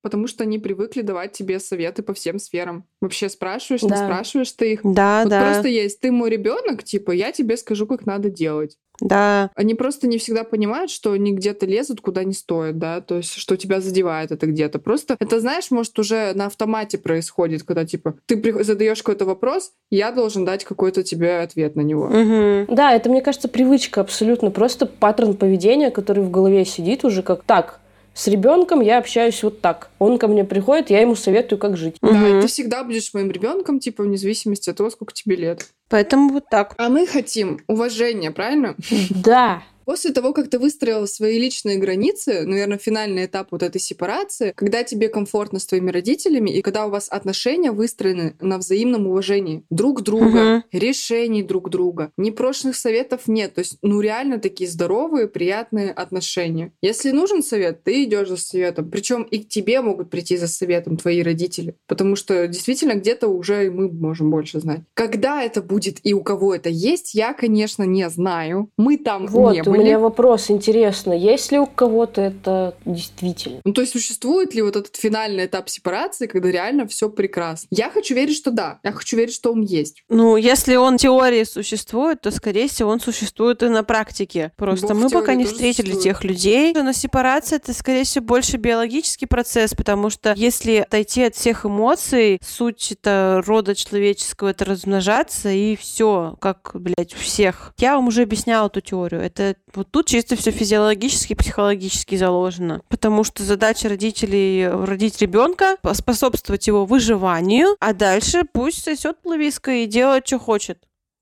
Потому 0.00 0.26
что 0.26 0.44
они 0.44 0.58
привыкли 0.58 1.02
давать 1.02 1.32
тебе 1.32 1.60
советы 1.60 2.02
по 2.02 2.14
всем 2.14 2.38
сферам. 2.38 2.86
Вообще 3.02 3.28
спрашиваешь, 3.28 3.82
не 3.82 3.90
Да. 3.90 4.06
спрашиваешь 4.06 4.52
ты 4.52 4.72
их. 4.72 4.80
Да, 4.84 5.20
Вот 5.24 5.28
да, 5.28 5.42
просто 5.42 5.68
есть, 5.68 6.00
ты 6.00 6.10
мой 6.10 6.30
ребенок, 6.30 6.82
типа, 6.82 7.10
я 7.10 7.30
тебе 7.30 7.58
скажу, 7.58 7.86
как 7.86 8.06
надо 8.06 8.30
делать. 8.30 8.78
Да. 9.00 9.50
Они 9.54 9.74
просто 9.74 10.06
не 10.06 10.18
всегда 10.18 10.44
понимают, 10.44 10.90
что 10.90 11.12
они 11.12 11.32
где-то 11.32 11.66
лезут, 11.66 12.00
куда 12.00 12.24
не 12.24 12.32
стоит, 12.32 12.78
да, 12.78 13.00
то 13.00 13.16
есть, 13.16 13.34
что 13.34 13.56
тебя 13.56 13.80
задевает 13.80 14.32
это 14.32 14.46
где-то. 14.46 14.78
Просто 14.78 15.16
это, 15.18 15.40
знаешь, 15.40 15.70
может, 15.70 15.98
уже 15.98 16.32
на 16.34 16.46
автомате 16.46 16.98
происходит, 16.98 17.62
когда, 17.62 17.84
типа, 17.84 18.16
ты 18.26 18.64
задаешь 18.64 19.02
какой-то 19.02 19.24
вопрос, 19.24 19.72
я 19.90 20.10
должен 20.10 20.44
дать 20.44 20.64
какой-то 20.64 21.02
тебе 21.02 21.40
ответ 21.40 21.76
на 21.76 21.82
него. 21.82 22.08
Мгм. 22.08 22.74
Да, 22.74 22.92
это, 22.92 23.08
мне 23.08 23.22
кажется, 23.22 23.48
привычка 23.48 24.00
абсолютно. 24.00 24.50
Просто 24.50 24.86
паттерн 24.86 25.34
поведения, 25.34 25.90
который 25.90 26.22
в 26.22 26.30
голове 26.30 26.64
сидит 26.64 27.04
уже 27.04 27.22
как 27.22 27.44
так. 27.44 27.80
С 28.18 28.26
ребенком 28.26 28.80
я 28.80 28.98
общаюсь 28.98 29.40
вот 29.44 29.60
так. 29.60 29.90
Он 30.00 30.18
ко 30.18 30.26
мне 30.26 30.42
приходит, 30.42 30.90
я 30.90 31.00
ему 31.00 31.14
советую, 31.14 31.56
как 31.60 31.76
жить. 31.76 31.98
Да, 32.02 32.10
и 32.10 32.32
Мгм. 32.32 32.40
ты 32.40 32.48
всегда 32.48 32.82
будешь 32.82 33.14
моим 33.14 33.30
ребенком, 33.30 33.78
типа, 33.78 34.02
вне 34.02 34.16
зависимости 34.16 34.68
от 34.68 34.76
того, 34.76 34.90
сколько 34.90 35.14
тебе 35.14 35.36
лет. 35.36 35.68
Поэтому 35.88 36.32
вот 36.32 36.42
так. 36.50 36.74
А 36.78 36.88
мы 36.88 37.06
хотим 37.06 37.60
уважения, 37.68 38.32
правильно? 38.32 38.74
Да, 39.10 39.62
После 39.88 40.12
того, 40.12 40.34
как 40.34 40.50
ты 40.50 40.58
выстроил 40.58 41.06
свои 41.06 41.38
личные 41.38 41.78
границы, 41.78 42.42
наверное, 42.44 42.76
финальный 42.76 43.24
этап 43.24 43.48
вот 43.52 43.62
этой 43.62 43.80
сепарации, 43.80 44.52
когда 44.54 44.84
тебе 44.84 45.08
комфортно 45.08 45.58
с 45.58 45.64
твоими 45.64 45.90
родителями 45.90 46.50
и 46.50 46.60
когда 46.60 46.84
у 46.84 46.90
вас 46.90 47.08
отношения 47.08 47.70
выстроены 47.72 48.34
на 48.38 48.58
взаимном 48.58 49.06
уважении 49.06 49.64
друг 49.70 50.02
друга, 50.02 50.42
Мгм. 50.42 50.64
решений 50.72 51.42
друг 51.42 51.70
друга, 51.70 52.12
непрошенных 52.18 52.76
советов 52.76 53.28
нет. 53.28 53.54
То 53.54 53.60
есть, 53.60 53.78
ну, 53.80 54.02
реально 54.02 54.38
такие 54.38 54.68
здоровые, 54.68 55.26
приятные 55.26 55.90
отношения. 55.90 56.70
Если 56.82 57.10
нужен 57.10 57.42
совет, 57.42 57.82
ты 57.82 58.04
идешь 58.04 58.28
за 58.28 58.36
советом. 58.36 58.90
Причем 58.90 59.22
и 59.22 59.38
к 59.38 59.48
тебе 59.48 59.80
могут 59.80 60.10
прийти 60.10 60.36
за 60.36 60.48
советом 60.48 60.98
твои 60.98 61.22
родители. 61.22 61.76
Потому 61.86 62.14
что 62.14 62.46
действительно 62.46 62.92
где-то 62.92 63.28
уже 63.28 63.64
и 63.64 63.70
мы 63.70 63.90
можем 63.90 64.30
больше 64.30 64.60
знать. 64.60 64.80
Когда 64.92 65.42
это 65.42 65.62
будет 65.62 66.00
и 66.02 66.12
у 66.12 66.22
кого 66.22 66.54
это 66.54 66.68
есть, 66.68 67.14
я, 67.14 67.32
конечно, 67.32 67.84
не 67.84 68.06
знаю. 68.10 68.68
Мы 68.76 68.98
там 68.98 69.26
вот, 69.28 69.54
не 69.54 69.77
у 69.78 69.84
меня 69.86 69.98
вопрос, 69.98 70.50
интересно, 70.50 71.12
есть 71.12 71.52
ли 71.52 71.58
у 71.58 71.66
кого-то 71.66 72.20
это 72.20 72.74
действительно? 72.84 73.60
Ну, 73.64 73.72
то 73.72 73.80
есть 73.80 73.92
существует 73.92 74.54
ли 74.54 74.62
вот 74.62 74.76
этот 74.76 74.96
финальный 74.96 75.46
этап 75.46 75.68
сепарации, 75.68 76.26
когда 76.26 76.50
реально 76.50 76.86
все 76.86 77.08
прекрасно? 77.08 77.66
Я 77.70 77.90
хочу 77.90 78.14
верить, 78.14 78.36
что 78.36 78.50
да. 78.50 78.80
Я 78.82 78.92
хочу 78.92 79.16
верить, 79.16 79.34
что 79.34 79.52
он 79.52 79.62
есть. 79.62 80.02
Ну, 80.08 80.36
если 80.36 80.76
он 80.76 80.96
в 80.96 81.00
теории 81.00 81.44
существует, 81.44 82.20
то, 82.20 82.30
скорее 82.30 82.68
всего, 82.68 82.90
он 82.90 83.00
существует 83.00 83.62
и 83.62 83.68
на 83.68 83.84
практике. 83.84 84.52
Просто 84.56 84.88
Бог 84.88 85.04
мы 85.04 85.10
пока 85.10 85.34
не 85.34 85.44
встретили 85.44 85.92
существует. 85.92 86.02
тех 86.02 86.24
людей. 86.24 86.72
Но 86.74 86.92
сепарация— 86.92 87.56
это, 87.58 87.72
скорее 87.72 88.04
всего, 88.04 88.24
больше 88.24 88.56
биологический 88.56 89.26
процесс, 89.26 89.74
потому 89.74 90.10
что 90.10 90.34
если 90.36 90.76
отойти 90.76 91.24
от 91.24 91.34
всех 91.34 91.64
эмоций, 91.66 92.40
суть 92.44 92.92
это 92.92 93.42
рода 93.46 93.74
человеческого— 93.74 94.48
это 94.50 94.64
размножаться, 94.64 95.50
и 95.50 95.76
все, 95.76 96.36
как, 96.40 96.70
блядь, 96.74 97.14
у 97.14 97.18
всех. 97.18 97.74
Я 97.78 97.96
вам 97.96 98.08
уже 98.08 98.22
объясняла 98.22 98.66
эту 98.68 98.80
теорию. 98.80 99.22
Это 99.22 99.56
вот 99.74 99.90
тут 99.90 100.06
чисто 100.06 100.36
все 100.36 100.50
физиологически, 100.50 101.34
психологически 101.34 102.16
заложено. 102.16 102.82
Потому 102.88 103.24
что 103.24 103.42
задача 103.42 103.88
родителей— 103.88 104.68
родить 104.86 105.20
ребенка, 105.20 105.76
способствовать 105.92 106.66
его 106.66 106.84
выживанию, 106.86 107.76
а 107.80 107.92
дальше 107.92 108.42
пусть 108.52 108.84
сосет 108.84 109.20
плависка 109.22 109.70
и 109.72 109.86
делает, 109.86 110.26
что 110.26 110.38
хочет. 110.38 110.78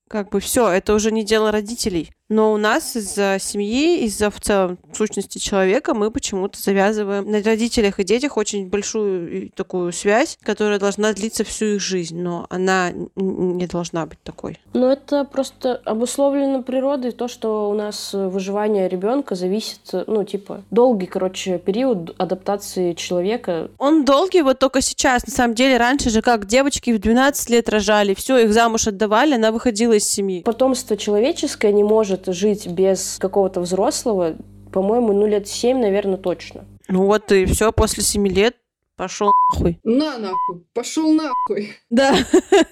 Как 0.09 0.29
бы 0.29 0.39
все, 0.39 0.69
это 0.69 0.93
уже 0.93 1.11
не 1.11 1.23
дело 1.25 1.51
родителей. 1.51 2.11
Но 2.29 2.51
у 2.53 2.57
нас 2.57 2.95
из-за 2.95 3.37
семьи, 3.39 4.03
из-за 4.05 4.29
в 4.29 4.39
целом 4.39 4.77
сущности 4.93 5.37
человека 5.37 5.93
мы 5.93 6.11
почему-то 6.11 6.59
завязываем 6.59 7.29
на 7.29 7.41
родителях 7.41 7.99
и 7.99 8.03
детях 8.03 8.37
очень 8.37 8.67
большую 8.67 9.49
такую 9.51 9.93
связь, 9.93 10.37
которая 10.43 10.79
должна 10.79 11.13
длиться 11.13 11.43
всю 11.43 11.65
их 11.75 11.81
жизнь, 11.81 12.19
но 12.19 12.45
она 12.49 12.91
не 13.15 13.67
должна 13.67 14.05
быть 14.05 14.21
такой. 14.23 14.59
Но 14.73 14.91
это 14.91 15.23
просто 15.23 15.81
обусловлено 15.85 16.63
природой, 16.63 17.11
то, 17.11 17.27
что 17.27 17.69
у 17.69 17.73
нас 17.73 18.11
выживание 18.13 18.89
ребенка 18.89 19.35
зависит, 19.35 19.79
ну, 20.07 20.23
типа, 20.23 20.63
долгий, 20.69 21.05
короче, 21.05 21.59
период 21.59 22.13
адаптации 22.17 22.93
человека. 22.93 23.71
Он 23.77 24.03
долгий 24.03 24.41
вот 24.41 24.59
только 24.59 24.81
сейчас. 24.81 25.25
На 25.25 25.33
самом 25.33 25.55
деле, 25.55 25.77
раньше 25.77 26.09
же 26.09 26.21
как 26.21 26.45
девочки 26.45 26.91
в 26.91 26.99
12 26.99 27.49
лет 27.49 27.69
рожали, 27.69 28.13
все, 28.13 28.37
их 28.39 28.53
замуж 28.53 28.87
отдавали, 28.87 29.35
она 29.35 29.51
выходила 29.51 29.93
из 29.93 30.07
семьи. 30.07 30.41
Потомство 30.43 30.97
человеческое 30.97 31.71
не 31.71 31.83
может 31.83 32.16
жить 32.25 32.67
без 32.67 33.17
какого-то 33.19 33.61
взрослого, 33.61 34.35
по-моему, 34.71 35.13
ну, 35.13 35.27
лет 35.27 35.47
семь, 35.47 35.79
наверное, 35.79 36.17
точно. 36.17 36.65
Ну 36.87 37.05
вот 37.05 37.31
и 37.31 37.45
все, 37.45 37.71
после 37.71 38.03
7 38.03 38.27
лет 38.27 38.55
пошел 38.97 39.31
нахуй. 39.53 39.79
На 39.83 40.17
нахуй, 40.17 40.63
пошел 40.73 41.13
нахуй. 41.13 41.75
Да. 41.89 42.15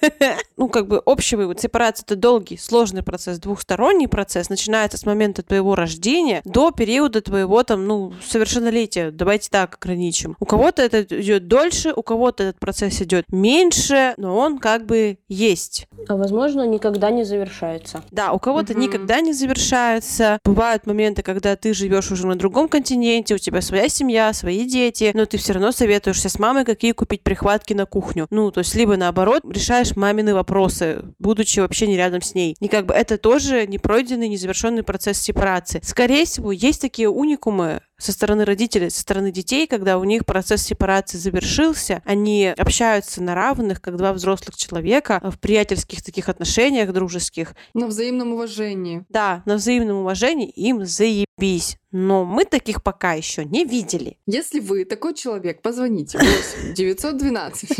ну, 0.56 0.68
как 0.68 0.88
бы 0.88 0.98
общий 0.98 1.36
вывод. 1.36 1.60
Сепарация— 1.60 2.04
это 2.06 2.16
долгий, 2.16 2.58
сложный 2.58 3.02
процесс, 3.02 3.38
двухсторонний 3.38 4.08
процесс. 4.08 4.50
Начинается 4.50 4.98
с 4.98 5.06
момента 5.06 5.42
твоего 5.42 5.74
рождения 5.74 6.42
до 6.44 6.72
периода 6.72 7.20
твоего, 7.20 7.62
там, 7.62 7.86
ну, 7.86 8.12
совершеннолетия. 8.26 9.10
Давайте 9.10 9.48
так 9.50 9.76
ограничим. 9.76 10.36
У 10.40 10.44
кого-то 10.44 10.82
это 10.82 11.02
идет 11.02 11.46
дольше, 11.48 11.92
у 11.94 12.02
кого-то 12.02 12.42
этот 12.42 12.58
процесс 12.58 13.00
идет 13.00 13.24
меньше, 13.30 14.14
но 14.16 14.36
он 14.36 14.58
как 14.58 14.84
бы 14.84 15.18
есть. 15.28 15.86
А, 16.08 16.16
возможно, 16.16 16.66
никогда 16.66 17.10
не 17.10 17.24
завершается. 17.24 18.02
Да, 18.10 18.32
у 18.32 18.38
кого-то 18.38 18.72
Мгм. 18.72 18.82
никогда 18.82 19.20
не 19.20 19.32
завершается. 19.32 20.38
Бывают 20.44 20.86
моменты, 20.86 21.22
когда 21.22 21.54
ты 21.56 21.72
живешь 21.72 22.10
уже 22.10 22.26
на 22.26 22.36
другом 22.36 22.68
континенте, 22.68 23.34
у 23.34 23.38
тебя 23.38 23.60
своя 23.60 23.88
семья, 23.88 24.32
свои 24.32 24.64
дети, 24.64 25.12
но 25.14 25.24
ты 25.26 25.38
все 25.38 25.52
равно 25.52 25.70
советуешься 26.16 26.28
с 26.28 26.38
мамой, 26.38 26.64
какие 26.64 26.92
купить 26.92 27.22
прихватки 27.22 27.74
на 27.74 27.86
кухню. 27.86 28.26
Ну, 28.30 28.50
то 28.50 28.60
есть 28.60 28.74
либо 28.74 28.96
наоборот 28.96 29.42
решаешь 29.48 29.96
мамины 29.96 30.34
вопросы, 30.34 31.04
будучи 31.18 31.60
вообще 31.60 31.86
не 31.86 31.96
рядом 31.96 32.22
с 32.22 32.34
ней. 32.34 32.56
И 32.60 32.68
как 32.68 32.86
бы 32.86 32.94
это 32.94 33.18
тоже 33.18 33.66
непройденный, 33.66 34.28
незавершенный 34.28 34.82
процесс 34.82 35.18
сепарации. 35.18 35.80
Скорее 35.82 36.24
всего, 36.24 36.52
есть 36.52 36.80
такие 36.80 37.08
уникумы, 37.08 37.80
со 37.98 38.12
стороны 38.12 38.44
родителей, 38.44 38.90
со 38.90 39.00
стороны 39.00 39.30
детей, 39.30 39.66
когда 39.66 39.98
у 39.98 40.04
них 40.04 40.26
процесс 40.26 40.62
сепарации 40.62 41.18
завершился, 41.18 42.02
они 42.04 42.46
общаются 42.46 43.22
на 43.22 43.34
равных, 43.34 43.80
как 43.80 43.96
два 43.96 44.12
взрослых 44.12 44.56
человека, 44.56 45.20
в 45.22 45.38
приятельских 45.38 46.02
таких 46.02 46.28
отношениях, 46.28 46.92
дружеских. 46.92 47.54
На 47.74 47.86
взаимном 47.86 48.32
уважении. 48.32 49.04
Да, 49.08 49.42
на 49.46 49.56
взаимном 49.56 49.98
уважении 49.98 50.48
им 50.48 50.84
заебись. 50.84 51.78
Но 51.92 52.24
мы 52.24 52.44
таких 52.44 52.82
пока 52.82 53.14
еще 53.14 53.44
не 53.44 53.64
видели. 53.64 54.18
Если 54.26 54.60
вы 54.60 54.84
такой 54.84 55.14
человек, 55.14 55.62
позвоните. 55.62 56.18
8 56.18 56.74
912. 56.74 57.70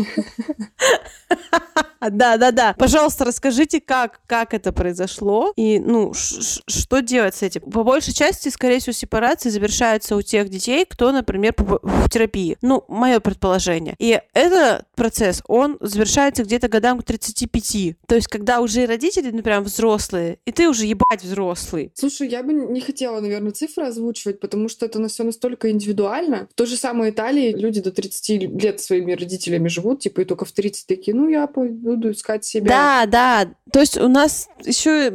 Да, 1.99 2.37
да, 2.37 2.51
да. 2.51 2.75
Пожалуйста, 2.77 3.25
расскажите, 3.25 3.81
как, 3.81 4.21
как 4.27 4.53
это 4.53 4.71
произошло 4.71 5.53
и, 5.55 5.79
ну, 5.79 6.13
что 6.13 7.01
делать 7.01 7.35
с 7.35 7.43
этим. 7.43 7.61
По 7.61 7.83
большей 7.83 8.13
части, 8.13 8.49
скорее 8.49 8.79
всего, 8.79 8.93
сепарация 8.93 9.51
завершается 9.51 10.15
у 10.15 10.21
тех 10.21 10.49
детей, 10.49 10.85
кто, 10.85 11.11
например, 11.11 11.53
в 11.57 12.09
терапии. 12.09 12.57
Ну, 12.61 12.83
мое 12.87 13.19
предположение. 13.19 13.95
И 13.99 14.19
этот 14.33 14.85
процесс, 14.95 15.41
он 15.47 15.77
завершается 15.81 16.43
где-то 16.43 16.67
годам 16.67 16.99
к 16.99 17.03
35. 17.03 17.95
То 18.07 18.15
есть, 18.15 18.27
когда 18.27 18.61
уже 18.61 18.85
родители, 18.85 19.31
ну, 19.31 19.41
прям 19.41 19.63
взрослые, 19.63 20.39
и 20.45 20.51
ты 20.51 20.67
уже 20.67 20.85
ебать 20.85 21.23
взрослый. 21.23 21.91
Слушай, 21.95 22.29
я 22.29 22.43
бы 22.43 22.53
не 22.53 22.81
хотела, 22.81 23.19
наверное, 23.19 23.51
цифры 23.51 23.85
озвучивать, 23.85 24.39
потому 24.39 24.69
что 24.69 24.85
это 24.85 25.05
все 25.07 25.23
настолько 25.23 25.71
индивидуально. 25.71 26.47
В 26.51 26.55
той 26.55 26.67
же 26.67 26.77
самой 26.77 27.11
Италии 27.11 27.53
люди 27.53 27.81
до 27.81 27.91
30 27.91 28.61
лет 28.61 28.79
своими 28.79 29.13
родителями 29.13 29.67
живут, 29.67 30.01
типа, 30.01 30.21
и 30.21 30.25
только 30.25 30.45
в 30.45 30.51
30 30.51 30.87
такие, 30.87 31.15
ну, 31.15 31.27
я 31.27 31.47
буду 31.87 32.11
искать 32.11 32.45
себя. 32.45 32.67
Да, 32.67 33.05
да. 33.05 33.53
То 33.71 33.79
есть 33.79 33.97
у 33.97 34.07
нас 34.07 34.49
еще 34.63 35.09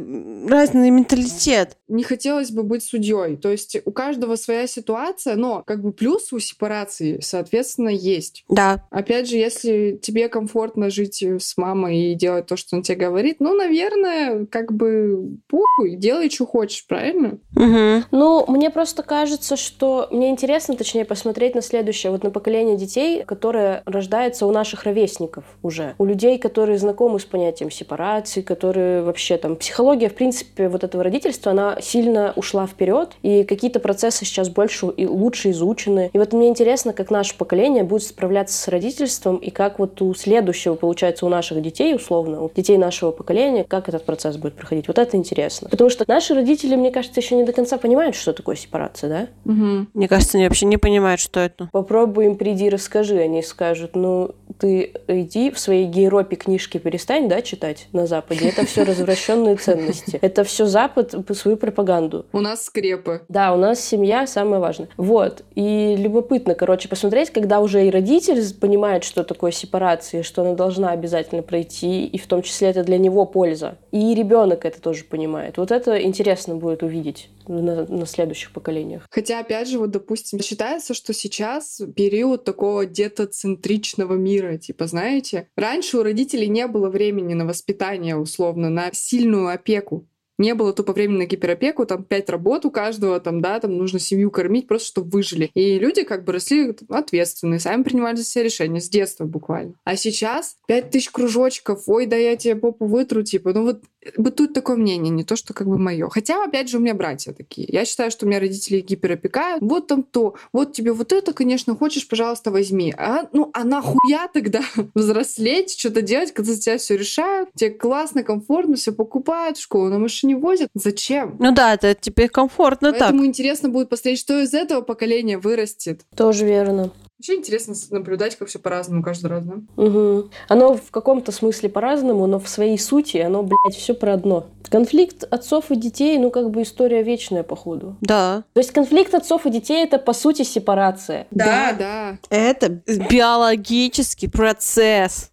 разный 0.47 0.89
менталитет. 0.89 1.77
Не 1.87 2.03
хотелось 2.03 2.51
бы 2.51 2.63
быть 2.63 2.83
судьей. 2.83 3.35
То 3.37 3.51
есть 3.51 3.77
у 3.85 3.91
каждого 3.91 4.35
своя 4.35 4.67
ситуация, 4.67 5.35
но 5.35 5.63
как 5.65 5.81
бы 5.81 5.91
плюс 5.91 6.31
у 6.33 6.39
сепарации, 6.39 7.19
соответственно, 7.21 7.89
есть. 7.89 8.45
Да. 8.49 8.85
Опять 8.89 9.29
же, 9.29 9.37
если 9.37 9.99
тебе 10.01 10.29
комфортно 10.29 10.89
жить 10.89 11.23
с 11.23 11.57
мамой 11.57 12.11
и 12.11 12.15
делать 12.15 12.47
то, 12.47 12.55
что 12.55 12.75
он 12.75 12.83
тебе 12.83 13.07
говорит, 13.07 13.37
ну, 13.39 13.55
наверное, 13.55 14.45
как 14.45 14.73
бы 14.73 15.37
похуй, 15.47 15.95
делай, 15.95 16.29
что 16.29 16.45
хочешь, 16.45 16.85
правильно? 16.87 17.39
Угу. 17.55 18.05
Ну, 18.11 18.45
мне 18.47 18.69
просто 18.69 19.03
кажется, 19.03 19.55
что 19.55 20.07
мне 20.11 20.29
интересно, 20.29 20.75
точнее, 20.75 21.05
посмотреть 21.05 21.55
на 21.55 21.61
следующее, 21.61 22.11
вот 22.11 22.23
на 22.23 22.29
поколение 22.29 22.77
детей, 22.77 23.23
которое 23.23 23.83
рождается 23.85 24.45
у 24.45 24.51
наших 24.51 24.83
ровесников 24.83 25.43
уже. 25.61 25.95
У 25.97 26.05
людей, 26.05 26.37
которые 26.37 26.62
которые 26.63 26.79
знакомы 26.79 27.19
с 27.19 27.25
понятием 27.25 27.69
сепарации, 27.69 28.39
которые 28.41 29.01
вообще 29.03 29.35
там... 29.35 29.57
Психология, 29.57 30.07
в 30.07 30.15
принципе, 30.15 30.69
вот 30.69 30.85
этого 30.85 31.03
родительства, 31.03 31.51
она 31.51 31.77
сильно 31.81 32.31
ушла 32.37 32.67
вперед, 32.67 33.09
и 33.21 33.43
какие-то 33.43 33.81
процессы 33.81 34.23
сейчас 34.23 34.47
больше 34.47 34.87
и 34.95 35.05
лучше 35.05 35.51
изучены. 35.51 36.09
И 36.13 36.17
вот 36.17 36.31
мне 36.31 36.47
интересно, 36.47 36.93
как 36.93 37.11
наше 37.11 37.37
поколение 37.37 37.83
будет 37.83 38.03
справляться 38.03 38.57
с 38.57 38.69
родительством, 38.69 39.35
и 39.35 39.49
как 39.49 39.77
вот 39.77 40.01
у 40.01 40.13
следующего, 40.13 40.75
получается, 40.75 41.25
у 41.25 41.29
наших 41.29 41.61
детей, 41.61 41.93
условно, 41.93 42.41
у 42.41 42.49
детей 42.49 42.77
нашего 42.77 43.11
поколения, 43.11 43.65
как 43.65 43.89
этот 43.89 44.05
процесс 44.05 44.37
будет 44.37 44.53
проходить. 44.53 44.87
Вот 44.87 44.97
это 44.97 45.17
интересно. 45.17 45.67
Потому 45.69 45.89
что 45.89 46.05
наши 46.07 46.33
родители, 46.33 46.77
мне 46.77 46.91
кажется, 46.91 47.19
еще 47.19 47.35
не 47.35 47.43
до 47.43 47.51
конца 47.51 47.77
понимают, 47.77 48.15
что 48.15 48.31
такое 48.31 48.55
сепарация, 48.55 49.09
да? 49.09 49.27
Мгм. 49.43 49.89
Мне 49.93 50.07
кажется, 50.07 50.37
они 50.37 50.47
вообще 50.47 50.65
не 50.65 50.77
понимают, 50.77 51.19
что 51.19 51.41
это. 51.41 51.67
Попробуй 51.73 52.27
им 52.27 52.37
приди, 52.37 52.69
расскажи. 52.69 53.17
Они 53.17 53.43
скажут, 53.43 53.97
ну, 53.97 54.31
ты 54.59 54.93
иди 55.09 55.51
в 55.51 55.59
своей 55.59 55.87
гейропе 55.87 56.37
книжки 56.53 56.77
перестань, 56.77 57.27
да, 57.27 57.41
читать 57.41 57.87
на 57.93 58.05
Западе. 58.05 58.49
Это 58.49 58.63
все 58.67 58.83
развращенные 58.83 59.55
ценности. 59.55 60.19
Это 60.21 60.43
все 60.43 60.67
Запад 60.67 61.15
свою 61.35 61.57
пропаганду. 61.57 62.27
У 62.31 62.41
нас 62.41 62.65
скрепы. 62.65 63.21
Да, 63.27 63.53
у 63.53 63.57
нас 63.57 63.79
семья 63.79 64.27
самое 64.27 64.61
важное. 64.61 64.87
Вот. 64.95 65.43
И 65.55 65.95
любопытно, 65.97 66.53
короче, 66.53 66.87
посмотреть, 66.87 67.31
когда 67.31 67.59
уже 67.59 67.87
и 67.87 67.89
родитель 67.89 68.39
понимает, 68.53 69.03
что 69.03 69.23
такое 69.23 69.49
сепарация, 69.49 70.21
что 70.21 70.43
она 70.43 70.53
должна 70.53 70.91
обязательно 70.91 71.41
пройти, 71.41 72.05
и 72.05 72.17
в 72.19 72.27
том 72.27 72.43
числе 72.43 72.69
это 72.69 72.83
для 72.83 72.99
него 72.99 73.25
польза. 73.25 73.79
И 73.91 74.13
ребенок 74.13 74.63
это 74.63 74.79
тоже 74.79 75.05
понимает. 75.05 75.57
Вот 75.57 75.71
это 75.71 75.99
интересно 75.99 76.55
будет 76.55 76.83
увидеть 76.83 77.29
на, 77.47 77.85
на 77.85 78.05
следующих 78.05 78.51
поколениях. 78.51 79.07
Хотя, 79.09 79.39
опять 79.39 79.67
же, 79.67 79.79
вот, 79.79 79.91
допустим, 79.91 80.39
считается, 80.39 80.93
что 80.93 81.13
сейчас 81.13 81.81
период 81.95 82.43
такого 82.43 82.85
детоцентричного 82.85 84.15
мира, 84.15 84.57
типа, 84.57 84.87
знаете, 84.87 85.47
раньше 85.55 85.97
у 85.97 86.03
родителей 86.03 86.47
не 86.47 86.67
было 86.67 86.89
времени 86.89 87.33
на 87.33 87.45
воспитание, 87.45 88.15
условно, 88.15 88.69
на 88.69 88.89
сильную 88.93 89.49
опеку. 89.49 90.07
Не 90.39 90.55
было 90.55 90.73
тупо 90.73 90.93
времени 90.93 91.19
на 91.19 91.25
гиперопеку, 91.25 91.85
там 91.85 92.03
пять 92.03 92.29
работ 92.29 92.65
у 92.65 92.71
каждого, 92.71 93.19
там, 93.19 93.39
да, 93.39 93.59
там 93.59 93.77
нужно 93.77 93.99
семью 93.99 94.31
кормить, 94.31 94.67
просто 94.67 94.87
чтобы 94.87 95.09
выжили. 95.11 95.51
И 95.53 95.77
люди 95.77 96.03
как 96.03 96.23
бы 96.23 96.33
росли 96.33 96.75
ответственные, 96.89 97.59
сами 97.59 97.83
принимали 97.83 98.15
за 98.15 98.23
себя 98.23 98.43
решения 98.43 98.81
с 98.81 98.89
детства 98.89 99.25
буквально. 99.25 99.75
А 99.83 99.95
сейчас 99.95 100.57
пять 100.67 100.89
тысяч 100.89 101.11
кружочков, 101.11 101.83
ой, 101.87 102.07
да 102.07 102.15
я 102.15 102.35
тебе 102.35 102.55
попу 102.55 102.87
вытру, 102.87 103.21
типа, 103.23 103.53
ну 103.53 103.63
вот 103.63 103.83
бытует 104.17 104.53
такое 104.53 104.75
мнение, 104.75 105.09
не 105.09 105.23
то, 105.23 105.35
что 105.35 105.53
как 105.53 105.67
бы 105.67 105.77
мое. 105.77 106.09
Хотя, 106.09 106.43
опять 106.43 106.69
же, 106.69 106.77
у 106.77 106.79
меня 106.79 106.93
братья 106.93 107.33
такие. 107.33 107.67
Я 107.69 107.85
считаю, 107.85 108.11
что 108.11 108.25
у 108.25 108.29
меня 108.29 108.39
родители 108.39 108.79
гиперопекают. 108.79 109.61
Вот 109.61 109.87
там 109.87 110.03
то, 110.03 110.35
вот 110.51 110.73
тебе 110.73 110.93
вот 110.93 111.11
это, 111.11 111.33
конечно, 111.33 111.75
хочешь, 111.75 112.07
пожалуйста, 112.07 112.51
возьми. 112.51 112.93
А, 112.97 113.27
ну, 113.33 113.49
а 113.53 113.63
нахуя 113.63 114.27
тогда 114.33 114.61
взрослеть, 114.93 115.77
что-то 115.77 116.01
делать, 116.01 116.33
когда 116.33 116.53
за 116.53 116.59
тебя 116.59 116.77
все 116.77 116.97
решают, 116.97 117.49
тебе 117.55 117.71
классно, 117.71 118.23
комфортно, 118.23 118.75
все 118.75 118.91
покупают, 118.91 119.57
в 119.57 119.61
школу 119.61 119.89
на 119.89 119.99
машине 119.99 120.35
возят. 120.35 120.69
Зачем? 120.73 121.35
Ну 121.39 121.53
да, 121.53 121.73
это 121.73 121.95
теперь 121.99 122.29
комфортно 122.29 122.91
так. 122.91 123.01
Поэтому 123.01 123.25
интересно 123.25 123.69
будет 123.69 123.89
посмотреть, 123.89 124.19
что 124.19 124.39
из 124.41 124.53
этого 124.53 124.81
поколения 124.81 125.37
вырастет. 125.37 126.01
Тоже 126.15 126.45
верно. 126.45 126.91
Вообще 127.23 127.39
интересно 127.39 127.73
наблюдать, 127.91 128.35
как 128.35 128.49
все 128.49 128.59
по-разному 128.59 129.01
каждый 129.01 129.27
раз, 129.27 129.45
да? 129.45 129.55
Мгм. 129.77 130.29
Оно 130.49 130.75
в 130.75 130.91
каком-то 130.91 131.31
смысле 131.31 131.69
по-разному, 131.69 132.27
но 132.27 132.37
в 132.37 132.49
своей 132.49 132.77
сути 132.77 133.15
оно, 133.15 133.43
блядь, 133.43 133.77
все 133.77 133.93
про 133.93 134.15
одно. 134.15 134.47
Конфликт 134.69 135.23
отцов 135.31 135.71
и 135.71 135.77
детей, 135.77 136.17
ну, 136.17 136.31
как 136.31 136.49
бы 136.49 136.63
история 136.63 137.01
вечная, 137.01 137.43
походу. 137.43 137.95
Да. 138.01 138.43
То 138.51 138.59
есть 138.59 138.71
конфликт 138.71 139.13
отцов 139.15 139.45
и 139.45 139.49
детей— 139.51 139.81
это, 139.85 139.99
по 139.99 140.11
сути, 140.11 140.41
сепарация. 140.41 141.27
Да, 141.31 141.71
да. 141.71 142.17
Это 142.29 142.67
биологический 143.09 144.27
процесс. 144.27 145.31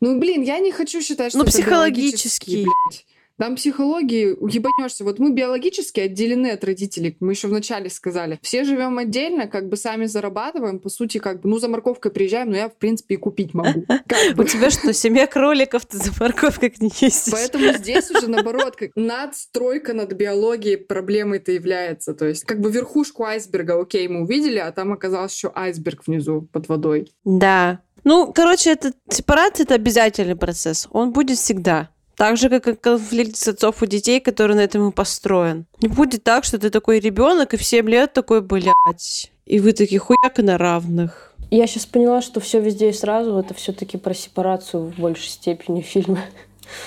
Ну, 0.00 0.18
блин, 0.18 0.40
я 0.40 0.58
не 0.58 0.72
хочу 0.72 1.02
считать, 1.02 1.32
что 1.32 1.38
Ну, 1.40 1.44
это 1.44 1.52
психологический. 1.52 2.64
блядь. 2.64 3.04
Там 3.38 3.56
психологии 3.56 4.32
уебанешься. 4.32 5.04
Вот 5.04 5.18
мы 5.18 5.32
биологически 5.32 6.00
отделены 6.00 6.52
от 6.52 6.64
родителей. 6.64 7.16
Мы 7.20 7.32
еще 7.32 7.48
вначале 7.48 7.90
сказали. 7.90 8.38
Все 8.42 8.64
живем 8.64 8.98
отдельно, 8.98 9.46
как 9.46 9.68
бы 9.68 9.76
сами 9.76 10.06
зарабатываем. 10.06 10.78
По 10.78 10.88
сути, 10.88 11.18
как 11.18 11.42
бы, 11.42 11.50
ну, 11.50 11.58
за 11.58 11.68
морковкой 11.68 12.12
приезжаем, 12.12 12.50
но 12.50 12.56
я, 12.56 12.68
в 12.68 12.76
принципе, 12.76 13.16
и 13.16 13.18
купить 13.18 13.52
могу. 13.52 13.84
У 14.38 14.44
тебя 14.44 14.70
что, 14.70 14.92
семья 14.92 15.26
кроликов, 15.26 15.84
ты 15.84 15.98
за 15.98 16.12
морковкой 16.18 16.72
не 16.78 16.90
ездишь? 17.00 17.32
Поэтому 17.32 17.72
здесь 17.74 18.10
уже 18.10 18.28
наоборот, 18.28 18.76
как 18.76 18.90
надстройка 18.94 19.92
над 19.92 20.12
биологией 20.12 20.78
проблемой-то 20.78 21.52
является. 21.52 22.14
То 22.14 22.26
есть, 22.26 22.44
как 22.44 22.60
бы 22.60 22.70
верхушку 22.70 23.24
айсберга, 23.24 23.80
окей, 23.80 24.08
мы 24.08 24.22
увидели, 24.22 24.58
а 24.58 24.72
там 24.72 24.92
оказался 24.92 25.34
еще 25.34 25.52
айсберг 25.54 26.06
внизу 26.06 26.48
под 26.52 26.68
водой. 26.68 27.12
Да. 27.24 27.80
Ну, 28.04 28.32
короче, 28.32 28.70
это 28.70 28.92
сепарация 29.10 29.64
это 29.64 29.74
обязательный 29.74 30.36
процесс. 30.36 30.86
Он 30.92 31.12
будет 31.12 31.38
всегда. 31.38 31.90
Так 32.16 32.38
же, 32.38 32.48
как 32.48 32.66
и 32.66 32.74
конфликт 32.74 33.36
с 33.36 33.48
отцов 33.48 33.82
у 33.82 33.86
детей, 33.86 34.20
который 34.20 34.56
на 34.56 34.60
этом 34.60 34.88
и 34.88 34.92
построен. 34.92 35.66
Не 35.82 35.88
будет 35.88 36.24
так, 36.24 36.44
что 36.44 36.58
ты 36.58 36.70
такой 36.70 36.98
ребенок 36.98 37.52
и 37.52 37.56
в 37.58 37.62
7 37.64 37.88
лет 37.90 38.14
такой, 38.14 38.40
блядь. 38.40 39.30
И 39.44 39.60
вы 39.60 39.72
такие 39.72 39.98
хуяк 39.98 40.38
на 40.38 40.56
равных. 40.56 41.34
Я 41.50 41.66
сейчас 41.66 41.86
поняла, 41.86 42.22
что 42.22 42.40
все 42.40 42.60
везде 42.60 42.90
и 42.90 42.92
сразу 42.92 43.38
это 43.38 43.54
все-таки 43.54 43.98
про 43.98 44.14
сепарацию 44.14 44.86
в 44.90 44.98
большей 44.98 45.28
степени 45.28 45.80
фильма. 45.82 46.20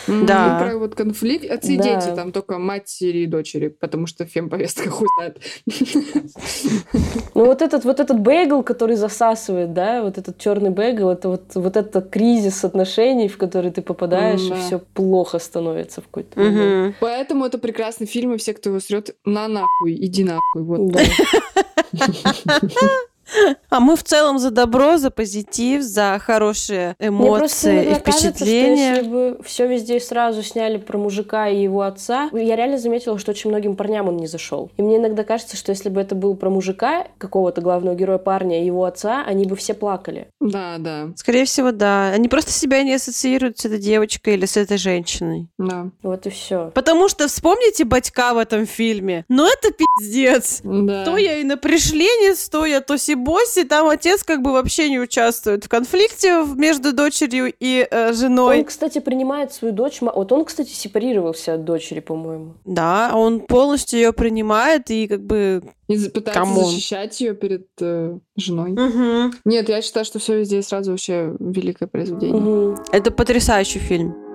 Да. 0.07 0.59
ну, 0.59 0.65
про 0.65 0.77
вот 0.77 0.95
конфликт. 0.95 1.49
Отцы 1.49 1.73
и 1.73 1.77
Да. 1.77 1.83
дети, 1.83 2.15
там 2.15 2.31
только 2.31 2.57
матери 2.57 3.19
и 3.19 3.25
дочери, 3.25 3.67
потому 3.69 4.07
что 4.07 4.25
фемповестка 4.25 4.89
хуй 4.89 5.07
знает. 5.17 5.39
Ну 7.33 7.45
вот 7.45 7.61
этот 7.61 7.85
вот 7.85 7.99
этот 7.99 8.19
бейгл, 8.19 8.63
который 8.63 8.95
засасывает, 8.95 9.73
да, 9.73 10.01
вот 10.01 10.17
этот 10.17 10.37
черный 10.37 10.69
бейгл, 10.69 11.09
это 11.09 11.29
вот 11.29 11.55
вот 11.55 11.77
это 11.77 12.01
кризис 12.01 12.63
отношений, 12.65 13.27
в 13.27 13.37
который 13.37 13.71
ты 13.71 13.81
попадаешь, 13.81 14.41
и 14.41 14.49
да. 14.49 14.55
все 14.55 14.79
плохо 14.79 15.39
становится 15.39 16.01
в 16.01 16.05
какой-то 16.05 16.39
момент. 16.39 16.59
Мгм. 16.59 16.95
Поэтому 16.99 17.45
это 17.45 17.57
прекрасный 17.57 18.07
фильм, 18.07 18.33
и 18.33 18.37
все, 18.37 18.53
кто 18.53 18.69
его 18.69 18.79
срет, 18.79 19.15
на 19.25 19.47
нахуй, 19.47 19.93
иди 19.93 20.23
нахуй. 20.23 20.61
Вот. 20.63 20.91
Да. 20.91 21.01
А 23.69 23.79
мы 23.79 23.95
в 23.95 24.03
целом 24.03 24.39
за 24.39 24.51
добро, 24.51 24.97
за 24.97 25.11
позитив, 25.11 25.81
за 25.83 26.19
хорошие 26.23 26.95
Мне 26.99 27.09
просто 27.11 27.69
эмоции 27.69 27.75
и 27.75 27.87
иногда 27.89 27.99
кажется, 27.99 28.21
что 28.29 28.31
впечатления. 28.31 28.89
если 28.95 29.09
бы 29.09 29.39
все 29.43 29.67
везде 29.67 29.99
сразу 29.99 30.43
сняли 30.43 30.77
про 30.77 30.97
мужика 30.97 31.47
и 31.49 31.61
его 31.61 31.81
отца, 31.81 32.29
я 32.33 32.55
реально 32.55 32.77
заметила, 32.77 33.17
что 33.19 33.31
очень 33.31 33.49
многим 33.49 33.75
парням 33.75 34.07
он 34.07 34.17
не 34.17 34.27
зашел. 34.27 34.71
И 34.77 34.81
мне 34.81 34.97
иногда 34.97 35.23
кажется, 35.23 35.55
что 35.57 35.71
если 35.71 35.89
бы 35.89 36.01
это 36.01 36.15
был 36.15 36.35
про 36.35 36.49
мужика, 36.49 37.07
какого-то 37.17 37.61
главного 37.61 37.95
героя 37.95 38.17
парня 38.17 38.61
и 38.61 38.65
его 38.65 38.85
отца, 38.85 39.23
они 39.25 39.45
бы 39.45 39.55
все 39.55 39.73
плакали. 39.73 40.27
Да, 40.39 40.77
да, 40.79 41.09
Скорее 41.15 41.45
всего, 41.45 41.71
да. 41.71 42.09
Они 42.09 42.27
просто 42.27 42.51
себя 42.51 42.83
не 42.83 42.93
ассоциируют 42.93 43.59
с 43.59 43.65
этой 43.65 43.79
девочкой 43.79 44.33
или 44.35 44.45
с 44.45 44.57
этой 44.57 44.77
женщиной. 44.77 45.47
да. 45.57 45.87
Вот 46.01 46.25
и 46.25 46.29
все. 46.29 46.71
Потому 46.73 47.09
что 47.09 47.27
вспомните 47.27 47.83
батька 47.85 48.33
в 48.33 48.37
этом 48.37 48.65
фильме. 48.65 49.25
Ну 49.29 49.45
это 49.45 49.69
пиздец. 49.71 50.61
Да. 50.63 51.05
То 51.05 51.17
я 51.17 51.37
и 51.37 51.43
на 51.43 51.57
пришленец, 51.57 52.49
то 52.49 52.65
я 52.65 52.81
тоси-боси. 53.19 53.63
Там 53.63 53.87
отец 53.89 54.23
как 54.23 54.41
бы 54.41 54.51
вообще 54.51 54.89
не 54.89 54.99
участвует 54.99 55.65
в 55.65 55.69
конфликте 55.69 56.43
между 56.55 56.93
дочерью 56.93 57.53
и 57.59 57.87
э, 57.89 58.13
женой. 58.13 58.59
Он, 58.59 58.65
кстати, 58.65 58.99
принимает 58.99 59.53
свою 59.53 59.73
дочь. 59.73 59.99
Вот 60.01 60.31
он, 60.31 60.45
кстати, 60.45 60.69
сепарировался 60.69 61.55
от 61.55 61.65
дочери, 61.65 61.99
по-моему. 61.99 62.55
Да, 62.65 63.11
он 63.13 63.41
полностью 63.41 63.99
ее 63.99 64.13
принимает 64.13 64.89
и 64.89 65.07
как 65.07 65.21
бы... 65.21 65.63
И 65.87 65.97
пытается 65.97 66.33
Come 66.33 66.51
on. 66.51 66.65
защищать 66.65 67.19
ее 67.19 67.33
перед 67.33 67.67
э, 67.81 68.19
женой. 68.35 68.75
Нет, 69.45 69.69
я 69.69 69.81
считаю, 69.81 70.05
что 70.05 70.19
все 70.19 70.39
везде 70.39 70.61
сразу 70.61 70.91
вообще 70.91 71.35
великое 71.39 71.87
произведение. 71.87 72.39
Мгм. 72.39 72.77
Это 72.91 73.11
потрясающий 73.11 73.79
фильм. 73.79 74.28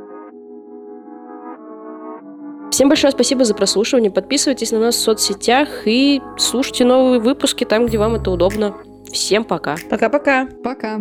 Всем 2.74 2.88
большое 2.88 3.12
спасибо 3.12 3.44
за 3.44 3.54
прослушивание. 3.54 4.10
Подписывайтесь 4.10 4.72
на 4.72 4.80
нас 4.80 4.96
в 4.96 4.98
соцсетях 4.98 5.86
и 5.86 6.20
слушайте 6.36 6.84
новые 6.84 7.20
выпуски 7.20 7.62
там, 7.62 7.86
где 7.86 7.98
вам 7.98 8.16
это 8.16 8.32
удобно. 8.32 8.74
Всем 9.12 9.44
пока. 9.44 9.76
Пока-пока. 9.88 10.48
Пока. 10.64 10.98